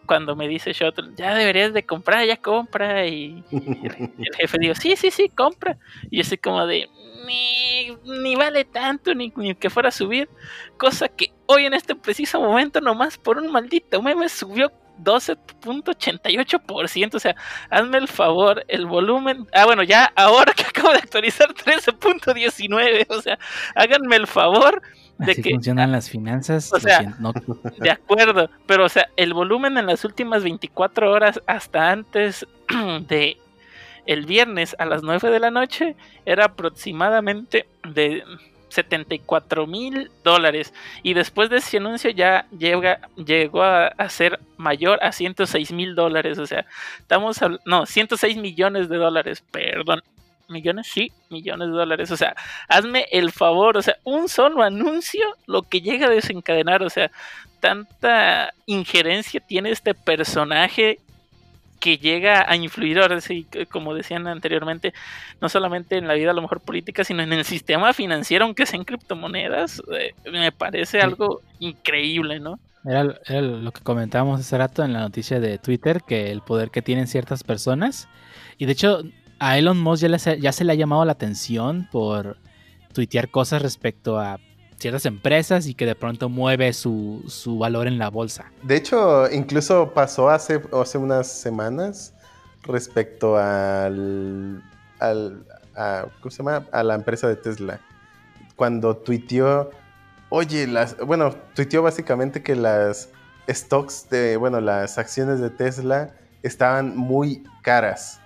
[0.06, 3.08] Cuando me dice Shuttle, ya deberías de comprar, ya compra.
[3.08, 5.78] Y, el jefe dijo, sí, sí, sí, compra.
[6.10, 6.90] Y yo así como de,
[7.26, 10.30] ni, ni vale tanto, ni, ni, que fuera a subir.
[10.78, 14.72] Cosa que hoy en este preciso momento, nomás por un maldito meme, subió
[15.04, 17.16] 12.88%.
[17.16, 17.36] O sea,
[17.70, 19.48] hazme el favor, el volumen.
[19.54, 23.08] Ah, bueno, ya ahora que acabo de actualizar 13.19.
[23.10, 23.38] O sea,
[23.76, 24.82] háganme el favor
[25.26, 25.52] de Así que.
[25.52, 26.72] funcionan las finanzas.
[26.74, 27.34] O sea, no-
[27.80, 32.46] De acuerdo, pero o sea, el volumen en las últimas 24 horas hasta antes
[33.08, 33.38] de
[34.06, 35.96] el viernes a las 9 de la noche
[36.26, 38.24] era aproximadamente de
[38.70, 40.74] 74 mil dólares
[41.04, 45.94] y después de ese anuncio ya llega, llegó a, a ser mayor a 106 mil
[45.94, 46.66] dólares, o sea,
[46.98, 50.02] estamos habl- no, 106 millones de dólares, perdón.
[50.52, 52.12] Millones, sí, millones de dólares.
[52.12, 52.36] O sea,
[52.68, 57.10] hazme el favor, o sea, un solo anuncio lo que llega a desencadenar, o sea,
[57.60, 61.00] tanta injerencia tiene este personaje
[61.82, 64.94] que llega a influir, ahora sí, como decían anteriormente,
[65.42, 68.68] no solamente en la vida a lo mejor política, sino en el sistema financiero, aunque
[68.68, 72.60] sea en criptomonedas, eh, me parece algo increíble, ¿no?
[72.86, 76.70] Era, era lo que comentábamos hace rato en la noticia de Twitter, que el poder
[76.70, 78.08] que tienen ciertas personas.
[78.60, 79.02] Y de hecho,
[79.42, 80.06] a Elon Musk
[80.40, 82.38] ya, se le ha llamado la atención por
[82.94, 84.40] tuitear cosas respecto a
[84.78, 88.52] ciertas empresas y que de pronto mueve su, su valor en la bolsa.
[88.62, 92.14] De hecho, incluso pasó hace, hace unas semanas
[92.62, 94.62] respecto al,
[95.00, 95.44] al
[95.76, 96.68] a, ¿cómo se llama?
[96.72, 97.80] a la empresa de Tesla.
[98.56, 99.72] Cuando tuiteó,
[100.30, 103.10] oye, las, bueno, tuiteó básicamente que las
[103.50, 106.14] stocks de, bueno, las acciones de Tesla
[106.44, 108.21] estaban muy caras.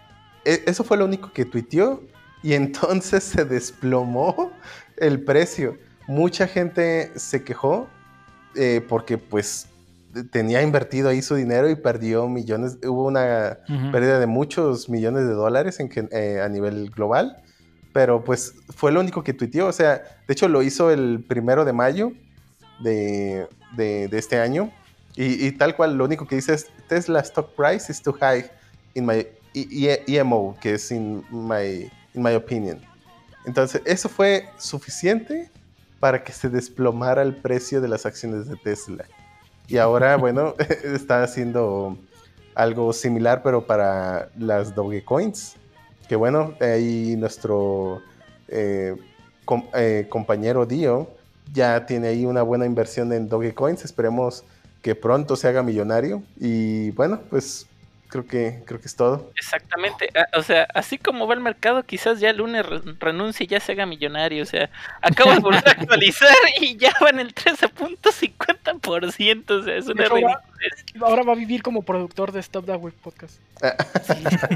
[0.45, 2.03] E- eso fue lo único que tuiteó
[2.43, 4.51] y entonces se desplomó
[4.97, 5.77] el precio.
[6.07, 7.87] Mucha gente se quejó
[8.55, 9.67] eh, porque pues
[10.31, 13.57] tenía invertido ahí su dinero y perdió millones, hubo una
[13.91, 17.35] pérdida de muchos millones de dólares en, eh, a nivel global,
[17.91, 19.95] pero pues fue lo único que tuiteó, o sea,
[20.27, 22.13] de hecho lo hizo el primero de mayo
[22.79, 24.71] de, de- de este año
[25.15, 28.49] y, y tal cual lo único que dice es Tesla stock price is too high
[28.93, 29.25] in my
[29.55, 32.79] EMO, que es in my, in my opinion.
[33.45, 35.49] Entonces, eso fue suficiente
[35.99, 39.05] para que se desplomara el precio de las acciones de Tesla.
[39.67, 41.97] Y ahora, bueno, está haciendo
[42.53, 45.55] algo similar, pero para las Dogecoins.
[46.07, 48.01] Que bueno, ahí nuestro
[48.47, 48.95] eh,
[49.43, 51.09] com- eh, compañero Dio
[51.53, 53.83] ya tiene ahí una buena inversión en Dogecoins.
[53.85, 54.43] Esperemos
[54.81, 56.21] que pronto se haga millonario.
[56.39, 57.67] Y bueno, pues
[58.07, 59.31] creo que, creo que es todo.
[59.35, 63.45] Exactamente, a- o sea, así como va el mercado, quizás ya el lunes re- renuncie
[63.45, 64.69] y ya se haga millonario, o sea,
[65.01, 66.29] acabo de volver a actualizar
[66.61, 70.37] y ya va en el 13.50%, o sea, es una ridiculez.
[71.01, 73.39] Ahora va a vivir como productor de Stop That Web Podcast.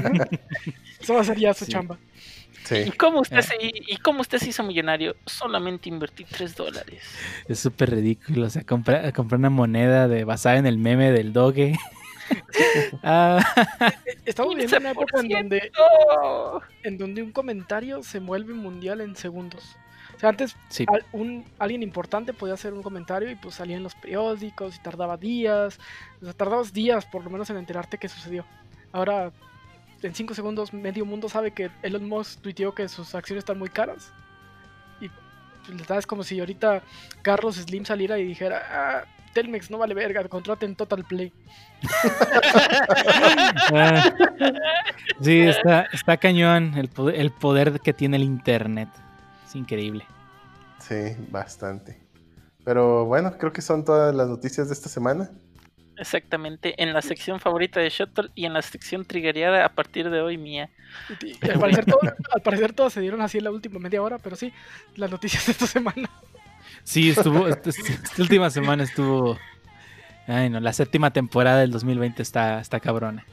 [1.00, 1.72] Eso va a ser ya su Sí.
[1.72, 1.98] chamba.
[2.70, 2.90] ¿Y Sí.
[2.92, 3.42] cómo, usted Eh.
[3.42, 5.16] se, ¿Y cómo usted se hizo millonario?
[5.26, 7.02] Solamente invertí 3 dólares.
[7.48, 8.46] Es súper ridículo.
[8.46, 11.76] O sea, comprar comprar una moneda de, basada en el meme del doge.
[13.02, 13.40] Ah,
[14.24, 15.38] Estamos viviendo una época en 15%.
[15.38, 15.72] donde,
[16.84, 19.76] en donde un comentario se vuelve mundial en segundos.
[20.16, 20.84] O sea, antes sí.
[20.92, 24.82] al- un, alguien importante podía hacer un comentario y pues salía en los periódicos y
[24.82, 25.78] tardaba días.
[26.20, 28.44] O sea, tardabas días por lo menos en enterarte qué sucedió.
[28.92, 29.32] Ahora,
[30.02, 33.68] en 5 segundos, medio mundo sabe que Elon Musk tuiteó que sus acciones están muy
[33.70, 34.12] caras.
[35.00, 35.08] Y
[35.76, 36.82] pues, es como si ahorita
[37.22, 41.32] Carlos Slim saliera y dijera, ah, Telmex no vale verga, contraten Total Play.
[43.72, 44.12] Ah,
[45.20, 48.88] sí, está, está cañón el poder, el poder que tiene el internet.
[49.46, 50.04] Es increíble.
[50.78, 52.00] Sí, bastante.
[52.64, 55.30] Pero bueno, creo que son todas las noticias de esta semana.
[55.96, 60.20] Exactamente, en la sección favorita de Shuttle y en la sección triggereada a partir de
[60.22, 60.70] hoy mía.
[61.22, 62.00] Y- y al, parecer todo-
[62.34, 64.50] al parecer todos se dieron así en la última media hora, pero sí,
[64.96, 66.08] las noticias de esta semana.
[66.84, 67.46] Sí, estuvo.
[67.48, 69.38] esta, esta última semana estuvo.
[70.26, 73.24] Ay, no, la séptima temporada del 2020 está, está cabrona.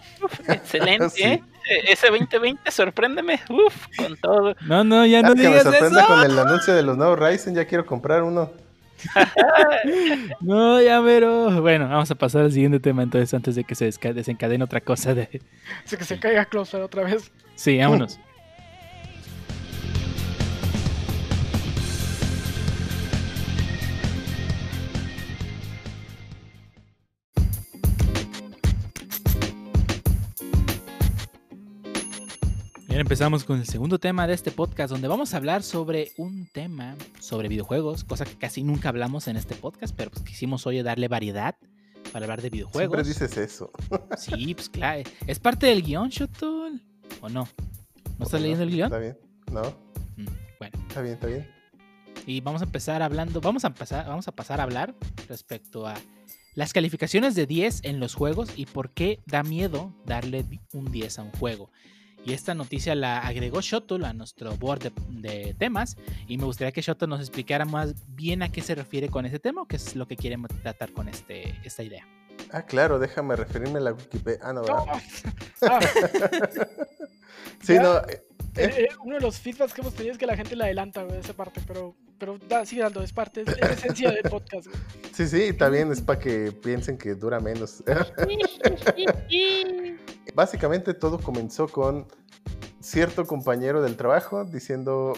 [0.48, 1.24] Excelente, Sí.
[1.24, 1.44] ¿eh?
[1.90, 3.40] Ese 2020, sorpréndeme.
[3.50, 4.56] Uf, con todo.
[4.62, 6.08] No, no, ya no Ah, que me digas sorprenda eso.
[6.08, 8.50] con el anuncio de los nuevos Ryzen, ya quiero comprar uno.
[10.42, 11.62] No, ya pero.
[11.62, 15.14] Bueno, vamos a pasar al siguiente tema entonces antes de que se desencadene otra cosa
[15.14, 15.42] de.
[15.86, 17.32] Así que se caiga Closer otra vez.
[17.56, 18.20] Sí, vámonos.
[32.98, 36.48] Bien, empezamos con el segundo tema de este podcast, donde vamos a hablar sobre un
[36.48, 40.82] tema sobre videojuegos, cosa que casi nunca hablamos en este podcast, pero pues quisimos hoy
[40.82, 41.54] darle variedad
[42.12, 42.96] para hablar de videojuegos.
[43.06, 43.70] Siempre dices eso.
[44.18, 45.08] Sí, pues claro.
[45.28, 46.82] ¿Es parte del guion, Shotol?
[47.22, 47.48] ¿O no?
[48.18, 48.88] ¿No estás leyendo el guion?
[48.88, 49.18] Está bien.
[49.52, 49.62] No,
[50.18, 50.26] Mm,
[50.58, 51.48] Bueno, está bien, está bien.
[52.26, 54.96] y vamos a empezar hablando, vamos a pasar, vamos a pasar a hablar
[55.30, 55.94] respecto a
[56.56, 60.44] las calificaciones de 10 en los juegos y por qué da miedo darle
[60.74, 61.70] un 10 a un juego.
[62.26, 64.92] Y esta noticia la agregó Shotol a nuestro board de,
[65.46, 65.96] de temas
[66.28, 69.40] y me gustaría que Shotol nos explicara más bien a qué se refiere con ese
[69.40, 72.06] tema o qué es lo que quiere tratar con este, esta idea.
[72.52, 74.40] Ah, claro, déjame referirme a la Wikipedia.
[74.44, 74.86] Ah, no, No.
[74.86, 75.02] ¿verdad?
[75.62, 75.80] Ah,
[77.62, 77.82] Sí, Ya.
[77.84, 77.98] no.
[78.00, 78.24] eh,
[78.56, 81.34] eh, uno de los feedbacks que hemos tenido es que la gente la adelanta, esa
[81.34, 84.80] parte, pero, pero da, sigue dando, es parte, es, es la esencia del podcast, güey.
[85.14, 87.84] Sí, sí, también es para que piensen que dura menos.
[90.34, 92.08] Básicamente todo comenzó con
[92.80, 95.14] cierto compañero del trabajo diciendo,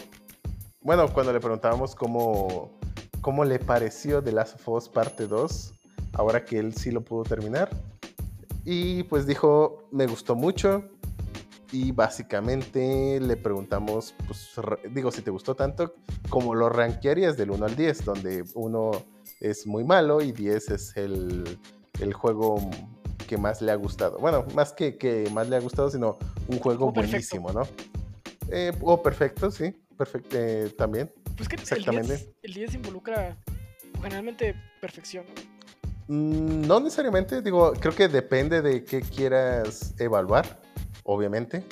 [0.80, 2.78] bueno, cuando le preguntábamos cómo,
[3.20, 5.74] cómo le pareció The Last of Us parte 2,
[6.14, 7.70] ahora que él sí lo pudo terminar.
[8.64, 10.84] Y pues dijo, me gustó mucho.
[11.72, 14.50] Y básicamente le preguntamos, pues
[14.92, 15.94] digo, si te gustó tanto,
[16.28, 18.04] ¿cómo lo rankearías del 1 al 10?
[18.04, 18.90] Donde 1
[19.40, 21.58] es muy malo y 10 es el,
[22.00, 22.56] el juego
[23.28, 24.18] que más le ha gustado.
[24.18, 26.18] Bueno, más que, que más le ha gustado, sino
[26.48, 27.36] un juego O perfecto.
[27.38, 27.62] buenísimo, ¿no?
[28.50, 31.12] Eh, o perfecto, sí, perfecto eh, también.
[31.36, 32.16] Pues que el Exactamente.
[32.16, 33.36] 10, el 10 involucra
[34.02, 36.14] generalmente perfección, ¿no?
[36.14, 40.60] Mm, No necesariamente, digo, creo que depende de qué quieras evaluar,
[41.14, 41.64] obviamente.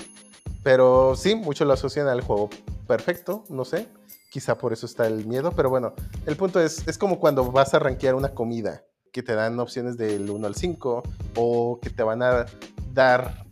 [0.63, 2.51] Pero sí, muchos lo asocian al juego
[2.87, 3.89] perfecto, no sé.
[4.31, 5.95] Quizá por eso está el miedo, pero bueno,
[6.27, 9.97] el punto es, es como cuando vas a rankear una comida, que te dan opciones
[9.97, 11.03] del 1 al 5,
[11.37, 12.45] o que te van a
[12.93, 13.47] dar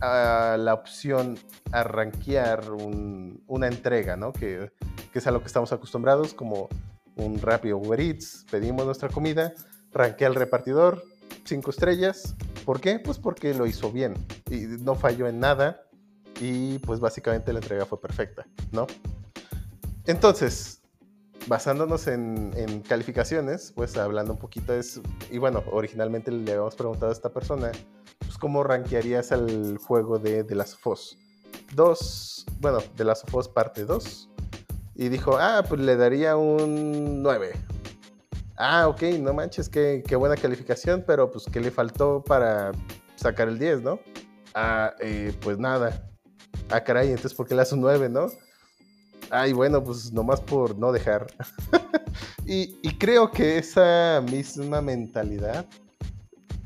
[0.00, 1.38] la opción
[1.70, 4.32] a rankear un- una entrega, ¿no?
[4.32, 4.72] Que,
[5.14, 6.68] es a lo que estamos acostumbrados, como
[7.16, 9.52] un rápido Uber Eats, pedimos nuestra comida,
[9.92, 11.02] ranquea al repartidor,
[11.44, 12.34] cinco estrellas.
[12.64, 12.98] ¿Por qué?
[12.98, 14.14] Pues porque lo hizo bien
[14.50, 15.82] y no falló en nada
[16.40, 18.86] y pues básicamente la entrega fue perfecta, ¿no?
[20.06, 20.80] Entonces,
[21.46, 27.12] basándonos en, calificaciones, pues hablando un poquito es, y bueno, originalmente le habíamos preguntado a
[27.12, 27.70] esta persona,
[28.18, 31.18] pues cómo rankearías al juego de The Last of Us
[31.74, 34.28] 2, bueno, The Last of Us parte 2,
[34.94, 37.52] y dijo, ah, pues le daría un 9.
[38.56, 42.72] Ah, ok, no manches, qué, qué buena calificación, pero pues ¿qué le faltó para
[43.16, 43.98] sacar el 10, no?
[44.54, 46.08] Ah, eh, pues nada.
[46.70, 48.26] Ah, caray, entonces ¿por qué le das un 9, no?
[49.30, 51.26] Ay, bueno, pues nomás por no dejar.
[52.46, 52.68] y,
[52.98, 55.66] creo que esa misma mentalidad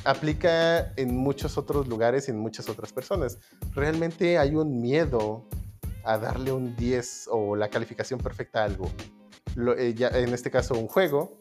[0.04, 3.38] aplica en muchos otros lugares y en muchas otras personas.
[3.72, 5.44] Realmente hay un miedo
[6.04, 8.90] a darle un 10 o la calificación perfecta a algo.
[9.78, 11.38] Eh, ya, en este caso, un juego.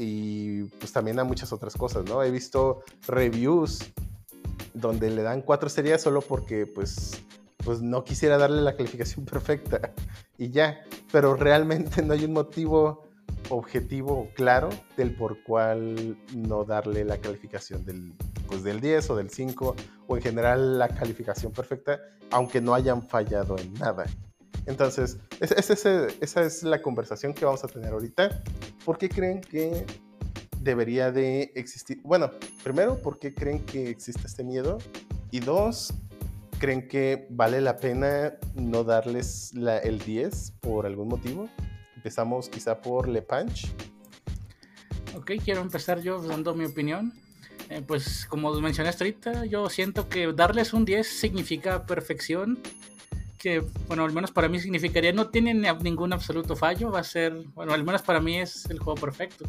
[0.00, 2.22] Y pues también a muchas otras cosas, ¿no?
[2.22, 3.80] He visto reviews
[4.72, 7.20] donde le dan cuatro estrellas solo porque pues,
[7.64, 9.92] pues no quisiera darle la calificación perfecta
[10.36, 10.84] y ya.
[11.10, 13.08] Pero realmente no hay un motivo
[13.50, 18.14] objetivo claro del por cual no darle la calificación del,
[18.46, 19.74] pues, del 10 o del 5
[20.06, 21.98] o en general la calificación perfecta,
[22.30, 24.06] aunque no hayan fallado en nada.
[24.68, 28.42] Entonces, esa es la conversación que vamos a tener ahorita.
[28.84, 29.86] ¿Por qué creen que
[30.60, 32.00] debería de existir?
[32.02, 32.30] Bueno,
[32.62, 34.76] primero, ¿por qué creen que existe este miedo?
[35.30, 35.94] Y dos,
[36.58, 41.48] ¿creen que vale la pena no darles el 10 por algún motivo?
[41.96, 43.72] Empezamos quizá por Le Punch.
[45.16, 47.14] Ok, quiero empezar yo dando mi opinión.
[47.70, 52.58] Eh, pues como mencionaste ahorita, yo siento que darles un 10 significa perfección
[53.38, 57.32] que, bueno, al menos para mí significaría, no tiene ningún absoluto fallo, va a ser,
[57.54, 59.46] bueno, al menos para mí es el juego perfecto.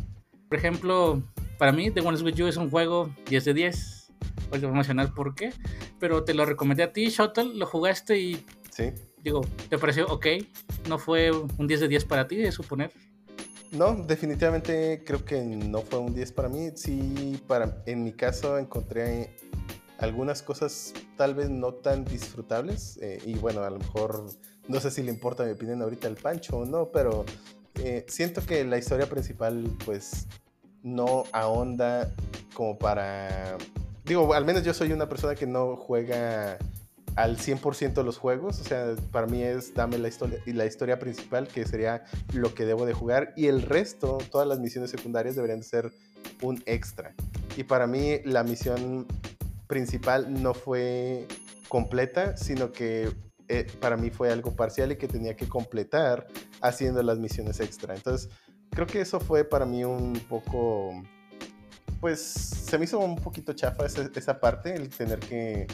[0.48, 1.22] Por ejemplo,
[1.57, 4.11] para mí The Ones With You es un juego 10 de 10.
[4.49, 5.53] Voy a mencionar por qué,
[5.99, 8.45] pero te lo recomendé a ti, Shuttle, lo jugaste y...
[8.72, 8.91] Sí.
[9.22, 10.28] Digo, ¿te pareció ok?
[10.88, 12.91] ¿No fue un 10 de 10 para ti, de suponer?
[13.72, 16.70] No, definitivamente creo que no fue un 10 para mí.
[16.76, 19.36] Sí, para, en mi caso encontré
[20.00, 22.98] algunas cosas tal vez no tan disfrutables.
[23.02, 24.26] eh, y bueno, a lo mejor
[24.68, 27.26] no sé si le importa mi opinión ahorita al Pancho o no, pero
[27.76, 30.28] eh, siento que la historia principal pues
[30.84, 32.14] no ahonda
[32.54, 33.58] como para...
[34.06, 36.58] Digo, al menos yo soy una persona que no juega
[37.16, 41.48] al 100% los juegos, o sea, para mí es dame la historia, la historia principal,
[41.48, 42.04] que sería
[42.34, 45.92] lo que debo de jugar, y el resto, todas las misiones secundarias deberían de ser
[46.42, 47.14] un extra.
[47.58, 49.06] Y para mí la misión
[49.70, 51.28] principal no fue
[51.70, 53.16] completa, sino que
[53.48, 56.26] eh, para mí fue algo parcial y que tenía que completar
[56.60, 57.96] haciendo las misiones extra.
[57.96, 58.30] Entonces,
[58.72, 61.04] creo que eso fue para mí un poco,
[62.02, 65.68] pues se me hizo un poquito chafa esa, esa parte, el tener que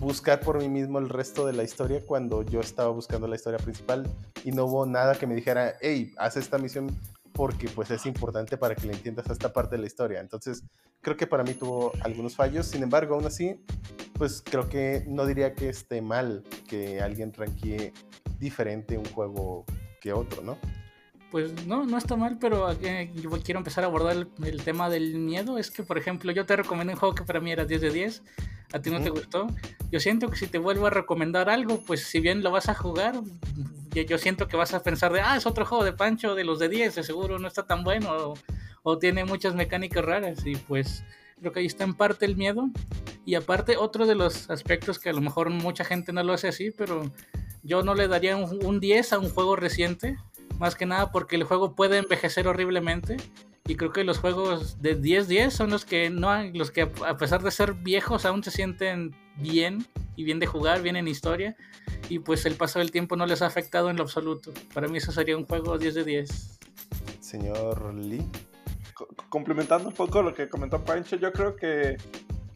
[0.00, 3.58] buscar por mí mismo el resto de la historia cuando yo estaba buscando la historia
[3.58, 4.10] principal
[4.44, 6.88] y no hubo nada que me dijera, hey, haz esta misión
[7.40, 10.20] porque pues es importante para que le entiendas a esta parte de la historia.
[10.20, 10.62] Entonces,
[11.00, 13.58] creo que para mí tuvo algunos fallos, sin embargo, aún así,
[14.12, 17.94] pues creo que no diría que esté mal que alguien ranquee
[18.38, 19.64] diferente un juego
[20.02, 20.58] que otro, ¿no?
[21.30, 24.90] Pues no, no está mal, pero eh, yo quiero empezar a abordar el, el, tema
[24.90, 25.56] del miedo.
[25.56, 27.90] Es que, por ejemplo, yo te recomendé un juego que para mí era 10 de
[27.90, 28.22] 10,
[28.74, 29.46] a ti no te gustó.
[29.90, 32.74] Yo siento que si te vuelvo a recomendar algo, pues si bien lo vas a
[32.74, 33.14] jugar,
[33.90, 36.58] yo, siento que vas a pensar de, ah, es otro juego de Pancho de los
[36.58, 38.34] de 10, de seguro no está tan bueno o,
[38.82, 41.04] o tiene muchas mecánicas raras y pues
[41.38, 42.68] creo que ahí está en parte el miedo.
[43.24, 46.48] Y aparte, otro de los aspectos que a lo mejor mucha gente no lo hace
[46.48, 47.10] así, pero
[47.62, 50.16] yo no le daría un, un 10 a un juego reciente
[50.58, 53.16] más que nada porque el juego puede envejecer horriblemente
[53.66, 57.42] y creo que los juegos de 10-10 son los que no los que a pesar
[57.42, 61.56] de ser viejos aún se sienten bien y bien de jugar, bien en historia
[62.08, 64.52] y pues el paso del tiempo no les ha afectado en lo absoluto.
[64.74, 66.58] Para mí eso sería un juego 10 de 10.
[67.20, 68.18] Señor Lee.
[68.18, 68.50] C
[69.28, 71.96] complementando un poco lo que comentó Pancho, yo creo que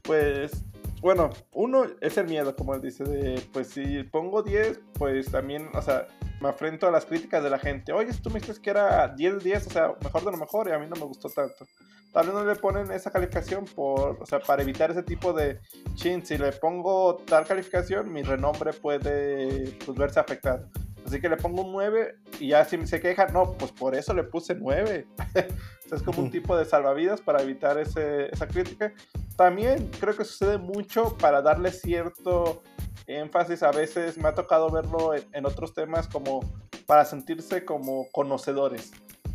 [0.02, 0.64] pues
[1.04, 5.68] bueno, uno es el miedo, como él dice, de pues si pongo 10, pues también,
[5.74, 6.08] o sea,
[6.40, 7.92] me afrento a las críticas de la gente.
[7.92, 10.66] Oye, tú me dices que era 10 de 10, o sea, mejor de lo mejor,
[10.66, 11.66] y a mí no me gustó tanto.
[12.10, 15.60] Tal vez no le ponen esa calificación por, o sea, para evitar ese tipo de
[15.94, 16.24] chin.
[16.24, 20.70] Si le pongo tal calificación, mi renombre puede pues, verse afectado.
[21.04, 24.14] Así que le pongo un 9 y ya si se queja, no, pues por eso
[24.14, 25.06] le puse 9.
[25.18, 28.92] o sea, es como un tipo de salvavidas para evitar ese, esa crítica.
[29.36, 32.62] También creo que sucede mucho para darle cierto
[33.06, 33.62] énfasis.
[33.62, 36.40] A veces me ha tocado verlo en, en otros temas como
[36.86, 38.92] para sentirse como conocedores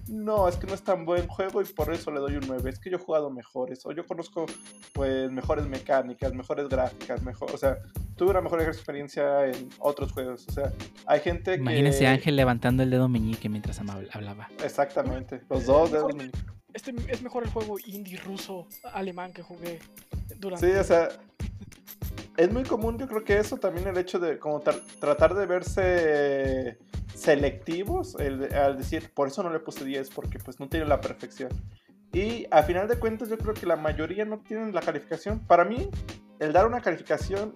[0.10, 2.70] no, es que no es tan buen juego y por eso le doy un 9.
[2.70, 4.46] Es que yo he jugado mejores, o yo conozco
[4.94, 7.78] pues mejores mecánicas, mejores gráficas, mejor, o sea,
[8.16, 10.48] tuve una mejor experiencia en otros juegos.
[10.50, 10.74] O sea,
[11.06, 11.62] hay gente que.
[11.62, 14.50] Imagínese a Ángel levantando el dedo meñique mientras hablaba.
[14.64, 16.40] Exactamente, los dos dedos meñique.
[16.74, 19.80] Este es mejor el juego indie ruso alemán que jugué
[20.38, 20.72] durante.
[20.72, 21.10] Sí, o sea.
[22.38, 25.46] Es muy común, yo creo que eso también el hecho de como tra tratar de
[25.46, 26.80] verse
[27.20, 31.02] selectivos el, al decir, por eso no le puse 10, porque pues no tiene la
[31.02, 31.50] perfección.
[32.12, 35.40] Y a final de cuentas yo creo que la mayoría no tienen la calificación.
[35.40, 35.90] Para mí,
[36.40, 37.56] el dar una calificación,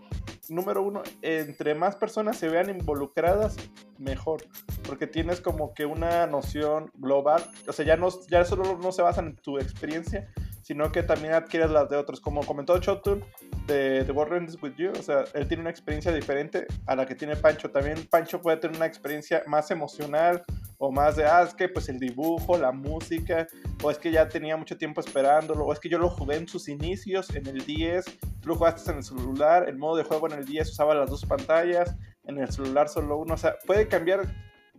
[0.49, 3.55] número uno, entre más personas se vean involucradas,
[3.97, 4.43] mejor.
[4.85, 7.43] Porque tienes como que una noción global.
[7.67, 10.29] O sea, ya, no, ya solo no se basan en tu experiencia,
[10.63, 12.19] sino que también adquieres las de otros.
[12.19, 13.23] Como comentó Chotul
[13.67, 17.13] de The World With You, o sea, él tiene una experiencia diferente a la que
[17.13, 17.69] tiene Pancho.
[17.69, 20.43] También Pancho puede tener una experiencia más emocional
[20.77, 23.47] o más de, ah, que pues el dibujo, la música,
[23.83, 26.47] o es que ya tenía mucho tiempo esperándolo, o es que yo lo jugué en
[26.47, 28.03] sus inicios, en el 10,
[28.41, 31.09] tú lo jugaste en el celular, el modo de juego en el 10 usaba las
[31.09, 31.95] dos pantallas,
[32.25, 34.27] en el celular solo uno, o sea, puede cambiar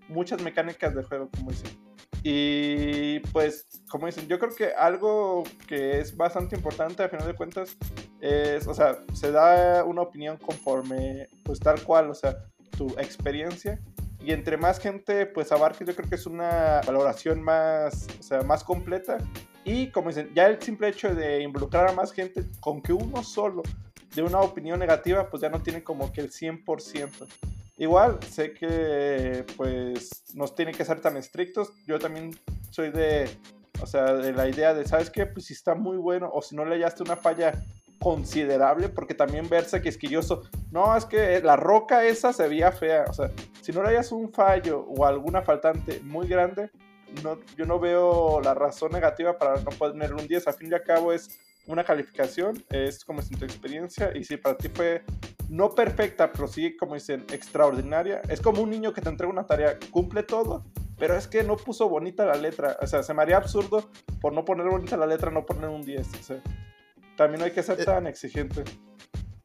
[0.09, 1.94] muchas mecánicas de juego, como dicen.
[2.27, 7.35] Y pues, como dicen, yo creo que algo que es bastante importante a final de
[7.35, 7.77] cuentas
[8.19, 12.35] es, o sea, se da una opinión conforme, pues tal cual, o sea,
[12.79, 13.79] tu experiencia.
[14.21, 18.41] Y entre más gente pues abarque, yo creo que es una valoración más, o sea,
[18.41, 19.19] más completa.
[19.63, 23.23] Y como dicen, ya el simple hecho de involucrar a más gente con que uno
[23.23, 23.63] solo
[24.15, 27.29] de una opinión negativa, pues ya no tiene como que el 100%.
[27.77, 31.73] Igual, sé que pues nos tienen que ser tan estrictos.
[31.87, 32.39] Yo también
[32.71, 33.29] soy de,
[33.83, 35.27] o sea, de la idea de, ¿sabes qué?
[35.27, 37.53] Pues si está muy bueno o si no le hallaste una falla
[37.99, 43.15] considerable, porque también verse quisquilloso, no, es que la roca esa se veía fea, o
[43.15, 43.31] sea,
[43.63, 46.71] si no le hayas un fallo o alguna faltante muy grande,
[47.23, 50.83] no, yo no veo la razón negativa para no poner un 10, al fin al
[50.83, 55.03] cabo es una calificación, es como es tu experiencia, y si para ti fue
[55.49, 59.47] no perfecta, pero sí, como dicen, extraordinaria, es como un niño que te entrega una
[59.47, 60.65] tarea, cumple todo,
[60.99, 64.33] pero es que no puso bonita la letra, o sea, se me haría absurdo por
[64.33, 66.43] no poner bonita la letra, no poner un 10, o sea,
[67.17, 68.65] también no hay que ser Eh, tan exigente.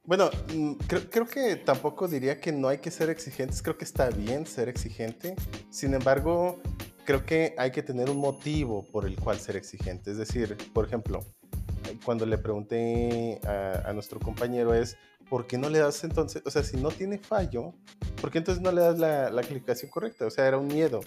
[0.04, 3.86] Bueno, mm, creo, creo que tampoco diría que no hay que ser exigentes, creo que
[3.86, 5.36] está bien ser exigente,
[5.70, 6.60] sin embargo,
[7.06, 10.86] creo que hay que tener un motivo por el cual ser exigente, es decir, por
[10.86, 11.26] ejemplo,
[12.04, 14.98] cuando le pregunté a, a nuestro compañero es,
[15.30, 17.74] ¿por qué no le das entonces, o sea, si no tiene fallo,
[18.20, 20.26] ¿por qué entonces no le das la, la calificación correcta?
[20.26, 21.02] O sea, era un miedo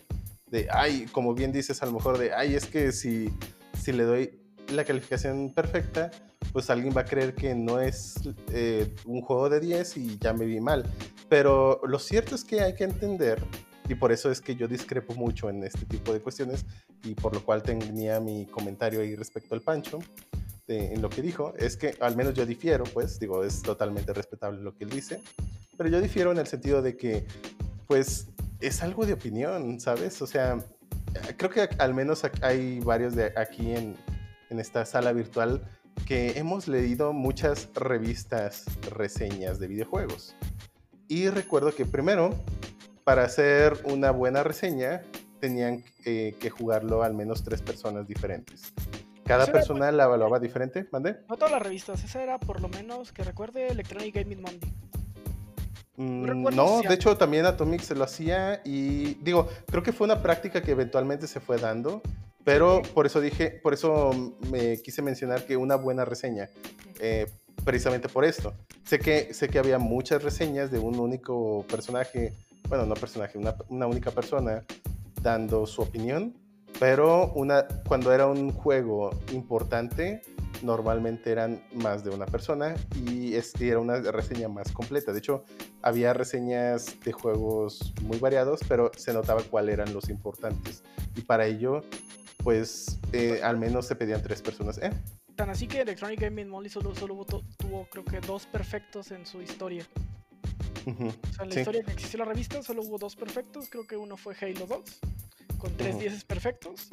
[0.53, 3.31] de, ay, como bien dices, a lo mejor de, ay, es que si,
[3.82, 4.39] si le doy
[4.70, 6.11] la calificación perfecta,
[6.53, 8.15] pues alguien va a creer que no es
[8.53, 10.85] eh, un juego de 10 y ya me vi mal.
[11.28, 13.43] Pero lo cierto es que hay que entender,
[13.89, 16.66] y por eso es que yo discrepo mucho en este tipo de cuestiones,
[17.03, 20.01] y por lo cual tenía mi comentario ahí respecto al Pancho,
[20.66, 24.12] de- en lo que dijo, es que al menos yo difiero, pues digo, es totalmente
[24.12, 25.22] respetable lo que él dice,
[25.76, 27.26] pero yo difiero en el sentido de que,
[27.86, 28.28] pues,
[28.60, 30.22] es algo de opinión, ¿sabes?
[30.22, 30.59] O sea,
[31.36, 33.97] creo que al menos hay varios de aquí en,
[34.51, 35.62] en esta sala virtual
[36.06, 38.64] que hemos leído muchas revistas,
[38.97, 40.36] reseñas de videojuegos.
[41.09, 42.34] Y recuerdo que primero,
[43.05, 45.02] para hacer una buena reseña,
[45.40, 48.72] tenían eh, que jugarlo al menos tres personas diferentes.
[49.24, 51.16] Cada Eso era persona la evaluaba diferente, ¿mande?
[51.28, 54.73] No todas las revistas, esa era por lo menos que recuerde Electronic Gaming Monday.
[55.97, 60.07] Mm, no, si de hecho también Atomic se lo hacía y digo, creo que fue
[60.07, 62.01] una práctica que eventualmente se fue dando,
[62.44, 64.11] pero por eso dije, por eso
[64.51, 66.49] me quise mencionar que una buena reseña,
[66.99, 67.31] eh,
[67.65, 68.55] precisamente por esto.
[68.85, 72.32] Sé que, sé que había muchas reseñas de un único personaje,
[72.69, 74.65] bueno, no personaje, una, una única persona
[75.20, 76.35] dando su opinión,
[76.83, 80.21] pero una, cuando era un juego importante,
[80.65, 82.75] normalmente eran más de una persona
[83.07, 85.13] y este era una reseña más completa.
[85.13, 85.45] De hecho,
[85.81, 90.83] había reseñas de juegos muy variados, pero se notaba cuáles eran los importantes.
[91.15, 91.83] Y para ello,
[92.43, 94.79] pues eh, al menos se pedían tres personas.
[94.79, 94.91] ¿Eh?
[95.37, 97.25] Tan así que Electronic Gaming Monday solo, solo
[97.59, 99.87] tuvo creo que dos perfectos en su historia.
[100.85, 100.93] O
[101.32, 101.60] sea, en la Sí.
[101.60, 103.69] historia que existió la revista solo hubo dos perfectos.
[103.70, 104.81] Creo que uno fue Halo 2,
[105.59, 106.01] con tres Ujú.
[106.01, 106.89] dieces perfectos.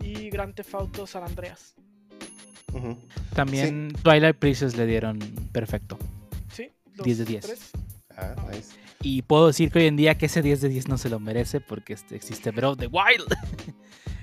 [0.00, 1.74] Y Grand Theft Auto San Andreas.
[3.34, 5.18] También Twilight Princess le dieron
[5.52, 5.98] perfecto.
[6.52, 6.70] ¿Sí?
[6.94, 7.44] Los 10 de 10.
[7.46, 7.70] tres.
[8.16, 8.74] Ah, nice.
[9.02, 11.18] Y puedo decir que hoy en día que ese 10 de 10 no se lo
[11.18, 13.26] merece porque este, existe Breath of the Wild.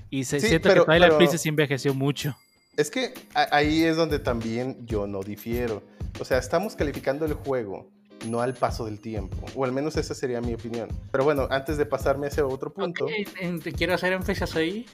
[0.09, 2.35] y se, Sí, siento pero- que Twilight pero- Princess envejeció mucho.
[2.77, 5.83] Es que ahí es donde también yo no difiero.
[6.19, 7.89] O sea, estamos calificando el juego,
[8.27, 9.37] no al paso del tiempo.
[9.55, 10.89] O al menos esa sería mi opinión.
[11.11, 13.05] Pero bueno, antes de pasarme a ese otro punto.
[13.05, 14.85] Ok, en- te quiero hacer énfasis ahí.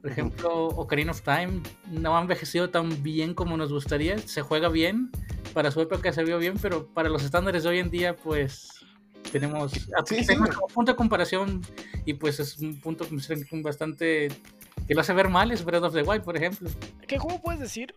[0.00, 1.60] Por ejemplo, Ocarina of Time
[1.90, 4.16] no ha envejecido tan bien como nos gustaría.
[4.18, 5.10] Se juega bien,
[5.54, 8.68] para su época se vio bien, pero para los estándares de hoy en día, pues
[9.32, 10.54] tenemos, Sí, tenemos sí.
[10.54, 11.62] como punto de comparación
[12.06, 13.06] y pues es un punto
[13.62, 14.28] bastante
[14.86, 16.70] que lo hace ver mal, es Breath of the Wild, por ejemplo.
[17.06, 17.94] ¿Qué juego puedes decir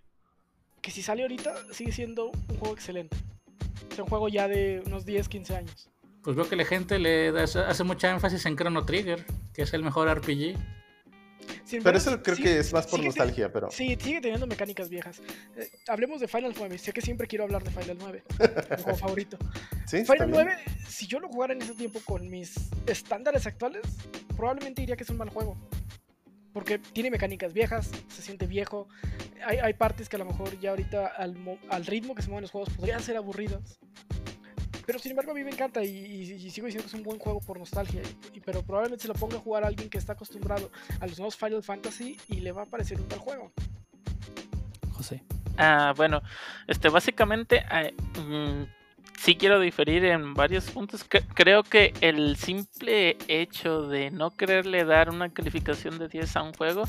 [0.82, 3.16] que si sale ahorita sigue siendo un juego excelente?
[3.95, 5.89] Sea, un juego ya de unos 10, 15 años.
[6.23, 9.73] Pues veo que la gente le da- hace mucha énfasis en Chrono Trigger, que es
[9.73, 10.55] el mejor RPG.
[11.65, 13.71] Sin Pero embargo, eso creo sí- que es más por sigue nostalgia, pero.
[13.71, 15.21] Sí, sigue teniendo mecánicas viejas.
[15.57, 16.77] Eh, hablemos de Final 9.
[16.77, 18.23] Sé que siempre quiero hablar de Final 9.
[18.77, 19.38] mi juego favorito.
[19.88, 20.45] Sí, Final bien.
[20.45, 20.57] 9,
[20.88, 22.53] si yo lo jugara en ese tiempo con mis
[22.85, 23.81] estándares actuales,
[24.38, 25.57] probablemente diría que es un mal juego.
[26.53, 28.88] Porque tiene mecánicas viejas, se siente viejo.
[29.45, 32.28] Hay, hay partes que a lo mejor ya ahorita al, mo- al ritmo que se
[32.30, 33.80] mueven los juegos podrían ser aburridas.
[34.86, 37.03] Pero sin embargo a mí me encanta y, y- y sigo diciendo que es un
[37.03, 38.02] buen juego por nostalgia.
[38.34, 40.69] Y- pero probablemente se lo ponga a jugar a alguien que está acostumbrado
[40.99, 43.53] a los nuevos Final Fantasy y le va a parecer un tal juego.
[44.91, 45.23] José.
[45.57, 46.22] Ah, bueno,
[46.68, 48.64] este, básicamente, eh, mm,
[49.22, 51.07] sí quiero diferir en varios puntos.
[51.07, 56.41] Cre- creo que el simple hecho de no quererle dar una calificación de 10 a
[56.43, 56.84] un juego,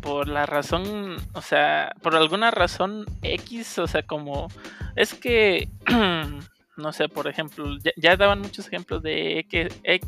[0.00, 4.48] por la razón, o sea, por alguna razón X, o sea, como,
[4.96, 5.68] es que,
[6.76, 7.66] no sé, por ejemplo,
[7.96, 9.46] ya, daban muchos ejemplos de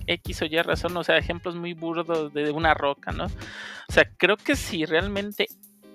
[0.06, 3.24] X o Y razón, o sea, ejemplos muy burdos de una roca, ¿no?
[3.26, 5.48] O sea, creo que si realmente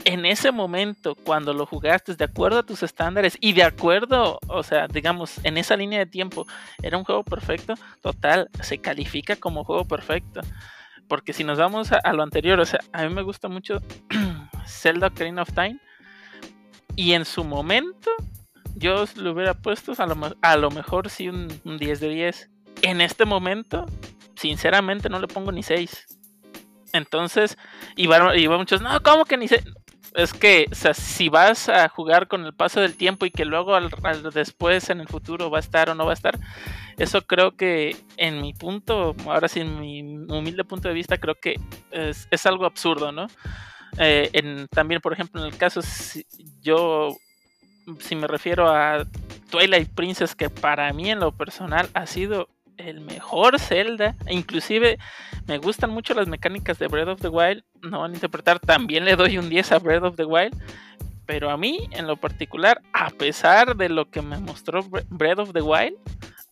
[0.08, 4.64] en ese momento, cuando lo jugaste de acuerdo a tus estándares y de acuerdo, o
[4.64, 6.48] sea, digamos, en esa línea de tiempo,
[6.82, 10.40] era un juego perfecto, total, se califica como juego perfecto.
[11.10, 13.82] Porque si nos vamos a, lo anterior, o sea, a mí me gusta mucho
[14.66, 15.78] Zelda Ocarina of Time.
[16.96, 18.10] Y en su momento,
[18.76, 22.50] yo le hubiera puesto a lo, a lo mejor sí un, un 10 de 10.
[22.84, 23.86] En este momento,
[24.38, 26.08] sinceramente no le pongo ni 6.
[26.94, 27.58] Entonces,
[27.98, 29.64] y y muchos, no, ¿cómo que ni 6?
[30.18, 33.46] Es que, o sea, si vas a jugar con el paso del tiempo y que
[33.46, 33.92] luego al,
[34.34, 36.40] después en el futuro va a estar o no va a estar,
[36.98, 41.36] eso creo que en mi punto, ahora sí en mi humilde punto de vista, creo
[41.36, 41.60] que
[41.92, 43.28] es, es algo absurdo, ¿no?
[44.00, 45.82] Eh, también, por ejemplo, en el caso,
[46.64, 47.16] yo,
[48.00, 49.06] si me refiero a
[49.52, 54.98] Twilight Princess, que para mí en lo personal ha sido el mejor Zelda, e inclusive
[55.48, 59.06] me gustan mucho las mecánicas de Breath of the Wild, no van a interpretar, también
[59.06, 60.56] le doy un 10 a Breath of the Wild,
[61.26, 65.40] pero a mí en lo particular, a pesar de lo que me mostró Bre- Breath
[65.40, 65.96] of the Wild,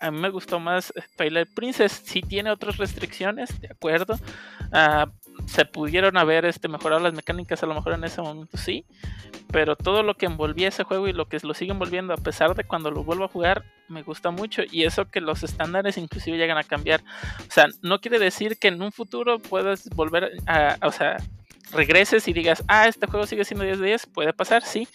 [0.02, 2.03] a mí me gustó más Twilight Princess.
[2.06, 4.19] Sí tiene otras restricciones, de acuerdo.
[4.73, 5.07] Ah,
[5.45, 8.85] se pudieron haber este, mejorado las mecánicas a lo mejor en ese momento, sí.
[9.51, 12.55] Pero todo lo que envolvía ese juego y lo que lo sigue envolviendo a pesar
[12.55, 14.63] de cuando lo vuelvo a jugar, me gusta mucho.
[14.69, 17.01] Y eso que los estándares inclusive llegan a cambiar.
[17.47, 21.17] O sea, no quiere decir que en un futuro puedas volver a, a- o sea,
[21.72, 24.88] regreses y digas, ah, este juego sigue siendo 10 de 10, puede pasar, sí.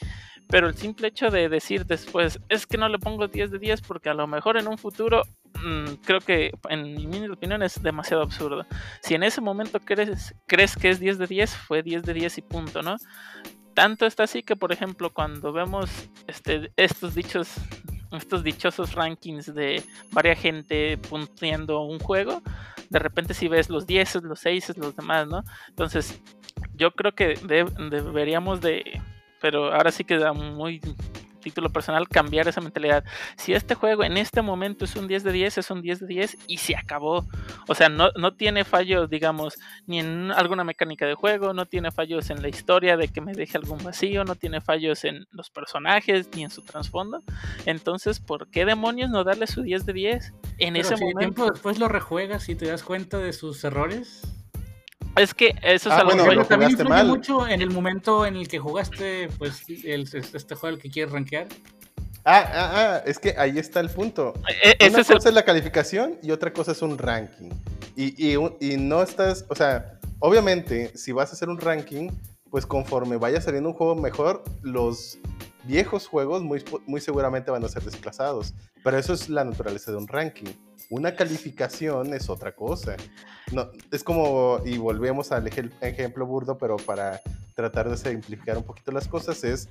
[0.51, 3.83] Pero el simple hecho de decir después, es que no le pongo 10 de 10
[3.83, 5.23] porque a lo mejor en un futuro,
[5.63, 8.67] mm, creo que en mi opinión es demasiado absurdo.
[9.01, 12.39] Si en ese momento crees, crees que es 10 de 10, fue 10 de 10
[12.39, 12.97] y punto, ¿no?
[13.75, 15.89] Tanto está así que, por ejemplo, cuando vemos
[16.27, 17.49] este, estos dichos,
[18.11, 22.43] estos dichosos rankings de varias gente punteando un juego,
[22.91, 25.45] de repente si ves los 10, los 6, los demás, ¿no?
[25.69, 26.21] Entonces,
[26.75, 29.01] yo creo que de- deberíamos de,
[29.41, 30.81] pero ahora sí que da muy
[31.41, 33.05] título personal cambiar esa mentalidad.
[33.37, 36.07] Si este juego en este momento es un 10 de 10, es un 10 de
[36.07, 37.27] 10 y se acabó.
[37.67, 39.55] O sea, no, no tiene fallos, digamos,
[39.87, 43.33] ni en alguna mecánica de juego, no tiene fallos en la historia de que me
[43.33, 47.23] deje algún vacío, no tiene fallos en los personajes ni en su trasfondo.
[47.67, 50.33] Entonces, ¿por qué demonios no darle su 10 de 10?
[50.59, 51.19] En Pero ese si momento.
[51.19, 54.23] tiempo después lo rejuegas y te das cuenta de sus errores.
[55.17, 57.07] Es que eso es Ah, algo bueno, que- también influye mal.
[57.09, 61.13] mucho en el momento en el que jugaste pues el, este juego al que quieres
[61.13, 61.47] rankear.
[62.25, 64.35] Ah, ah, ah, es que ahí está el punto.
[64.63, 67.51] e- ese Una es el cosa es la calificación y otra cosa es un ranking.
[67.97, 72.11] Y, y y no estás, o sea, obviamente, si vas a hacer un ranking,
[72.51, 75.19] pues conforme vaya saliendo un juego mejor, los
[75.65, 78.55] viejos juegos muy, muy seguramente van a ser desplazados.
[78.85, 80.51] Pero eso es la naturaleza de un ranking.
[80.91, 82.97] Una calificación es otra cosa.
[83.53, 87.21] No, es como, y volvemos al ej- ejemplo burdo, pero para
[87.55, 89.69] tratar de simplificar un poquito las cosas, es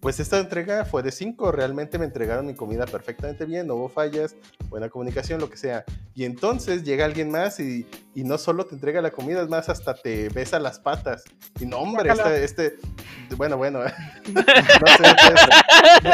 [0.00, 3.88] pues esta entrega fue de 5, realmente me entregaron mi comida perfectamente bien, no hubo
[3.88, 4.36] fallas,
[4.68, 5.84] buena comunicación, lo que sea.
[6.14, 7.84] Y entonces llega alguien más y,
[8.14, 11.24] y no solo te entrega la comida, es más, hasta te besa las patas.
[11.60, 12.10] Y no, hombre,
[12.44, 12.76] este, este,
[13.36, 13.80] bueno, bueno,
[14.32, 16.12] no sé,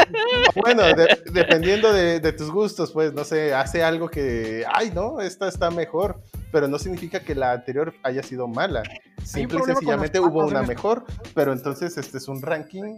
[0.55, 5.21] bueno, de- dependiendo de, de tus gustos, pues, no sé, hace algo que, ay, no,
[5.21, 6.21] esta está mejor,
[6.51, 8.83] pero no significa que la anterior haya sido mala.
[9.23, 12.97] Simple y sencillamente hubo una mejor, pero entonces este es un ranking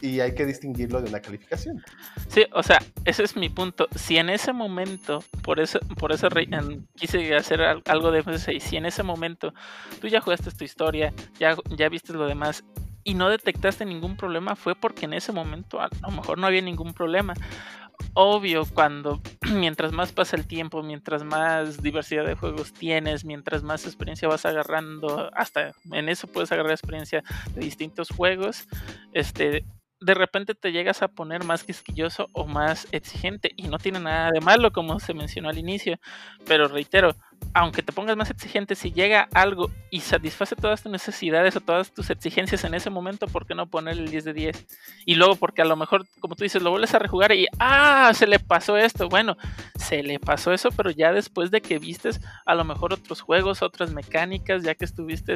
[0.00, 1.82] y hay que distinguirlo de una calificación.
[2.28, 3.88] Sí, o sea, ese es mi punto.
[3.94, 6.28] Si en ese momento, por eso, por eso
[6.96, 9.54] quise hacer al- algo de F6, si en ese momento
[10.00, 12.64] tú ya jugaste tu historia, ya, ya viste lo demás
[13.04, 16.60] y no detectaste ningún problema, fue porque en ese momento a lo mejor no había
[16.60, 17.34] ningún problema.
[18.14, 19.20] Obvio, cuando
[19.52, 24.46] mientras más pasa el tiempo, mientras más diversidad de juegos tienes, mientras más experiencia vas
[24.46, 27.22] agarrando, hasta en eso puedes agarrar experiencia
[27.54, 28.68] de distintos juegos,
[29.12, 29.64] este,
[30.00, 34.30] de repente te llegas a poner más quisquilloso o más exigente y no tiene nada
[34.30, 35.98] de malo como se mencionó al inicio,
[36.44, 37.14] pero reitero,
[37.56, 41.90] aunque te pongas más exigente, si llega algo y satisface todas tus necesidades o todas
[41.90, 44.66] tus exigencias en ese momento, ¿por qué no ponerle el 10 de 10?
[45.06, 48.12] Y luego porque a lo mejor, como tú dices, lo vuelves a rejugar y ¡ah!
[48.14, 49.08] Se le pasó esto.
[49.08, 49.36] Bueno,
[49.78, 53.62] se le pasó eso, pero ya después de que vistes a lo mejor otros juegos,
[53.62, 55.34] otras mecánicas, ya que estuviste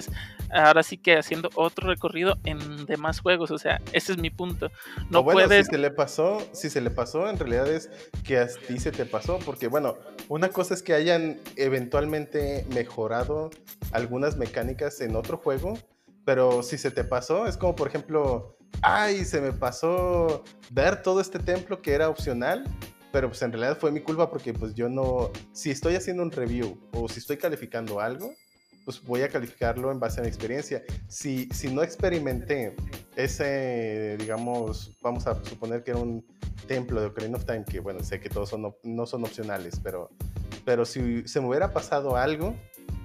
[0.53, 3.51] ahora sí que haciendo otro recorrido en demás juegos.
[3.51, 4.71] O sea, ese es mi punto.
[5.09, 5.67] No bueno, puedes.
[5.67, 7.91] si se le pasó, si se le pasó, en realidad es
[8.25, 9.97] que a ti se te pasó, porque bueno,
[10.29, 11.90] una cosa es que hayan eventualmente
[12.73, 13.51] mejorado
[13.93, 15.79] algunas mecánicas en otro juego,
[16.25, 21.21] pero si se te pasó, es como por ejemplo, ay, se me pasó ver todo
[21.21, 22.65] este templo que era opcional,
[23.13, 26.31] pero pues en realidad fue mi culpa porque pues yo no, si estoy haciendo un
[26.31, 28.33] review o si estoy calificando algo,
[28.91, 30.83] pues voy a calificarlo en base a mi experiencia.
[31.07, 32.75] Si, si no experimenté
[33.15, 36.27] ese, digamos, vamos a suponer que era un
[36.67, 40.11] templo de Ocarina of Time, que bueno, sé que todos son, no son opcionales, pero,
[40.65, 42.57] pero si se me hubiera pasado algo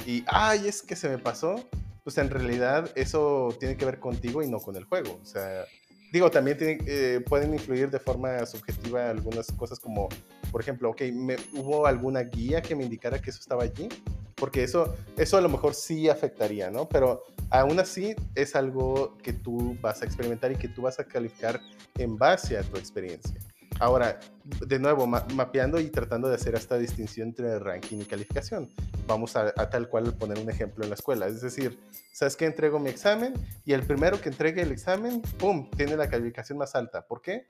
[0.07, 1.64] y, ay, es que se me pasó,
[2.03, 5.20] pues en realidad eso tiene que ver contigo y no con el juego.
[5.22, 5.66] O sea,
[6.12, 10.10] digo, también tienen, eh, pueden influir de forma subjetiva algunas cosas como,
[10.52, 13.88] por ejemplo, ok, me, ¿hubo alguna guía que me indicara que eso estaba allí?
[14.36, 16.90] Porque eso, eso a lo mejor sí afectaría, ¿no?
[16.90, 21.06] Pero aún así es algo que tú vas a experimentar y que tú vas a
[21.06, 21.62] calificar
[21.98, 23.40] en base a tu experiencia.
[23.80, 28.70] Ahora, de nuevo, ma- mapeando y tratando de hacer esta distinción entre ranking y calificación.
[29.07, 31.28] Vamos a, a tal cual poner un ejemplo en la escuela.
[31.28, 31.80] Es decir,
[32.14, 32.45] ¿sabes qué?
[32.45, 33.34] Entrego mi examen
[33.66, 37.06] y el primero que entregue el examen, ¡pum!, tiene la calificación más alta.
[37.06, 37.48] ¿Por qué?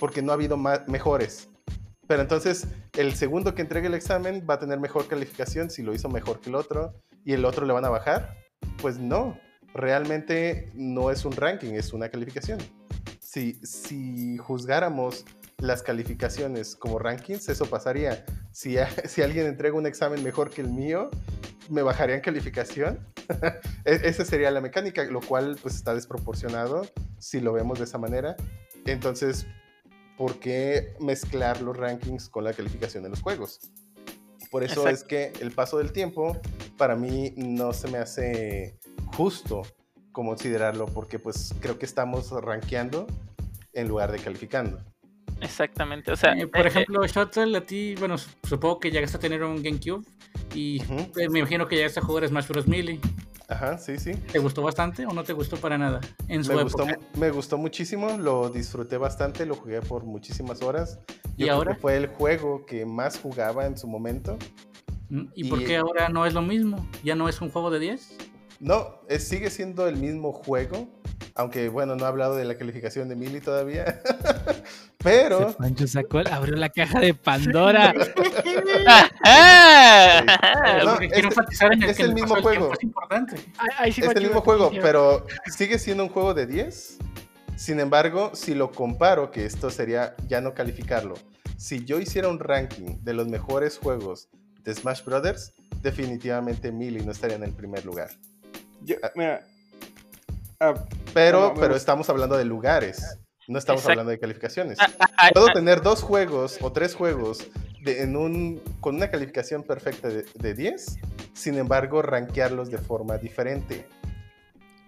[0.00, 1.48] Porque no ha habido mejores.
[2.06, 5.94] Pero entonces, el segundo que entregue el examen va a tener mejor calificación si lo
[5.94, 8.36] hizo mejor que el otro y el otro le van a bajar.
[8.80, 9.38] Pues no,
[9.74, 12.58] realmente no es un ranking, es una calificación.
[13.20, 15.24] Si, si juzgáramos
[15.58, 18.24] las calificaciones como rankings, eso pasaría.
[18.52, 18.76] Si,
[19.06, 21.10] si alguien entrega un examen mejor que el mío,
[21.68, 23.00] me bajarían calificación.
[23.84, 26.86] E- Esa sería la mecánica, lo cual pues está desproporcionado
[27.18, 28.36] si lo vemos de esa manera.
[28.84, 29.46] Entonces,
[30.16, 33.60] ¿por qué mezclar los rankings con la calificación de los juegos?
[34.50, 36.36] Por eso es que el paso del tiempo
[36.76, 38.78] para mí no se me hace
[39.16, 39.62] justo
[40.12, 43.06] considerarlo porque pues creo que estamos rankeando
[43.72, 44.80] en lugar de calificando.
[45.42, 46.10] Exactamente.
[46.12, 49.20] O sea, Eh, por eh, ejemplo, Shuttle, a ti, bueno, su- supongo que llegaste a
[49.20, 50.06] tener un GameCube
[50.54, 51.10] y Ujú.
[51.20, 52.66] eh, me imagino que llegaste a jugar Smash Bros.
[52.66, 52.98] Melee.
[53.48, 54.14] Ajá, sí, sí.
[54.32, 56.98] ¿Te gustó bastante o no te gustó para nada en su Me gustó, época?
[57.14, 60.98] mu- me gustó muchísimo, lo disfruté bastante, lo jugué por muchísimas horas.
[61.36, 61.74] ¿Y Yo creo ahora?
[61.74, 64.36] que fue el juego que más jugaba en su momento.
[65.10, 65.26] ¿Mm?
[65.34, 66.88] ¿Y por y- qué ahora no es lo mismo?
[67.04, 68.16] ¿Ya no es un juego de 10?
[68.58, 70.88] No, es- sigue siendo el mismo juego,
[71.36, 74.00] aunque bueno, no he hablado de la calificación de Mili todavía.
[74.98, 77.94] Pero Pancho sacó, abrió la caja de Pandora.
[79.24, 80.22] ¡Ah!
[80.84, 82.72] No, quiero es- enfatizar en el es que el el mismo juego.
[82.72, 83.36] Es importante.
[83.58, 86.98] Ahí, ahí sí es el mismo juego, pero sigue siendo un juego de 10.
[87.56, 91.14] Sin embargo, si lo comparo, que esto sería ya no calificarlo,
[91.56, 94.28] si yo hiciera un ranking de los mejores juegos
[94.62, 98.10] de Smash Brothers, definitivamente Melee no estaría en el primer lugar.
[98.82, 99.42] Yo- mira,
[100.60, 100.74] ah,
[101.14, 103.92] Pero, pero estamos hablando de lugares, no estamos Exacto.
[103.92, 104.78] hablando de calificaciones.
[104.80, 107.46] Ah, ah, Puedo ah, tener dos juegos o tres juegos
[107.86, 110.98] de- en un, con una calificación perfecta de, de 10,
[111.32, 113.86] sin embargo, rankearlos de forma diferente.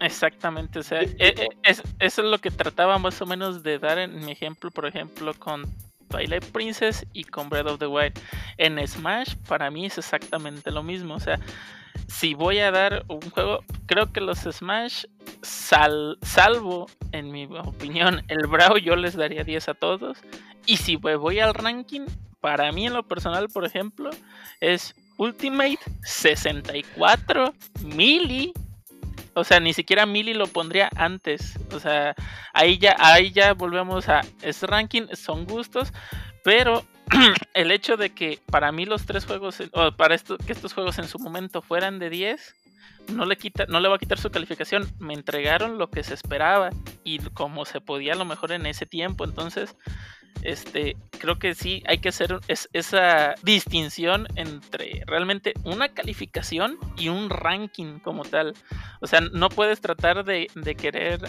[0.00, 3.78] Exactamente, o sea, e- e- es- eso es lo que trataba más o menos de
[3.78, 5.62] dar en mi ejemplo, por ejemplo, con
[6.08, 8.18] Twilight Princess y con Breath of the Wild.
[8.58, 11.38] En Smash, para mí es exactamente lo mismo, o sea,
[12.06, 15.04] si voy a dar un juego, creo que los Smash,
[15.42, 20.18] sal- salvo, en mi opinión, el Brawl, yo les daría 10 a todos.
[20.64, 22.02] Y si me voy al ranking,
[22.40, 24.10] para mí en lo personal, por ejemplo,
[24.60, 27.52] es Ultimate 64,
[27.84, 28.52] Melee.
[29.34, 31.58] O sea, ni siquiera Mili lo pondría antes.
[31.72, 32.14] O sea,
[32.52, 34.22] ahí ya, ahí ya volvemos a.
[34.42, 35.92] Es ranking, son gustos.
[36.42, 36.84] Pero
[37.54, 41.08] el hecho de que para mí los tres juegos, o para que estos juegos en
[41.08, 42.54] su momento fueran de 10,
[43.12, 44.88] no le, quita, no le va a quitar su calificación.
[44.98, 46.70] Me entregaron lo que se esperaba
[47.04, 49.24] y como se podía a lo mejor en ese tiempo.
[49.24, 49.76] Entonces,
[50.42, 57.08] este, creo que sí hay que hacer es- esa distinción entre realmente una calificación y
[57.08, 58.54] un ranking como tal.
[59.00, 61.20] O sea, no puedes tratar de, de querer,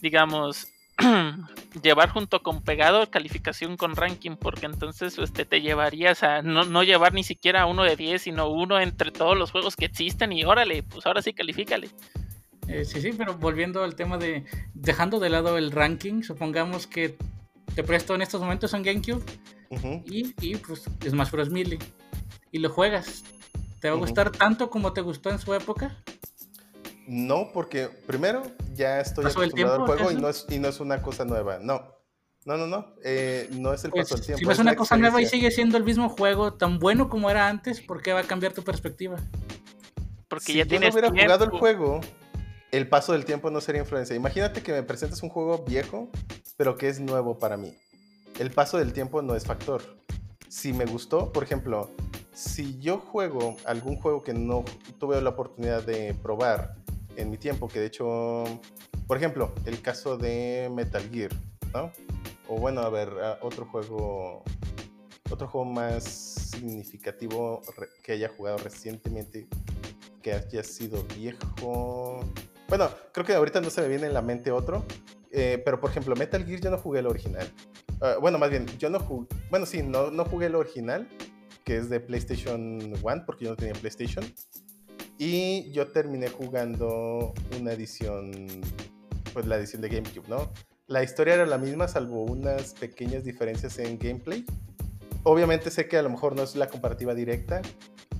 [0.00, 0.68] digamos,
[1.82, 6.82] llevar junto con pegado calificación con ranking, porque entonces este, te llevarías a no, no
[6.84, 10.44] llevar ni siquiera uno de 10, sino uno entre todos los juegos que existen y
[10.44, 11.90] órale, pues ahora sí califícale.
[12.68, 14.44] Eh, sí, sí, pero volviendo al tema de.
[14.72, 17.16] Dejando de lado el ranking, supongamos que
[17.74, 19.22] te presto en estos momentos un GameCube
[20.06, 21.50] y, y pues Smash Bros.
[21.50, 21.78] Melee.
[22.52, 23.24] Y lo juegas.
[23.80, 26.02] ¿Te va a gustar tanto como te gustó en su época?
[27.06, 28.42] No, porque primero
[28.74, 31.02] ya estoy ¿Pasó el acostumbrado al tiempo, juego y no, es, y no es una
[31.02, 31.58] cosa nueva.
[31.60, 31.84] No,
[32.46, 32.94] no, no, no.
[33.04, 34.38] eh, no es el Pues, paso del tiempo.
[34.38, 37.28] si ves es una cosa nueva y sigue siendo el mismo juego tan bueno como
[37.30, 39.16] era antes, ¿por qué va a cambiar tu perspectiva?
[40.28, 42.00] Porque si ya yo tienes no hubiera jugado el juego,
[42.76, 44.16] el paso del tiempo no sería influencia.
[44.16, 46.08] Imagínate que me presentes un juego viejo,
[46.56, 47.72] pero que es nuevo para mí.
[48.40, 49.80] El paso del tiempo no es factor.
[50.48, 51.88] Si me gustó, por ejemplo,
[52.32, 54.64] si yo juego algún juego que no
[54.98, 56.74] tuve la oportunidad de probar
[57.14, 58.42] en mi tiempo, que de hecho,
[59.06, 61.30] por ejemplo, el caso de Metal Gear,
[61.72, 61.92] ¿no?
[62.48, 63.08] O bueno, a ver,
[63.40, 64.42] otro juego,
[65.30, 67.62] otro juego más significativo
[68.02, 69.46] que haya jugado recientemente
[70.22, 72.18] que haya sido viejo.
[72.68, 74.84] Bueno, creo que ahorita no se me viene en la mente otro.
[75.30, 77.50] eh, pero por ejemplo, Metal Gear yo no jugué el original.
[78.00, 79.26] Ah, bueno, más bien, yo no jugué.
[79.50, 81.08] Bueno, sí, no, no jugué el original,
[81.64, 84.24] que es de PlayStation 1, porque yo no tenía PlayStation.
[85.18, 88.46] Y yo terminé jugando una edición,
[89.32, 90.52] pues la edición de GameCube, ¿no?
[90.86, 94.44] La historia era la misma, salvo unas pequeñas diferencias en gameplay.
[95.22, 97.62] Obviamente sé que a lo mejor no es la comparativa directa,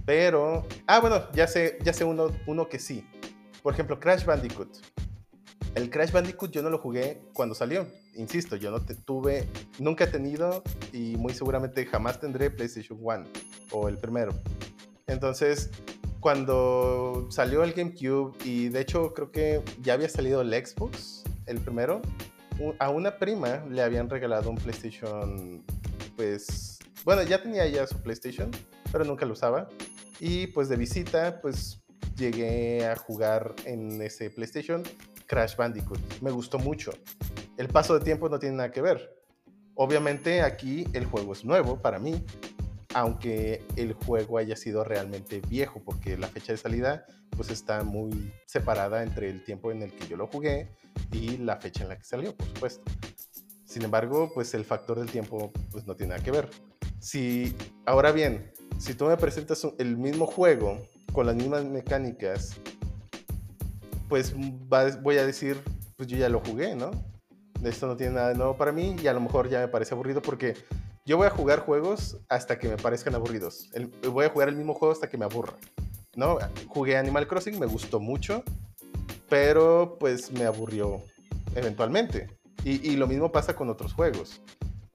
[0.07, 0.67] pero...
[0.87, 3.07] Ah, bueno, ya sé, ya sé uno, uno que sí.
[3.65, 4.69] Por ejemplo, Crash Bandicoot.
[5.75, 7.87] El Crash Bandicoot yo no lo jugué cuando salió.
[8.15, 10.63] Insisto, yo no te, tuve, nunca he tenido
[10.93, 13.25] y muy seguramente jamás tendré PlayStation 1
[13.73, 14.35] o el primero.
[15.07, 15.71] Entonces,
[16.21, 21.59] cuando salió el GameCube y de hecho creo que ya había salido el Xbox, el
[21.59, 22.03] primero,
[22.79, 25.65] a una prima le habían regalado un PlayStation,
[26.17, 28.51] pues, bueno, ya tenía ya su PlayStation,
[28.93, 29.71] pero nunca lo usaba.
[30.21, 31.84] Y pues de visita, pues
[32.17, 34.83] llegué a jugar en ese PlayStation
[35.27, 36.01] Crash Bandicoot.
[36.21, 36.93] Me gustó mucho.
[37.57, 39.15] El paso de tiempo no tiene nada que ver.
[39.75, 42.25] Obviamente aquí el juego es nuevo para mí,
[42.95, 48.33] aunque el juego haya sido realmente viejo, porque la fecha de salida pues está muy
[48.47, 50.71] separada entre el tiempo en el que yo lo jugué
[51.11, 52.83] y la fecha en la que salió, por supuesto.
[53.65, 56.49] Sin embargo, pues el factor del tiempo pues no tiene nada que ver.
[57.01, 60.81] Si, ahora bien, si tú me presentas el mismo juego
[61.15, 62.57] con las mismas mecánicas,
[64.09, 64.35] pues
[65.01, 65.63] voy a decir,
[65.97, 66.91] pues yo ya lo jugué, ¿no?
[67.63, 69.95] Esto no tiene nada de nuevo para mí y a lo mejor ya me parece
[69.95, 70.55] aburrido porque
[71.07, 73.71] yo voy a jugar juegos hasta que me parezcan aburridos.
[74.11, 75.55] voy a jugar el mismo juego hasta que me aburra.
[76.17, 76.39] ¿no?
[76.69, 78.43] Jugué Animal Crossing, me gustó mucho,
[79.29, 81.01] pero pues me aburrió
[81.55, 82.29] eventualmente.
[82.65, 84.41] Y, y, lo mismo pasa con otros juegos.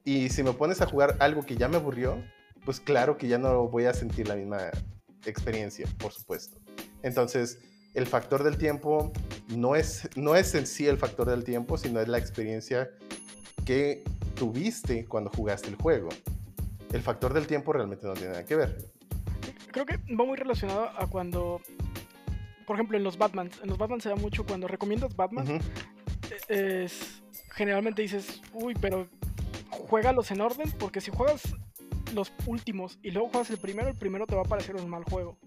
[0.04, 2.22] Y si me pones a jugar algo que ya me aburrió,
[2.64, 4.70] pues claro que ya no voy a sentir la misma
[5.26, 6.58] experiencia, por supuesto.
[7.02, 7.58] Entonces,
[7.94, 9.12] el factor del tiempo
[9.48, 12.90] no es, no es en sí el factor del tiempo, sino es la experiencia
[13.64, 16.08] que tuviste cuando jugaste el juego.
[16.92, 18.76] El factor del tiempo realmente no tiene nada que ver.
[19.70, 21.60] Creo que va muy relacionado a cuando,
[22.66, 25.60] por ejemplo, en los Batman, en los Batman se da mucho cuando recomiendas Batman,
[26.48, 29.08] es, generalmente dices, uy, pero
[29.70, 31.42] juégalos en orden, porque si juegas
[32.12, 35.04] los últimos y luego juegas el primero, el primero te va a parecer un mal
[35.04, 35.38] juego.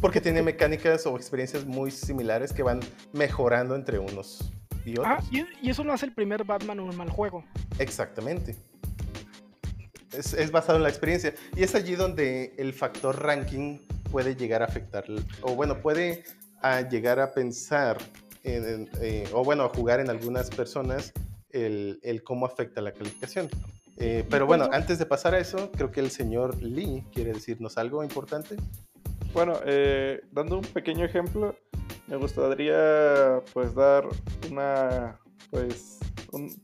[0.00, 2.80] Porque tiene mecánicas o experiencias muy similares que van
[3.12, 4.50] mejorando entre unos
[5.04, 7.44] Ah, y, eso no hace el primer Batman un mal juego.
[7.78, 8.56] Exactamente.
[10.12, 11.34] Es, basado en la experiencia.
[11.56, 13.78] Y es allí donde el factor ranking
[14.10, 15.04] puede llegar a afectar,
[15.42, 16.24] o bueno, puede
[16.90, 17.98] llegar a pensar,
[18.44, 21.12] eh, o bueno, a jugar en algunas personas
[21.50, 23.48] el, cómo afecta la calificación.
[23.98, 27.78] Eh, pero bueno, antes de pasar a eso, creo que el señor Lee quiere decirnos
[27.78, 28.56] algo importante.
[29.32, 31.56] Bueno, eh, dando un pequeño ejemplo,
[32.06, 34.06] me gustaría pues dar
[34.50, 35.18] una,
[35.50, 35.98] pues,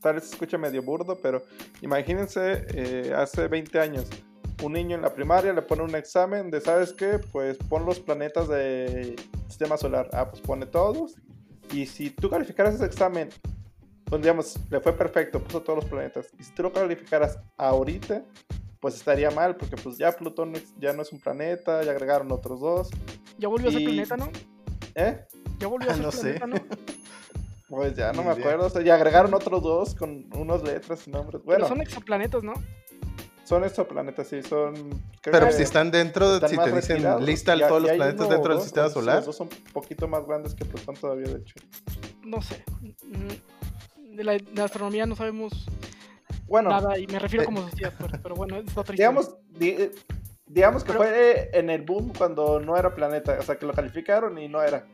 [0.01, 1.43] tal vez se escucha medio burdo, pero
[1.81, 4.09] imagínense eh, hace 20 años,
[4.61, 7.19] un niño en la primaria le pone un examen de, ¿sabes qué?
[7.31, 9.15] Pues pon los planetas del
[9.47, 10.09] sistema solar.
[10.13, 11.15] Ah, pues pone todos.
[11.71, 13.29] Y si tú calificaras ese examen,
[14.05, 16.27] pues digamos, le fue perfecto, puso todos los planetas.
[16.39, 18.23] Y si tú lo calificaras ahorita,
[18.79, 22.59] pues estaría mal, porque pues ya Plutón ya no es un planeta, ya agregaron otros
[22.59, 22.89] dos.
[23.37, 24.29] Ya volvió a ser planeta, ¿no?
[24.95, 25.25] ¿Eh?
[25.59, 26.41] Ya volvió a ser no sé.
[27.69, 28.67] Pues ya no me acuerdo.
[28.67, 31.43] O sea, ya agregaron otros dos con unas letras y nombres.
[31.43, 31.61] Bueno.
[31.61, 32.53] Pero son exoplanetas, ¿no?
[33.45, 35.01] Son exoplanetas, sí, son.
[35.23, 39.15] Pero si están dentro, si te dicen lista todos los planetas dentro del sistema solar.
[39.15, 41.55] Los dos son un poquito más grandes que Plutón todavía, de hecho.
[42.23, 42.63] No sé.
[44.15, 45.65] De la, astronomía no sabemos
[46.47, 49.35] bueno, nada, y me refiero como sociedad, pero, bueno, es otra Digamos,
[50.45, 54.37] digamos que fue en el boom cuando no era planeta, o sea, que lo calificaron
[54.37, 54.85] y no era.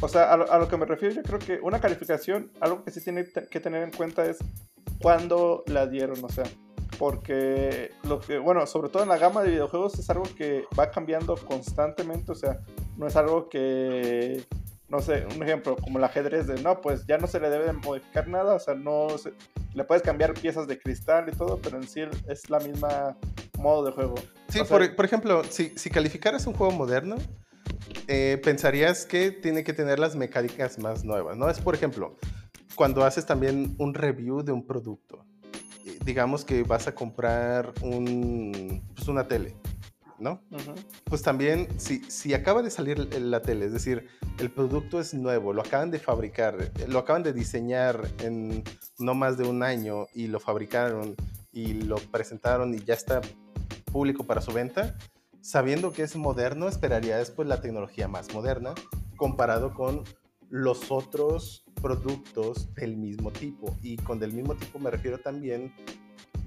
[0.00, 3.02] O sea, a lo, que me refiero, yo creo que una calificación, algo que sí
[3.02, 4.38] tiene que tener en cuenta es
[5.00, 6.44] cuándo la dieron, o sea,
[6.98, 10.90] porque lo que, bueno, sobre todo en la gama de videojuegos es algo que va
[10.90, 12.60] cambiando constantemente, o sea,
[12.96, 14.44] no es algo que,
[14.92, 17.64] no sé, un ejemplo, como el ajedrez de, no, pues ya no se le debe
[17.64, 19.06] de modificar nada, o sea, no
[19.72, 23.16] le puedes cambiar piezas de cristal y todo, pero en sí es la misma
[23.58, 24.16] modo de juego.
[24.50, 27.16] Sí, por, por, ejemplo, si, si calificaras un juego moderno,
[28.06, 31.48] eh, pensarías que tiene que tener las mecánicas más nuevas, ¿no?
[31.48, 32.18] Es, por ejemplo,
[32.74, 35.24] cuando haces también un review de un producto.
[35.86, 39.56] Eh, digamos que vas a comprar un, pues una tele,
[40.22, 40.40] ¿no?
[41.04, 44.08] Pues también, si, si acaba de salir la tele, es decir,
[44.38, 48.62] el producto es nuevo, lo acaban de fabricar, eh, lo acaban de diseñar en
[48.98, 51.16] no más de un año y lo fabricaron
[51.52, 53.20] y lo presentaron y ya está
[53.92, 54.96] público para su venta,
[55.40, 58.74] sabiendo que es moderno, esperaría después la tecnología más moderna
[59.16, 60.04] comparado con
[60.48, 63.76] los otros productos del mismo tipo.
[63.82, 65.74] Y con del mismo tipo me refiero también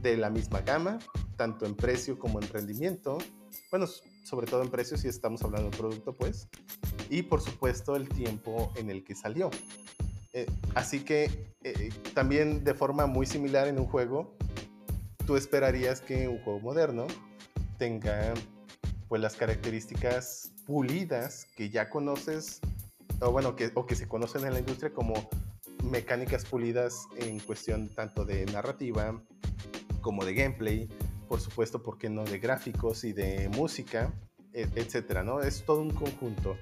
[0.01, 0.99] de la misma gama,
[1.35, 3.17] tanto en precio como en rendimiento.
[3.77, 3.91] Bueno,
[4.23, 6.47] sobre todo en precio si estamos hablando de un producto, pues.
[7.09, 9.51] Y por supuesto el tiempo en el que salió.
[10.31, 10.45] Eh,
[10.75, 14.33] así que eh, también de forma muy similar en un juego,
[15.27, 17.05] tú esperarías que un juego moderno
[17.77, 18.33] tenga
[19.09, 22.61] pues las características pulidas que ya conoces
[23.19, 25.15] o bueno que, o que se conocen en la industria como
[25.83, 29.21] mecánicas pulidas en cuestión tanto de narrativa
[29.99, 30.87] como de gameplay,
[31.27, 32.23] por supuesto, ¿por qué no?
[32.23, 34.13] De gráficos y de música,
[34.53, 35.41] e, etcétera, ¿no?
[35.41, 36.57] Es todo un conjunto.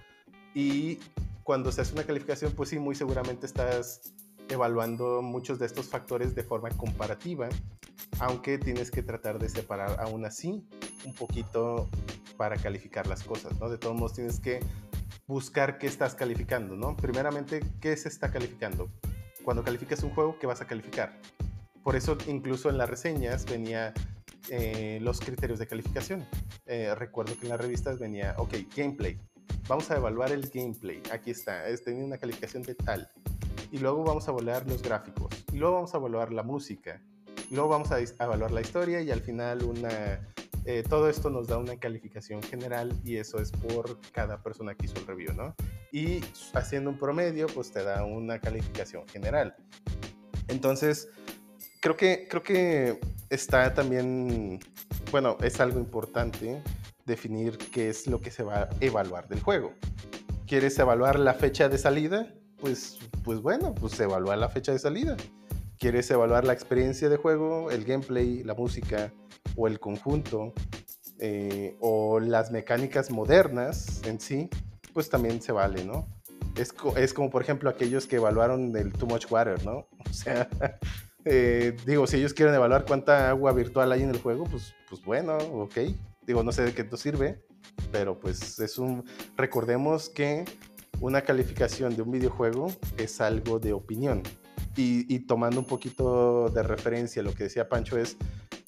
[0.53, 0.99] Y
[1.43, 4.13] cuando se hace una calificación, pues sí, muy seguramente estás
[4.49, 7.49] evaluando muchos de estos factores de forma comparativa,
[8.19, 10.63] aunque tienes que tratar de separar aún así
[11.05, 11.89] un poquito
[12.37, 13.69] para calificar las cosas, ¿no?
[13.69, 14.59] De todos modos tienes que
[15.27, 16.95] buscar qué estás calificando, ¿no?
[16.95, 18.89] Primeramente, ¿qué se está calificando?
[19.43, 21.19] Cuando calificas un juego, ¿qué vas a calificar?
[21.83, 23.93] Por eso incluso en las reseñas venía
[24.49, 26.25] eh, los criterios de calificación.
[26.65, 29.19] Eh, recuerdo que en las revistas venía, ok, gameplay.
[29.67, 31.01] Vamos a evaluar el gameplay.
[31.11, 33.09] Aquí está, es, tenía una calificación de tal.
[33.71, 35.33] Y luego vamos a evaluar los gráficos.
[35.51, 37.01] Y luego vamos a evaluar la música.
[37.49, 40.19] Y luego vamos a evaluar la historia y al final una
[40.65, 44.85] eh, todo esto nos da una calificación general y eso es por cada persona que
[44.85, 45.55] hizo el review, ¿no?
[45.91, 46.21] Y
[46.53, 49.55] haciendo un promedio, pues te da una calificación general.
[50.47, 51.09] Entonces,
[51.83, 52.99] creo que, creo que
[53.29, 54.57] está también,
[55.11, 56.63] bueno, es algo importante
[57.05, 59.73] definir qué es lo que se va a evaluar del juego.
[60.47, 62.33] ¿Quieres evaluar la fecha de salida?
[62.57, 65.17] Pues, pues bueno, pues evalúa la fecha de salida.
[65.77, 69.11] ¿Quieres evaluar la experiencia de juego, el gameplay, la música,
[69.57, 70.53] o el conjunto
[71.19, 74.49] eh, o las mecánicas modernas en sí,
[74.93, 76.07] pues también se vale, ¿no?
[76.55, 79.85] Es, es, como, por ejemplo, aquellos que evaluaron el Too Much Water, ¿no?
[80.09, 80.47] O sea,
[81.25, 85.03] eh, digo, si ellos quieren evaluar cuánta agua virtual hay en el juego, pues, pues
[85.03, 85.75] bueno, ok.
[86.25, 87.41] Digo, no sé de qué esto sirve,
[87.91, 89.03] pero pues es un...
[89.35, 90.45] Recordemos que
[91.01, 94.23] una calificación de un videojuego es algo de opinión.
[94.75, 98.17] Y, y tomando un poquito de referencia, lo que decía Pancho es,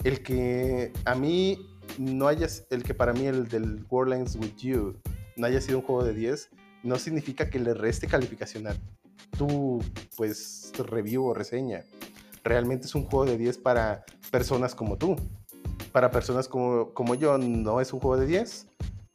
[0.03, 1.57] el que a mí
[1.97, 4.95] no haya, el que para mí el del Warlands With You
[5.35, 6.49] no haya sido un juego de 10,
[6.83, 8.75] no significa que le reste calificación a
[9.37, 9.83] tu,
[10.15, 11.83] pues, review o reseña.
[12.45, 15.17] Realmente es un juego de 10 para personas como tú.
[15.91, 18.67] Para personas como, como yo no es un juego de 10,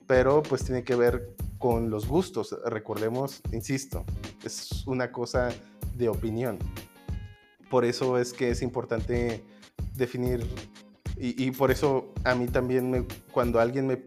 [0.06, 2.54] pero pues tiene que ver con los gustos.
[2.66, 4.04] Recordemos, insisto,
[4.44, 5.50] es una cosa
[5.96, 6.58] de opinión.
[7.70, 9.44] Por eso es que es importante
[9.94, 10.44] definir
[11.22, 13.98] y, por eso a mí también cuando alguien me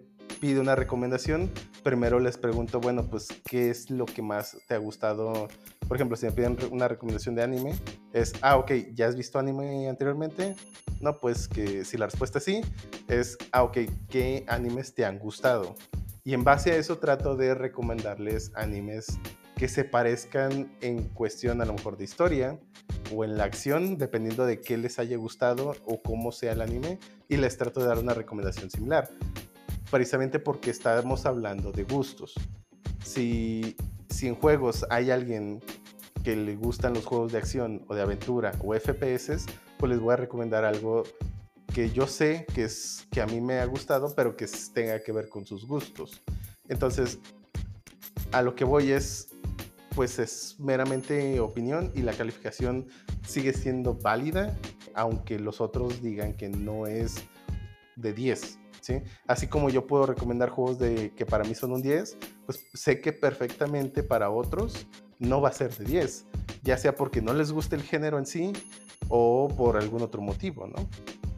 [0.41, 1.51] pide una recomendación,
[1.83, 5.47] primero les pregunto, bueno, pues, ¿qué es lo que más te ha gustado?
[5.87, 7.75] Por ejemplo, si me piden una recomendación de anime,
[8.13, 10.55] es, ah, ok, ¿ya has visto anime anteriormente?
[11.01, 12.61] No, pues que si la respuesta es sí,
[13.07, 13.77] es, ah, ok,
[14.09, 15.75] ¿qué animes te han gustado?
[16.23, 19.19] Y en base a eso trato de recomendarles animes
[19.57, 22.59] que se parezcan en cuestión a lo mejor de historia
[23.13, 26.99] o en la acción, dependiendo de qué les haya gustado o cómo sea el anime,
[27.27, 29.09] y les trato de dar una recomendación similar,
[29.93, 32.33] precisamente porque estamos hablando de gustos.
[33.05, 33.75] Si,
[34.09, 35.61] si en juegos hay alguien
[36.23, 39.45] que le gustan los juegos de acción o de aventura o FPS,
[39.77, 41.03] pues les voy a recomendar algo
[41.75, 45.11] que yo sé que, es, que a mí me ha gustado, pero que tenga que
[45.11, 46.23] ver con sus gustos.
[46.69, 47.19] Entonces,
[48.31, 49.35] a lo que voy es,
[49.93, 52.87] pues es meramente opinión y la calificación
[53.27, 54.57] sigue siendo válida,
[54.95, 57.17] aunque los otros digan que no es
[57.95, 58.62] de 10.
[58.83, 59.01] ¿Sí?
[59.27, 62.99] Así como yo puedo recomendar juegos de, que para mí son un 10, pues sé
[62.99, 64.87] que perfectamente para otros
[65.19, 66.25] no va a ser de 10,
[66.63, 68.51] ya sea porque no les guste el género en sí
[69.07, 70.87] o por algún otro motivo, ¿no?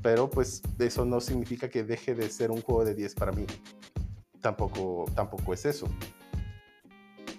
[0.02, 3.46] Pero pues eso no significa que deje de ser un juego de 10 para mí.
[4.42, 5.88] Tampoco, tampoco es eso.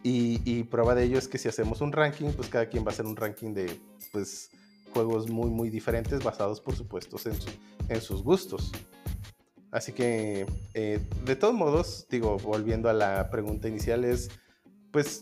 [0.08, 2.92] Y, prueba de ello es que si hacemos un ranking, pues cada quien va a
[2.92, 3.80] hacer un ranking de
[4.12, 4.50] pues,
[4.92, 7.16] juegos muy, muy diferentes, basados por supuesto
[7.88, 8.70] en sus gustos.
[9.76, 14.30] Así que, eh, de todos modos, digo, volviendo a la pregunta inicial, es,
[14.90, 15.20] pues,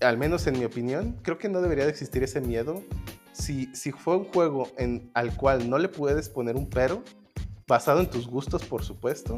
[0.00, 2.84] al menos en mi opinión, creo que no debería de existir ese miedo.
[3.32, 4.68] Si, si fue un juego
[5.14, 7.02] al cual no le puedes poner un pero,
[7.66, 9.36] basado en tus gustos, por supuesto,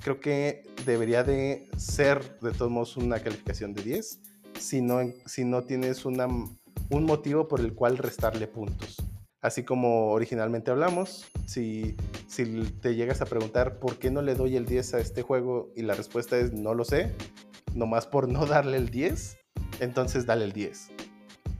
[0.00, 4.20] creo que debería de ser de todos modos una calificación de 10
[4.58, 6.48] si no, si no tienes un
[6.90, 8.96] motivo por el cual restarle puntos.
[9.40, 11.96] Así como originalmente hablamos, si,
[12.26, 12.44] si
[12.80, 15.82] te llegas a preguntar por qué no le doy el 10 a este juego y
[15.82, 17.14] la respuesta es no lo sé,
[17.72, 19.38] nomás por no darle el 10,
[19.80, 20.90] entonces dale el 10.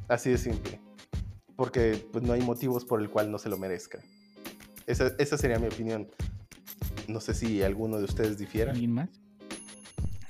[0.09, 0.81] Así de simple.
[1.55, 4.01] Porque pues, no hay motivos por el cual no se lo merezca.
[4.87, 6.09] Esa, esa sería mi opinión.
[7.07, 8.73] No sé si alguno de ustedes difiera.
[8.73, 9.09] ¿Alguien más?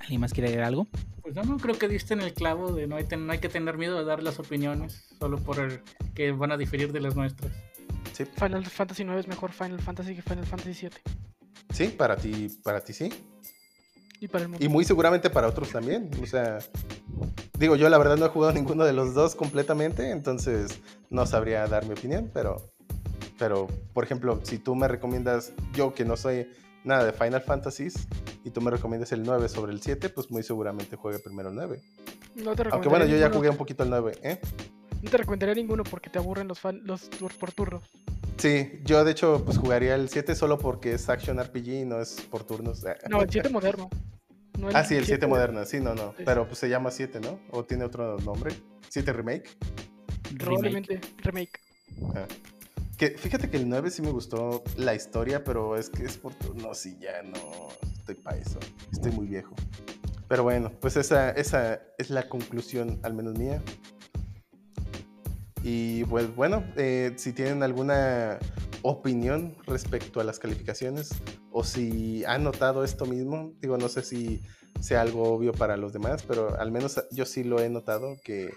[0.00, 0.86] ¿Alguien más quiere agregar algo?
[1.30, 3.38] Pues yo no creo que diste en el clavo de no hay, ten- no hay
[3.38, 5.82] que tener miedo de dar las opiniones solo por el-
[6.14, 7.52] que van a diferir de las nuestras.
[8.14, 10.96] Sí, Final Fantasy 9 es mejor Final Fantasy que Final Fantasy 7.
[11.70, 13.10] sí, para ti, para ti sí.
[14.20, 14.64] Y para el mundo.
[14.64, 16.08] Y muy seguramente para otros también.
[16.22, 16.60] O sea,
[17.58, 20.80] digo, yo la verdad no he jugado ninguno de los dos completamente, entonces
[21.10, 22.72] no sabría dar mi opinión, pero,
[23.38, 26.48] pero por ejemplo, si tú me recomiendas, yo que no soy
[26.88, 28.08] nada de Final Fantasies,
[28.44, 31.54] y tú me recomiendas el 9 sobre el 7, pues muy seguramente juegue primero el
[31.54, 31.80] 9.
[32.36, 34.40] No te Aunque bueno, yo ya jugué un poquito el 9, ¿eh?
[35.02, 37.82] No te recomendaría ninguno porque te aburren los, fan, los tur- por turnos.
[38.38, 42.00] Sí, yo de hecho pues jugaría el 7 solo porque es Action RPG y no
[42.00, 42.82] es por turnos.
[43.08, 43.90] No, el 7 moderno.
[44.58, 46.14] No Ah, sí, el 7 7 moderno, sí, no, no.
[46.16, 46.24] Sí.
[46.24, 47.38] Pero pues se llama 7, ¿no?
[47.50, 48.52] ¿O tiene otro nombre?
[48.92, 49.48] ¿7 Remake?
[50.38, 51.60] Probablemente remake.
[52.14, 52.26] Ah.
[52.98, 56.34] Que fíjate que el 9 sí me gustó la historia, pero es que es por
[56.34, 58.58] turnos y ya no estoy para eso.
[58.92, 59.54] Estoy muy viejo.
[60.26, 63.62] Pero bueno, pues esa, esa es la conclusión, al menos mía.
[65.62, 68.40] Y pues bueno, eh, si tienen alguna
[68.82, 71.10] opinión respecto a las calificaciones
[71.52, 74.42] o si han notado esto mismo, digo, no sé si
[74.80, 78.50] sea algo obvio para los demás, pero al menos yo sí lo he notado que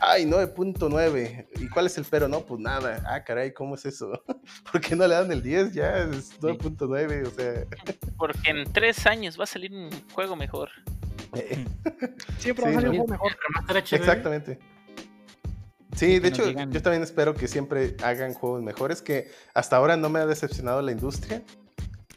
[0.00, 1.46] Ay, 9.9.
[1.60, 2.28] ¿Y cuál es el pero?
[2.28, 3.02] No, pues nada.
[3.06, 4.22] Ah, caray, ¿cómo es eso?
[4.72, 5.72] ¿Por qué no le dan el 10?
[5.72, 7.64] Ya es 9.9, o sea.
[8.18, 10.70] Porque en tres años va a salir un juego mejor.
[11.34, 11.64] eh,
[12.38, 13.32] Siempre Sí, va a salir un juego mejor.
[13.92, 14.58] Exactamente.
[15.96, 19.96] Sí, de hecho, digan- yo también espero que siempre hagan juegos mejores, que hasta ahora
[19.96, 21.42] no me ha decepcionado la industria,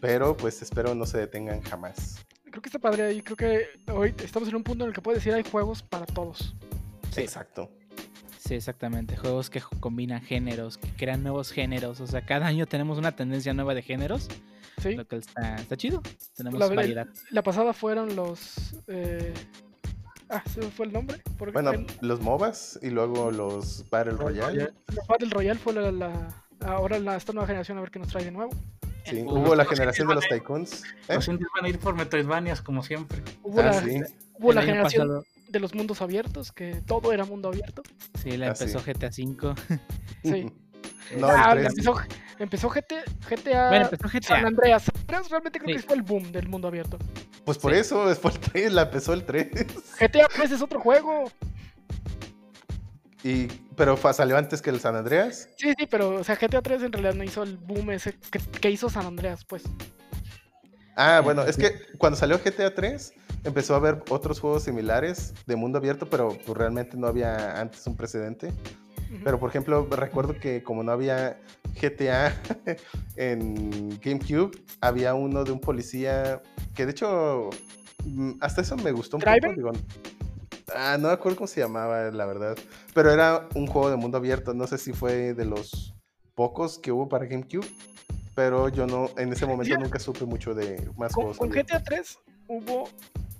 [0.01, 2.25] pero pues espero no se detengan jamás.
[2.49, 5.01] Creo que está padre y creo que hoy estamos en un punto en el que
[5.01, 6.55] puedes decir hay juegos para todos.
[7.17, 7.23] Sí.
[7.23, 7.69] Exacto.
[8.39, 9.17] Sí, exactamente.
[9.17, 11.99] Juegos que combinan géneros, que crean nuevos géneros.
[11.99, 14.27] O sea, cada año tenemos una tendencia nueva de géneros.
[14.81, 14.95] ¿sí?
[14.95, 16.01] Lo que está, está chido.
[16.35, 17.07] Tenemos La variedad.
[17.31, 18.75] La pasada fueron los...
[18.87, 19.33] eh,
[20.29, 21.21] Ah, se fue el nombre.
[21.37, 24.71] Porque Bueno, en- los MOBAs y luego los Battle Royale.
[24.93, 28.09] los Battle Royale fue la, la- ahora la, esta nueva generación a ver qué nos
[28.09, 28.51] trae de nuevo.
[29.05, 30.83] Sí, hubo la generación de los Tycoons.
[31.07, 31.15] ¿eh?
[31.15, 33.23] Los van a ir por Metroidvanias, como siempre.
[33.41, 34.01] Hubo, Ah, la, sí.
[34.37, 37.83] hubo la generación pasado, de los mundos abiertos, que todo era mundo abierto.
[38.21, 38.65] sí, la Ah, sí.
[38.65, 39.55] empezó GTA V.
[40.23, 40.51] Sí.
[41.17, 41.69] No, Ah, el 3.
[41.69, 41.95] empezó,
[42.37, 42.95] empezó GT,
[43.29, 44.47] GTA Bueno, empezó San GTA.
[44.47, 44.83] Andreas.
[44.83, 45.81] San Andreas realmente creo Sí.
[45.81, 46.97] que fue el boom del mundo abierto.
[47.45, 47.79] Pues por Sí.
[47.79, 49.47] eso, fue el 3, la empezó el 3.
[49.99, 51.31] GTA 3 es otro juego.
[53.23, 53.47] Y,
[53.77, 55.49] pero fue- salió antes que el San Andreas.
[55.57, 58.39] Sí, sí, pero o sea, GTA 3 en realidad no hizo el boom ese que,
[58.39, 59.63] que hizo San Andreas, pues.
[60.95, 65.55] Ah, bueno, es que cuando salió GTA 3 empezó a haber otros juegos similares de
[65.55, 68.53] mundo abierto, pero pues, realmente no había antes un precedente.
[69.23, 71.39] Pero por ejemplo, recuerdo que como no había
[71.81, 72.35] GTA
[73.15, 74.51] en GameCube,
[74.81, 76.41] había uno de un policía
[76.75, 77.49] que de hecho
[78.03, 79.41] mm, hasta eso me gustó un ¿Driver?
[79.41, 79.55] poco.
[79.55, 79.71] Digo,
[80.75, 82.57] ah, no me acuerdo cómo se llamaba, la verdad.
[82.93, 84.53] Pero era un juego de mundo abierto.
[84.53, 85.95] No sé si fue de los
[86.35, 87.67] pocos que hubo para GameCube.
[88.35, 91.37] Pero yo no, en ese momento nunca supe mucho de más con, juegos.
[91.37, 91.49] con.
[91.49, 92.89] GTA 3 hubo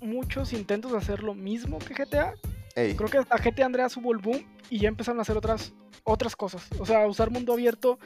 [0.01, 2.33] muchos intentos de hacer lo mismo que GTA.
[2.75, 5.73] Ey, Creo que hasta GTA Andreas hubo el boom y ya empezaron a hacer otras,
[6.03, 6.67] otras cosas.
[6.79, 7.97] O sea, usar mundo abierto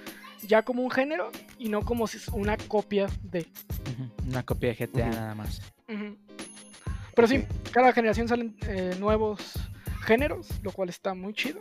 [0.48, 3.48] ya como un género y no como si es una copia de.
[4.28, 5.62] Una copia de GTA nada más.
[7.16, 9.54] Pero sí, cada generación salen eh, nuevos
[10.04, 11.60] géneros, lo cual está muy chido.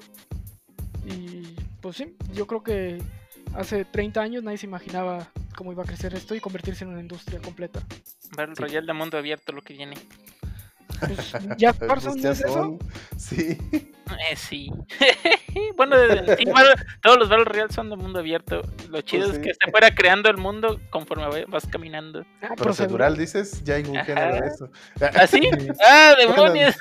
[1.05, 3.03] Y pues sí, yo creo que
[3.55, 7.01] hace 30 años nadie se imaginaba cómo iba a crecer esto y convertirse en una
[7.01, 7.81] industria completa.
[8.37, 8.63] Battle Sí.
[8.63, 9.97] Royale de mundo abierto lo que viene.
[11.57, 11.73] Ya
[12.17, 12.79] ya es eso.
[13.17, 13.59] Sí.
[13.73, 14.71] Eh, sí.
[15.77, 15.97] bueno,
[16.37, 18.63] sí, Battle- todos los Battle Royale son de mundo abierto.
[18.89, 19.49] Lo chido Pues es sí.
[19.51, 22.25] que se fuera creando el mundo conforme va- vas caminando.
[22.43, 24.69] Ah, Procedural, dices, ya hay un género de eso.
[25.15, 25.41] ¿Así?
[25.87, 26.77] ¡Ah, Bueno, demonios!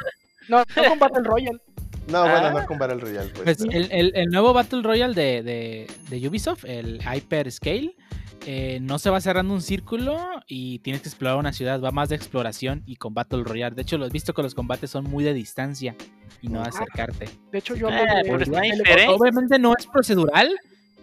[0.47, 1.59] No, no con Battle Royale.
[2.07, 2.51] No, bueno, Ah.
[2.61, 3.43] no con Battle Royale, pues.
[3.43, 7.95] Pues pero- el, el- el nuevo Battle Royale de, de- de Ubisoft, el Hyper Scale,
[8.45, 10.17] eh, no se va cerrando un círculo
[10.47, 13.75] y tienes que explorar una ciudad, va más de exploración y con Battle Royale.
[13.75, 15.95] De hecho, lo he visto que los combates son muy de distancia
[16.41, 16.69] y no de Ah.
[16.69, 17.29] acercarte.
[17.51, 19.07] De hecho, yo hablo de, Sniper, ¿eh?
[19.09, 20.49] Obviamente no es procedural,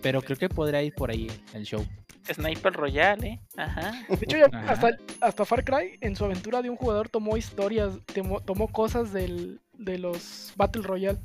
[0.02, 1.84] pero creo que podría ir por ahí el show.
[2.32, 3.40] Sniper Royale, ¿eh?
[3.56, 3.92] Ajá.
[4.08, 4.72] de hecho, ya Ajá.
[4.72, 4.90] hasta,
[5.20, 9.60] hasta Far Cry, en su aventura de un jugador, tomó historias, tomó, tomó cosas del,
[9.74, 11.18] de los Battle Royale.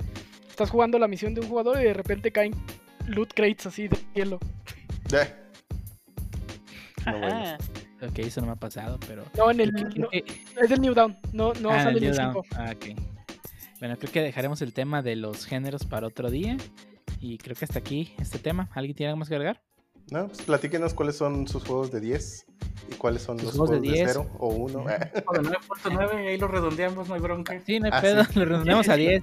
[0.49, 2.53] Estás jugando la misión de un jugador y de repente caen
[3.07, 4.39] loot crates así de cielo.
[5.07, 5.37] Ya.
[7.05, 7.57] No, bueno.
[8.01, 9.23] Ok, eso no me ha pasado, pero...
[9.37, 11.83] No, en el, creo que- no, creo que- es del New Down, no, no Ah,
[11.83, 12.33] sale el New Down.
[12.33, 12.45] 5.
[12.57, 12.99] Ah, ok.
[13.79, 16.57] Bueno, creo que dejaremos el tema de los géneros para otro día.
[17.19, 18.69] Y creo que hasta aquí este tema.
[18.73, 19.61] ¿Alguien tiene algo más que agregar?
[20.09, 22.45] No, pues platíquenos cuáles son sus juegos de 10
[22.91, 24.11] y cuáles son Sus los juegos de juegos de 10.
[24.13, 24.79] 0 o 1.
[24.79, 24.89] O de
[25.41, 27.61] 9.9, ahí lo redondeamos, no hay bronca.
[27.65, 28.39] Sí, no hay Ah, pedo, sí.
[28.39, 29.21] lo redondeamos a 10.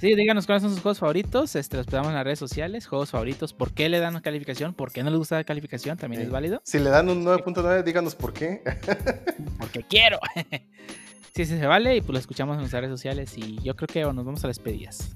[0.00, 1.56] Sí, díganos cuáles son sus juegos favoritos.
[1.56, 2.86] Este, los pedamos en las redes sociales.
[2.86, 3.52] Juegos favoritos.
[3.52, 4.74] ¿Por qué le dan una calificación?
[4.74, 5.96] ¿Por qué no les gusta la calificación?
[5.98, 6.26] También Sí.
[6.26, 6.60] es válido.
[6.64, 8.62] Si le dan un 9.9, díganos por qué.
[9.58, 10.20] Porque quiero.
[11.34, 11.96] sí, sí, se vale.
[11.96, 13.36] Y pues lo escuchamos en nuestras redes sociales.
[13.36, 15.10] Y yo creo que nos vamos a las despedidas.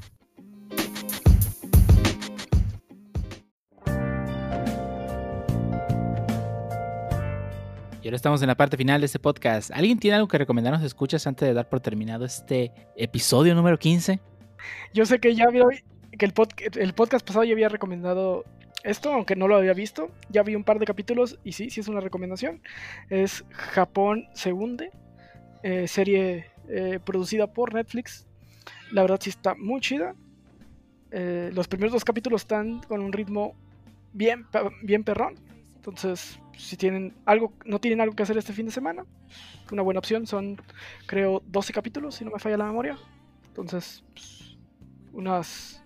[8.03, 9.71] Y ahora estamos en la parte final de este podcast.
[9.71, 14.19] ¿Alguien tiene algo que recomendarnos escuchas antes de dar por terminado este episodio número 15?
[14.93, 15.65] Yo sé que ya había,
[16.19, 18.45] que el, pod- el podcast pasado ya había recomendado
[18.83, 20.11] esto, aunque no lo había visto.
[20.31, 22.61] Ya vi un par de capítulos y sí, sí es una recomendación.
[23.09, 24.91] Es Japón se hunde,
[25.63, 28.27] eh, serie eh, producida por Netflix.
[28.91, 30.17] La verdad sí está muy chida.
[31.13, 33.55] Eh, los primeros dos capítulos están con un ritmo
[34.13, 34.45] bien,
[34.83, 35.37] bien perrón.
[35.83, 39.05] Entonces, si tienen algo, no tienen algo que hacer este fin de semana,
[39.73, 40.29] una buena opción.
[40.29, 40.57] Son,
[41.07, 42.97] creo, 12 capítulos, si no me falla la memoria.
[43.49, 44.57] Entonces, pues,
[45.13, 45.85] unas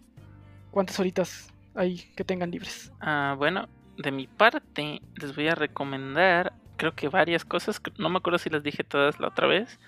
[0.71, 2.93] cuantas horitas ahí que tengan libres.
[3.01, 8.19] Ah, bueno, de mi parte les voy a recomendar, creo que varias cosas, no me
[8.19, 9.81] acuerdo si las dije todas la otra vez.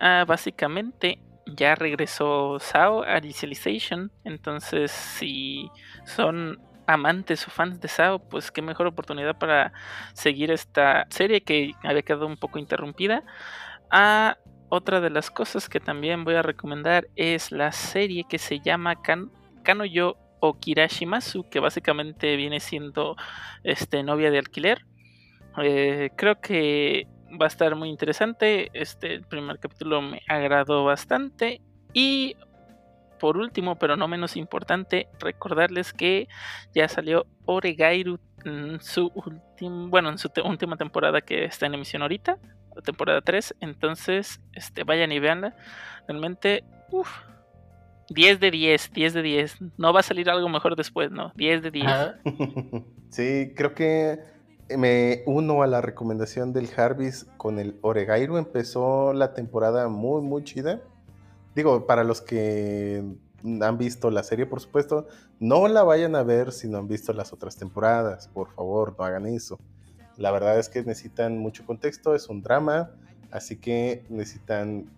[0.00, 5.68] Ah, básicamente ya regresó SAO a Initialization, entonces si
[6.06, 9.72] son amantes o fans de SAO, pues qué mejor oportunidad para
[10.14, 13.24] seguir esta serie que había quedado un poco interrumpida.
[13.90, 14.36] Ah,
[14.68, 19.02] otra de las cosas que también voy a recomendar es la serie que se llama
[19.02, 19.30] kan
[19.62, 23.16] Kanoyo Okirashimasu, que básicamente viene siendo
[23.62, 24.84] este, novia de alquiler.
[25.62, 27.06] Eh, creo que
[27.40, 28.70] va a estar muy interesante.
[28.72, 31.60] Este, el primer capítulo me agradó bastante.
[31.92, 32.36] Y
[33.22, 36.26] por último, pero no menos importante, recordarles que
[36.74, 41.74] ya salió Oregairu en su última, bueno, en su te- última temporada que está en
[41.74, 42.38] emisión ahorita,
[42.74, 43.54] la temporada 3.
[43.60, 45.54] Entonces, este, vayan y veanla.
[46.08, 47.08] Realmente, uff.
[48.08, 49.58] 10 de 10, 10 de 10.
[49.78, 51.30] No va a salir algo mejor después, ¿no?
[51.36, 51.86] 10 de 10.
[51.86, 52.14] Ah,
[53.08, 54.18] sí, creo que
[54.76, 58.36] me uno a la recomendación del Jarvis con el Oregairu.
[58.36, 60.80] Empezó la temporada muy, muy chida.
[61.54, 63.04] Digo, para los que
[63.44, 65.06] han visto la serie, por supuesto,
[65.40, 68.28] no la vayan a ver si no han visto las otras temporadas.
[68.28, 69.58] Por favor, no hagan eso.
[70.16, 72.90] La verdad es que necesitan mucho contexto, es un drama,
[73.30, 74.90] así que necesitan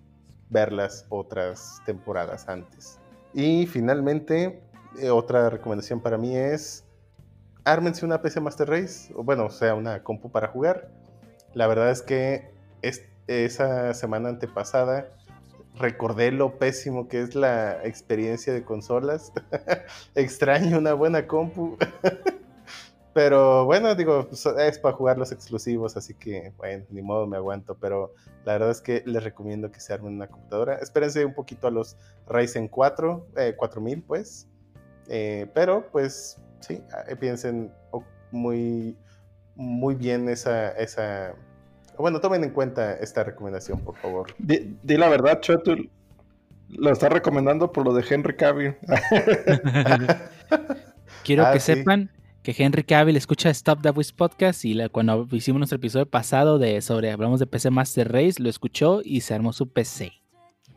[0.51, 2.99] ver las otras temporadas antes.
[3.33, 4.63] Y finalmente,
[5.01, 6.85] eh, otra recomendación para mí es
[7.65, 10.91] ármense una PC Master Race, o bueno, sea, una compu para jugar.
[11.55, 12.51] La verdad es que
[12.83, 15.09] es, esa semana antepasada
[15.75, 19.33] recordé lo pésimo que es la experiencia de consolas.
[20.15, 21.77] Extraño una buena compu.
[23.15, 27.37] Pero bueno, digo, pues, es para jugar los exclusivos, así que bueno, ni modo me
[27.37, 27.77] aguanto.
[27.79, 28.13] Pero
[28.45, 30.75] la verdad es que les recomiendo que se armen una computadora.
[30.77, 31.97] Espérense un poquito a los
[32.27, 34.49] Ryzen 4, eh, 4000 pues.
[35.07, 38.03] Eh, pero pues sí, eh, piensen oh,
[38.33, 38.99] muy,
[39.55, 41.35] muy bien esa, esa...
[41.99, 44.35] Bueno, tomen en cuenta esta recomendación, por favor.
[44.39, 45.91] Di, di la verdad, Chotul.
[46.71, 48.77] Lo está recomendando por lo de Henry Cavill.
[51.25, 51.75] Quiero Ah, que sí.
[51.75, 52.11] sepan
[52.43, 56.59] que Henry Cavill escucha Stop the Voice Podcast y la- cuando hicimos nuestro episodio pasado
[56.59, 60.13] de sobre hablamos de PC Master Race, lo escuchó y se armó su PC.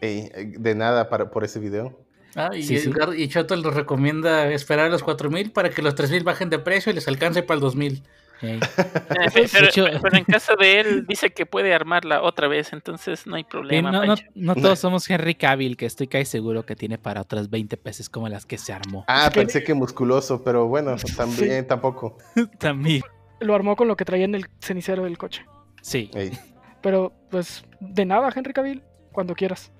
[0.02, 2.00] Eh, de nada para, por ese video.
[2.36, 2.92] ah, y, Sí, sí.
[3.18, 6.92] Y Choto les recomienda esperar a los 4000 para que los 3000 bajen de precio
[6.92, 8.04] y les alcance para el 2000.
[8.42, 8.60] Eh,
[9.52, 13.36] pero, hecho- pero en caso de él dice que puede armarla otra vez, entonces no
[13.36, 13.92] hay problema.
[13.92, 14.24] no, no, Pancho.
[14.36, 18.10] no todos somos Henry Cavill, que estoy casi seguro que tiene para otras 20 peces
[18.10, 19.06] como las que se armó.
[19.08, 22.18] Ah, pensé que musculoso, pero bueno, también tampoco.
[22.60, 23.02] También.
[23.40, 25.46] Lo armó con lo que traía en el cenicero del coche.
[25.82, 26.10] Sí.
[26.14, 26.32] Ey.
[26.82, 29.72] Pero, pues, de nada, Henry Cavill, cuando quieras.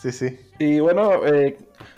[0.00, 0.38] Sí, sí.
[0.58, 1.56] Y bueno, eh,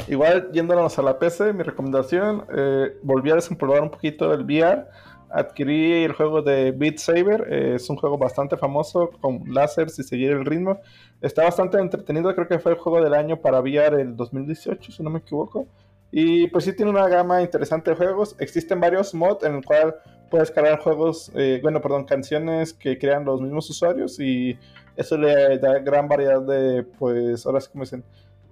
[0.09, 4.87] igual yéndonos a la PC, mi recomendación, eh, volví a desempolvar un poquito el VR.
[5.31, 10.03] Adquirí el juego de Beat Saber, eh, es un juego bastante famoso con láseres y
[10.03, 10.81] seguir el ritmo.
[11.21, 15.03] Está bastante entretenido, creo que fue el juego del año para VR el 2018, si
[15.03, 15.67] no me equivoco.
[16.11, 18.37] Y pues sí tiene una gama interesante de juegos.
[18.39, 19.95] Existen varios mods en el cual
[20.31, 24.59] puedes cargar juegos, eh, bueno, perdón, canciones que crean los mismos usuarios y
[24.99, 28.05] eso le da gran variedad de, pues, ahora sí como dicen,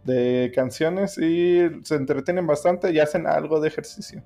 [0.05, 4.23] de canciones y se entretienen bastante y hacen algo de ejercicio.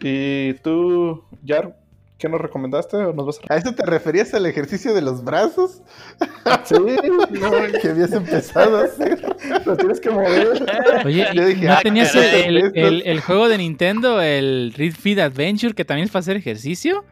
[0.00, 1.76] Y tú, Jar,
[2.16, 5.24] ¿Qué nos recomendaste o nos vas a ¿A eso te referías al ejercicio de los
[5.24, 5.82] brazos?
[6.64, 6.74] Sí,
[7.30, 7.50] no,
[7.82, 9.20] Que habías empezado a hacer.
[9.66, 10.64] lo tienes que mover.
[11.04, 15.18] Oye, Yo dije, ¿no ah, tenías el, el- el juego de Nintendo, el Read Feed
[15.18, 17.04] Adventure, que también es para hacer ejercicio?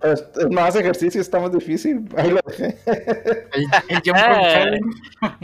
[0.00, 2.08] Pero es es más ejercicio, está más difícil.
[2.16, 2.76] Ahí lo dejé.
[2.86, 5.38] El, el Jump Ah.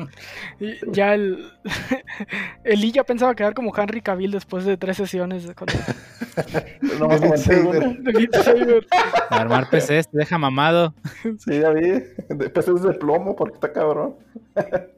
[0.60, 1.50] Y ya el.
[2.64, 5.66] Eli ya pensaba quedar como Henry Cavill después de tres sesiones con-
[6.98, 7.38] No más De Beat.
[7.38, 7.98] Saber.
[7.98, 8.86] de Beat Saber.
[9.30, 10.94] Armar PCs te deja mamado.
[11.38, 12.02] Sí, ya vi.
[12.28, 14.14] Después es de plomo porque está cabrón.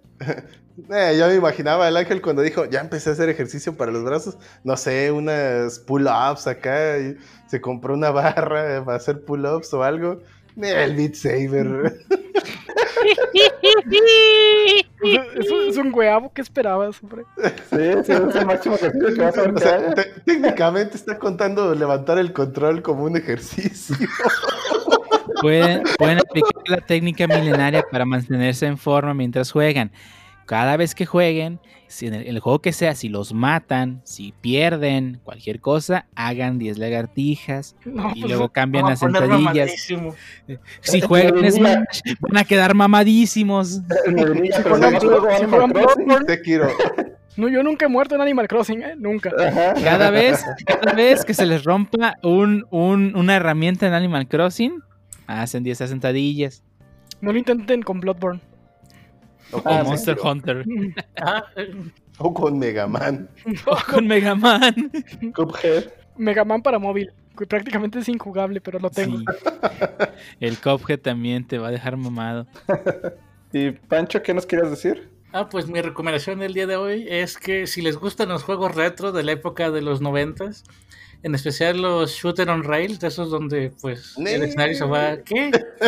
[0.90, 4.04] Eh, yo me imaginaba el ángel cuando dijo, ya empecé a hacer ejercicio para los
[4.04, 7.16] brazos, no sé, unas pull-ups acá, y
[7.48, 10.20] se compró una barra para hacer pull-ups o algo.
[10.60, 11.98] El Beat Saber.
[15.00, 17.22] Es, un- es un huevo que esperabas, hombre.
[17.70, 19.94] Sí, sí, es el máximo ejercicio que vas a ver O sea,
[20.24, 23.96] técnicamente está contando levantar el control como un ejercicio.
[25.40, 29.92] Pueden, pueden aplicar la técnica milenaria para mantenerse en forma mientras juegan.
[30.46, 34.32] Cada vez que jueguen, si en el, el juego que sea, si los matan, si
[34.40, 39.72] pierden, cualquier cosa, hagan 10 lagartijas No, y luego cambian las sentadillas.
[40.80, 43.80] Si juegan Smash, van a quedar mamadísimos.
[47.36, 48.94] No, yo nunca he muerto en Animal Crossing, ¿eh?
[48.96, 49.30] Nunca.
[49.84, 54.82] Cada vez, cada vez que se les rompa un, un- una herramienta en Animal Crossing,
[55.28, 56.64] hacen 10 sentadillas.
[57.20, 58.40] No lo intenten con Bloodborne.
[59.52, 60.64] O con, Monster Hunter.
[61.20, 61.44] Ah,
[62.18, 63.28] o con Mega Man.
[63.66, 64.90] O con Mega Man.
[65.34, 65.90] Cuphead.
[66.16, 67.12] Mega Man para móvil.
[67.48, 69.18] Prácticamente es injugable, pero lo tengo.
[69.18, 69.24] Sí.
[70.40, 72.46] El Cuphead también te va a dejar mamado.
[73.52, 75.08] Y Pancho, ¿qué nos querías decir?
[75.32, 78.74] Ah, pues mi recomendación del día de hoy es que si les gustan los juegos
[78.74, 80.64] retro de la época de los noventas,
[81.22, 85.16] en especial los shooter on rails, de esos donde pues el escenario se va...
[85.18, 85.50] ¿Qué?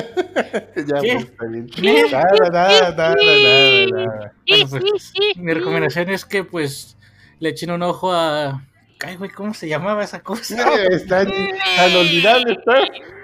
[0.77, 1.27] ya, ¿Qué?
[1.37, 2.13] pues.
[2.13, 4.35] Nada, nada, nada, nada.
[4.49, 6.97] Bueno, pues, mi recomendación es que pues
[7.39, 8.67] le echen un ojo a...
[9.03, 10.55] Ay, güey, ¿cómo se llamaba esa cosa?
[10.79, 12.75] Eh, Está tan olvidable, está.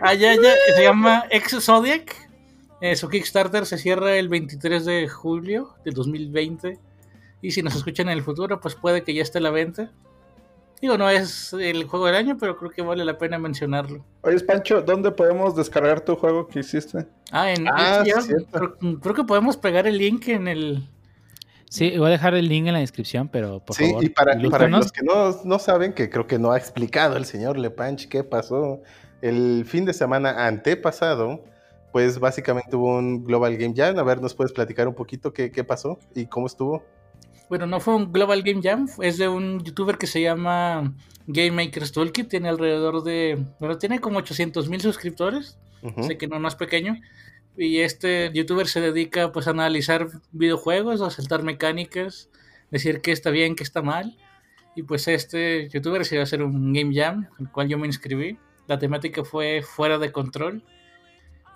[0.00, 0.34] Ah, ya,
[0.74, 2.14] se llama Ex Zodiac.
[2.80, 6.78] Eh, su Kickstarter se cierra el 23 de julio de 2020.
[7.42, 9.92] Y si nos escuchan en el futuro, pues puede que ya esté a la venta.
[10.80, 14.04] Digo, no es el juego del año, pero creo que vale la pena mencionarlo.
[14.22, 17.06] Oye, Pancho, ¿dónde podemos descargar tu juego que hiciste?
[17.30, 20.88] Ah, en, Ah, sí, creo, creo que podemos pegar el link en el...
[21.68, 24.04] Sí, voy a dejar el link en la descripción, pero por Sí, favor.
[24.04, 24.34] y para,
[24.68, 28.22] los que no, no saben, que creo que no ha explicado el señor Lepanch qué
[28.22, 28.82] pasó,
[29.20, 31.42] el fin de semana antepasado,
[31.92, 33.98] pues básicamente hubo un Global Game Jam.
[33.98, 36.84] A ver, ¿nos puedes platicar un poquito qué, qué pasó y cómo estuvo?
[37.48, 40.94] Bueno, no fue un Global Game Jam, es de un youtuber que se llama
[41.26, 42.28] Game Makers Toolkit.
[42.28, 43.44] Tiene alrededor de...
[43.60, 45.58] Bueno, tiene como 800 mil suscriptores.
[45.82, 46.02] Ujú.
[46.02, 46.96] sé que no, no es pequeño.
[47.56, 52.28] Y este youtuber se dedica pues a analizar videojuegos, a saltar mecánicas,
[52.70, 54.16] decir qué está bien, qué está mal.
[54.74, 57.86] Y pues este youtuber se iba a hacer un game jam, al cual yo me
[57.86, 58.38] inscribí.
[58.66, 60.64] La temática fue fuera de control.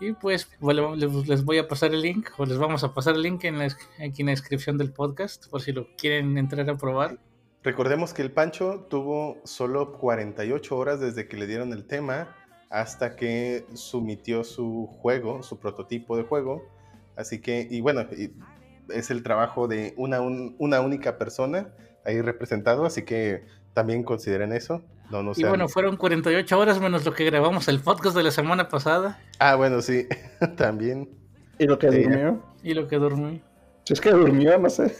[0.01, 3.45] Y pues les voy a pasar el link, o les vamos a pasar el link
[3.45, 7.19] en la, aquí en la descripción del podcast, por si lo quieren entrar a probar.
[7.62, 12.35] Recordemos que el Pancho tuvo solo 48 horas desde que le dieron el tema
[12.70, 16.65] hasta que sumitió su juego, su prototipo de juego.
[17.17, 18.07] Así que, y bueno,
[18.89, 21.69] es el trabajo de una, un- una única persona
[22.07, 24.83] ahí representado, así que también consideren eso.
[25.11, 28.31] No, no Y bueno, fueron 48 horas menos lo que grabamos el podcast de la
[28.31, 30.07] semana pasada Ah, bueno, sí,
[30.57, 31.09] también.
[31.59, 32.03] ¿Y lo que Sí.
[32.03, 32.43] durmió?
[32.63, 33.41] y lo que dormí.
[33.85, 34.95] Si es que durmió, no sé.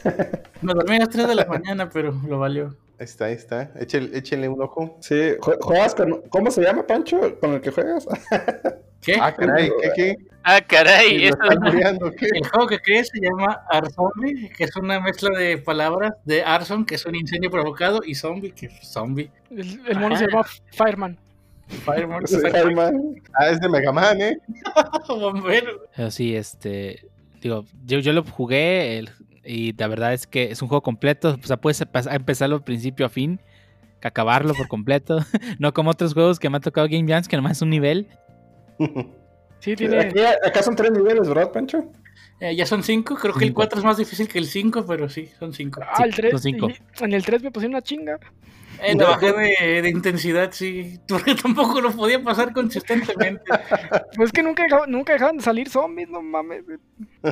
[0.63, 2.75] Me dormí a las 3 de la mañana, pero lo valió.
[3.01, 3.70] Ahí está, ahí está.
[3.81, 4.99] Échenle, échenle un ojo.
[5.01, 6.20] Sí, jue- juegas con...
[6.29, 7.19] ¿Cómo se llama, Pancho?
[7.41, 8.07] ¿Con el que juegas?
[9.01, 9.15] ¿Qué?
[9.19, 10.17] Ah, caray, ¿qué, qué?
[10.45, 12.27] Ah, caray, ¿Lo eso muriendo, qué?
[12.35, 16.85] El juego que creé se llama Arzombie, que es una mezcla de palabras de Arson,
[16.85, 19.31] que es un incendio provocado, y zombie, que es zombie.
[19.51, 21.19] El, el mono se llama Fireman.
[21.69, 23.15] Fireman, Sí, Fireman.
[23.33, 24.39] Ah, es de Mega Man, ¿eh?
[25.09, 25.87] bombero.
[25.97, 27.07] Pero sí, este.
[27.41, 29.11] Digo, yo, yo lo jugué el-
[29.44, 31.39] y la verdad es que es un juego completo.
[31.43, 33.41] O sea, puedes empezarlo principio a fin,
[34.01, 35.19] que acabarlo por completo.
[35.59, 38.09] no como otros juegos que me ha tocado Game Jams, que nomás es un nivel.
[39.60, 39.99] Sí, tiene.
[40.01, 41.93] Aquí, acá son tres niveles, ¿verdad, Pancho?
[42.41, 43.57] Eh, ya son 5, creo que el Cinco.
[43.57, 45.81] 4 es más difícil que el 5, pero sí, son 5.
[45.85, 46.31] Ah, el Sí, 3.
[46.31, 46.69] son cinco.
[47.01, 48.19] En el 3 me pusieron una chinga.
[48.83, 53.42] Eh, lo bajé de, de intensidad, sí, porque tampoco lo podía pasar consistentemente.
[54.17, 56.65] Pues es que nunca, dejaban- nunca dejaban de salir zombies, no mames.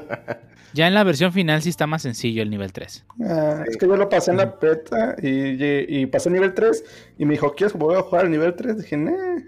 [0.75, 3.07] Ya en la versión final sí está más sencillo el nivel 3.
[3.27, 6.85] Ah, Es que yo lo pasé en la beta y, pasé nivel 3
[7.17, 8.77] y me dijo, ¿quieres volver a jugar al nivel 3?
[8.77, 9.39] Dije, "Nah".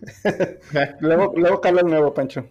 [1.00, 2.48] luego, luego cala el nuevo, Pancho.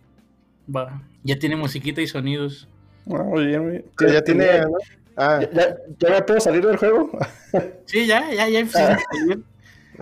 [0.73, 2.67] Va, ya tiene musiquita y sonidos.
[3.11, 3.85] Ah, muy bien, muy bien.
[3.97, 4.59] Pero ya tiene.
[4.59, 4.67] ¿no?
[5.21, 7.09] Ah, ¿Ya, ya, me puedo salir del juego?
[7.85, 8.63] Sí, ya, ya, ya.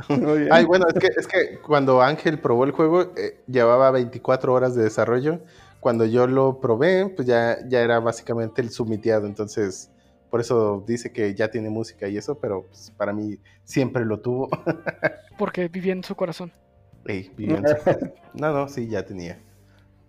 [0.10, 0.52] Muy bien.
[0.52, 4.76] Ay, bueno, es que, es que cuando Ángel probó el juego, eh, llevaba 24 horas
[4.76, 5.40] de desarrollo.
[5.80, 9.26] Cuando yo lo probé, pues ya, ya era básicamente el submiteado.
[9.26, 9.90] Entonces,
[10.30, 14.20] por eso dice que ya tiene música y eso, pero pues, para mí siempre lo
[14.20, 14.50] tuvo.
[15.38, 16.52] Porque vivía en su corazón.
[17.06, 17.76] Ey, vivió en su-
[18.34, 19.40] No, no, sí, ya tenía.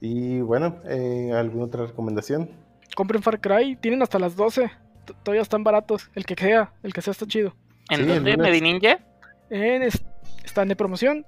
[0.01, 2.51] Y bueno, eh, ¿alguna otra recomendación?
[2.97, 4.71] Compren Far Cry, tienen hasta las 12.
[5.23, 6.11] Todavía están baratos.
[6.15, 7.55] El que sea, el que sea está chido.
[7.91, 8.19] ¿En Sí, dónde?
[9.83, 10.03] es-
[10.45, 11.27] están de promoción.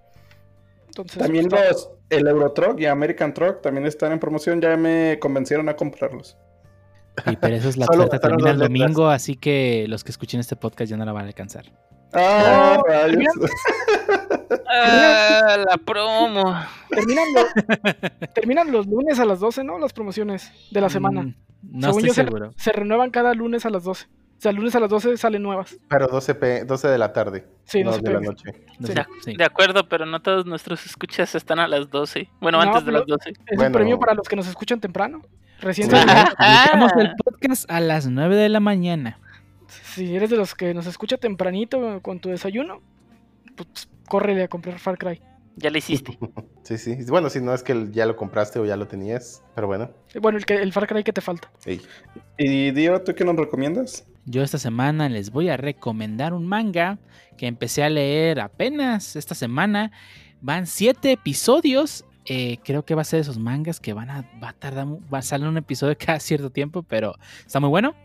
[0.89, 4.60] Entonces, También está- los, el Euro Truck y American Truck también están en promoción.
[4.60, 6.36] Ya me convencieron a comprarlos.
[7.26, 8.68] Y pero eso es la oferta termina el letras.
[8.68, 11.65] domingo, así que los que escuchen este podcast ya no la van a alcanzar.
[12.12, 13.33] Ah, rayos.
[14.68, 16.55] Ah, la promo.
[16.89, 17.47] terminan, los,
[18.34, 19.78] terminan los lunes a las 12, ¿no?
[19.78, 21.23] Las promociones de la semana.
[21.23, 22.52] Mm, No Según estoy yo, se- seguro.
[22.56, 24.06] Se renuevan cada lunes a las 12.
[24.06, 25.76] O sea, lunes a las 12 salen nuevas.
[25.89, 27.47] Pero 12, p 12 de la tarde.
[27.64, 28.44] Sí, no 12 de la noche.
[28.78, 28.94] No sí.
[29.22, 29.36] sí.
[29.36, 32.30] De acuerdo, pero no todos nuestros escuchas están a las 12.
[32.40, 33.30] Bueno, No, antes de las 12.
[33.30, 33.66] Es Bueno.
[33.66, 35.20] un premio para los que nos escuchan temprano.
[35.60, 35.97] Recién Sí.
[35.97, 39.18] Publicamos el podcast a las 9 de la mañana.
[39.68, 42.80] Si eres de los que nos escucha tempranito con tu desayuno,
[43.56, 45.20] pues córrele a comprar Far Cry.
[45.60, 46.18] Ya lo hiciste.
[46.62, 46.97] Sí, sí.
[47.08, 49.90] Bueno, si no es que ya lo compraste o ya lo tenías, pero bueno.
[50.20, 51.50] Bueno, el, que, el Far Cry que te falta.
[51.64, 51.80] ey.
[52.39, 54.06] Y Dio, ¿tú qué nos recomiendas?
[54.24, 57.00] Yo esta semana les voy a recomendar un manga
[57.36, 59.90] que empecé a leer apenas esta semana.
[60.40, 62.05] Van siete episodios.
[62.26, 64.86] Eh, creo que va a ser de esos mangas que van a, va a tardar,
[65.12, 67.97] va a salir un episodio cada cierto tiempo, pero está muy bueno.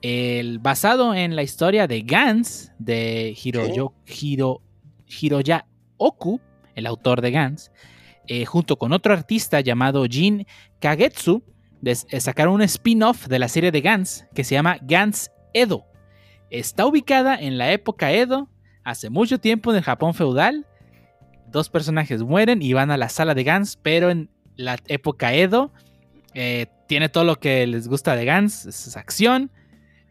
[0.00, 4.62] El, basado en la historia de Gans, de Hiroyo, Hiro,
[5.06, 5.66] Hiroya
[5.98, 6.40] Oku,
[6.76, 7.72] el autor de Gans,
[8.28, 10.46] eh, junto con otro artista llamado Jin
[10.80, 11.42] Kagetsu,
[11.84, 15.84] eh, sacaron un spin-off de la serie de Gans que se llama Gans Edo.
[16.50, 18.48] Está ubicada en la época Edo,
[18.84, 20.66] hace mucho tiempo en el Japón feudal.
[21.48, 25.72] Dos personajes mueren y van a la sala de Gans, pero en la época Edo
[26.34, 29.50] eh, tiene todo lo que les gusta de Gans: es acción,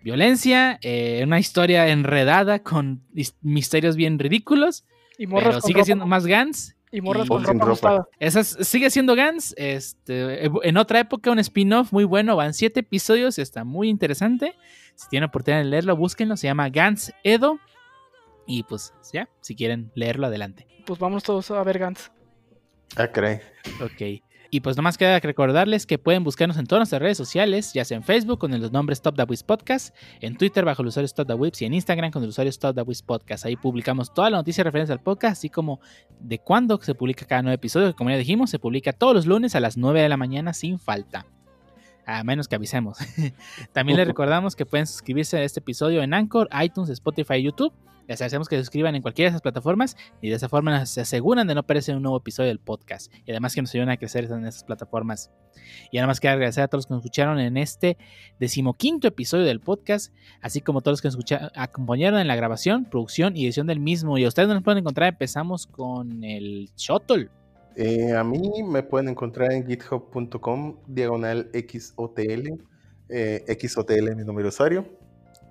[0.04, 0.80] violencia,
[1.24, 3.04] una historia enredada con
[3.42, 4.86] misterios bien ridículos,
[5.18, 6.76] Y morras pero con sigue ropa, siendo más Gans.
[6.92, 7.72] y morras y- con Sin ropa ropa.
[7.90, 8.08] ajustada.
[8.20, 9.54] Esa es- sigue siendo Gans.
[9.58, 12.36] Este, en otra época, un spin-off muy bueno.
[12.36, 13.40] Van siete episodios.
[13.40, 14.56] Está muy interesante.
[14.96, 16.38] Si tienen oportunidad de leerlo, búsquenlo.
[16.38, 17.60] Se llama Gans Edo.
[18.48, 20.68] Y pues ya, si quieren leerlo, adelante.
[20.86, 22.12] Pues vamos todos a ver Gantz.
[22.96, 23.40] Ah, caray.
[23.82, 24.22] Ok.
[24.56, 27.98] Y pues nomás queda recordarles que pueden buscarnos en todas nuestras redes sociales, ya sea
[27.98, 31.28] en Facebook con los nombres Top The Wiz Podcast, en Twitter bajo el usuario Stop
[31.28, 33.46] The Whips y en Instagram con el usuario Stop The Wiz Podcast.
[33.46, 35.82] Ahí publicamos toda la noticia referente al podcast, así como
[36.22, 39.26] de cuándo se publica cada nuevo episodio, que como ya dijimos, se publica todos los
[39.26, 41.26] lunes a las 9 de la mañana sin falta.
[42.06, 42.98] A menos que avisemos.
[43.74, 47.74] También les recordamos que pueden suscribirse a este episodio en Anchor, iTunes, Spotify y YouTube.
[48.08, 51.02] Les agradecemos que se suscriban en cualquiera de esas plataformas y de esa forma se
[51.02, 53.12] aseguran de no perderse un nuevo episodio del podcast.
[53.26, 55.32] Y además que nos ayudan a crecer en esas plataformas.
[55.92, 57.98] Y además quiero agradecer a todos los que nos escucharon en este
[58.40, 62.86] decimoquinto episodio del podcast, así como todos los que nos escucha- acompañaron en la grabación,
[62.86, 64.20] producción y edición del mismo.
[64.20, 67.30] Y a ustedes no nos pueden encontrar, empezamos con el Shuttle.
[67.76, 72.64] Eh, a mí me pueden encontrar en github.com, diagonal XOTL.
[73.10, 74.86] Eh, XOTL es mi número de usuario.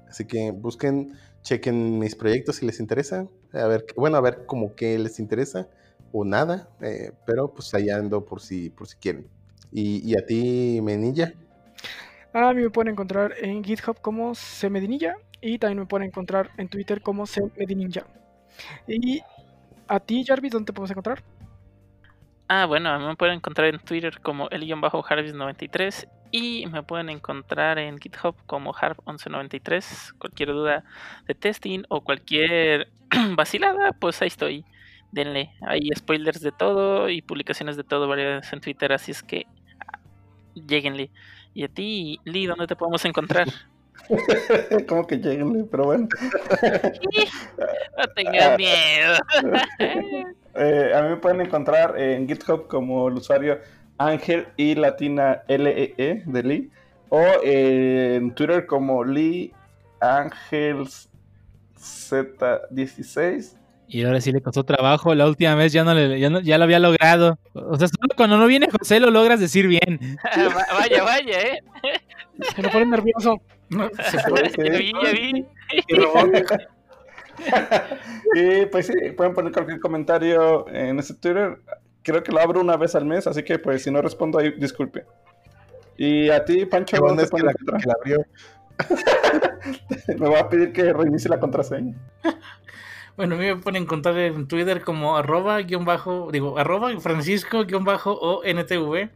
[0.09, 3.27] Así que busquen, chequen mis proyectos si les interesa.
[3.53, 5.69] A ver, bueno, a ver como que les interesa
[6.13, 6.69] o nada.
[6.81, 9.29] eh, pero pues ahí ando por si, por si quieren.
[9.73, 11.35] Y, y a ti, Menilla.
[12.33, 16.69] A mí me pueden encontrar en GitHub como Cmedinilla y también me pueden encontrar en
[16.69, 18.07] Twitter como Cmedininja.
[18.89, 19.21] Y
[19.87, 21.23] a ti, Jarvis, ¿dónde te podemos encontrar?
[22.49, 27.79] Ah, bueno, a mí me pueden encontrar en Twitter como el-harvis93 y me pueden encontrar
[27.79, 30.19] en GitHub como harp1193.
[30.19, 30.85] Cualquier duda
[31.27, 32.89] de testing o cualquier
[33.37, 34.65] vacilada, pues ahí estoy.
[35.13, 39.47] Denle, hay spoilers de todo y publicaciones de todo varias en Twitter, así es que
[39.81, 39.99] ah,
[40.55, 41.11] lleguenle.
[41.55, 43.49] Y a ti, Lee, ¿dónde te podemos encontrar?
[44.89, 46.09] Como que lleguenle, pero bueno.
[47.97, 49.19] no tengas miedo.
[50.57, 53.59] Eh, a mí me pueden encontrar en GitHub como el usuario
[53.99, 56.71] Ángel y Latina LEE de Lee.
[57.09, 59.53] O eh, en Twitter como Lee
[60.01, 60.87] Ángel
[61.79, 63.57] Z16
[63.89, 65.15] Y ahora sí le costó trabajo.
[65.15, 67.39] La última vez ya no, le, ya, no- ya lo había logrado.
[67.53, 70.01] O sea, solo cuando no viene José lo logras decir bien.
[70.25, 71.59] Va- vaya, vaya, ¿eh?
[72.55, 73.41] Se me pone nervioso.
[74.11, 74.51] Se puede.
[74.51, 74.63] sí.
[74.65, 75.47] Ya vi, ya vi.
[78.35, 81.61] Y pues sí, pueden poner cualquier comentario en ese Twitter.
[82.03, 84.51] Creo que lo abro una vez al mes, así que pues si no respondo ahí,
[84.59, 85.05] disculpe.
[85.97, 87.79] Y a ti, Pancho, ¿dónde es que la, otra?
[87.79, 88.27] que la abrió.
[90.19, 91.95] Me va a pedir que reinicie la contraseña.
[93.17, 97.65] Bueno, a mí me pueden encontrar en Twitter como arroba guion bajo, digo, arroba francisco
[97.65, 99.09] guion bajo o ntv.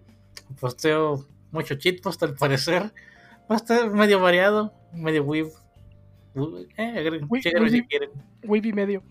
[0.60, 2.92] Posteo mucho cheat post al parecer.
[3.50, 5.48] Va a estar medio variado, medio weeb.
[6.76, 7.20] Eh,
[7.70, 8.10] si quieren.
[8.74, 9.02] Medio.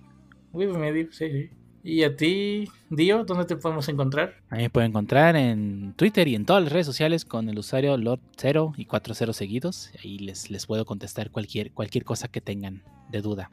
[0.54, 1.50] Weeb medio, sí, sí.
[1.84, 4.36] Y a ti, Dio, ¿dónde te podemos encontrar?
[4.50, 7.58] A mí me pueden encontrar en Twitter y en todas las redes sociales con el
[7.58, 9.92] usuario Lord0 y 40 seguidos.
[10.04, 13.52] Ahí les, les puedo contestar cualquier, cualquier cosa que tengan de duda.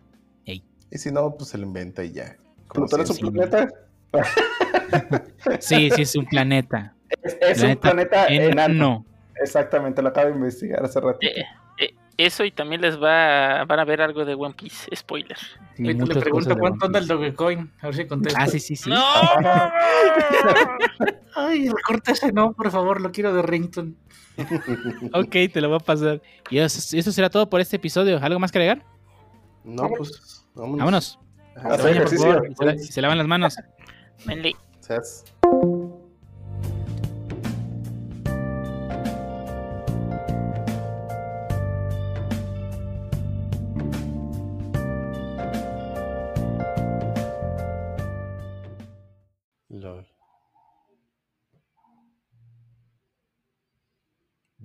[0.94, 2.36] Y si no, pues se lo inventa y ya.
[2.68, 3.68] Como Pluton es un planeta.
[5.58, 6.94] Sí, sí, es un planeta.
[7.22, 8.52] Es, es un Planeta enano.
[8.52, 9.06] Enano.
[9.42, 11.18] Exactamente, lo acabo de investigar hace rato.
[11.20, 11.44] Eh, eh,
[12.16, 14.94] eso y también les va van a ver algo de One Piece.
[14.94, 15.36] Spoiler.
[15.76, 17.70] Sí, Ahorita le pregunto cuánto anda el Dogecoin.
[17.80, 18.08] A ver si Piece.
[18.08, 18.42] contesta.
[18.42, 18.90] Ah, sí, sí, sí.
[18.90, 19.02] ¡No!
[21.36, 23.96] Ay, recorta ese no, por favor, lo quiero de Rington.
[25.12, 26.20] Ok, te lo voy a pasar.
[26.50, 28.18] Y eso, eso será todo por este episodio.
[28.20, 28.82] ¿Algo más que agregar?
[29.64, 30.78] No, pues vámonos.
[30.78, 31.18] Vámonos.
[31.54, 31.78] Se por
[32.18, 33.54] favor, se, la- y se lavan las manos.
[34.26, 34.56] Menle.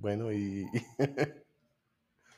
[0.00, 0.66] Bueno, y.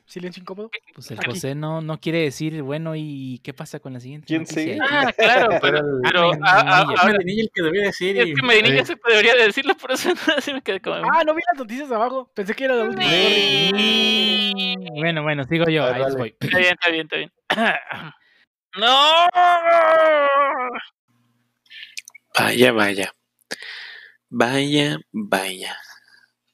[0.04, 0.68] Silencio incómodo.
[0.94, 1.30] Pues el Aquí.
[1.30, 4.26] José no, no quiere decir, bueno, ¿y qué pasa con la siguiente?
[4.26, 4.76] ¿Quién sigue?
[4.82, 7.00] Ah, claro, pero, pero Ah, a- a- Medinilla.
[7.02, 8.18] ahora Medinilla el que debía decir.
[8.18, 8.84] es y- que Medinilla Oye.
[8.84, 10.96] se debería de decirlo, por eso así me quedé como.
[10.96, 12.30] Ah, no vi las noticias abajo.
[12.34, 13.08] Pensé que era la última.
[13.08, 14.74] Sí.
[14.96, 15.84] Bueno, bueno, sigo yo.
[15.84, 16.36] Ver, Ahí les dale.
[16.40, 16.62] Está voy.
[16.62, 17.32] bien, está bien, está bien.
[18.76, 19.26] ¡No!
[22.38, 23.12] Vaya, vaya.
[24.30, 25.76] Vaya, vaya.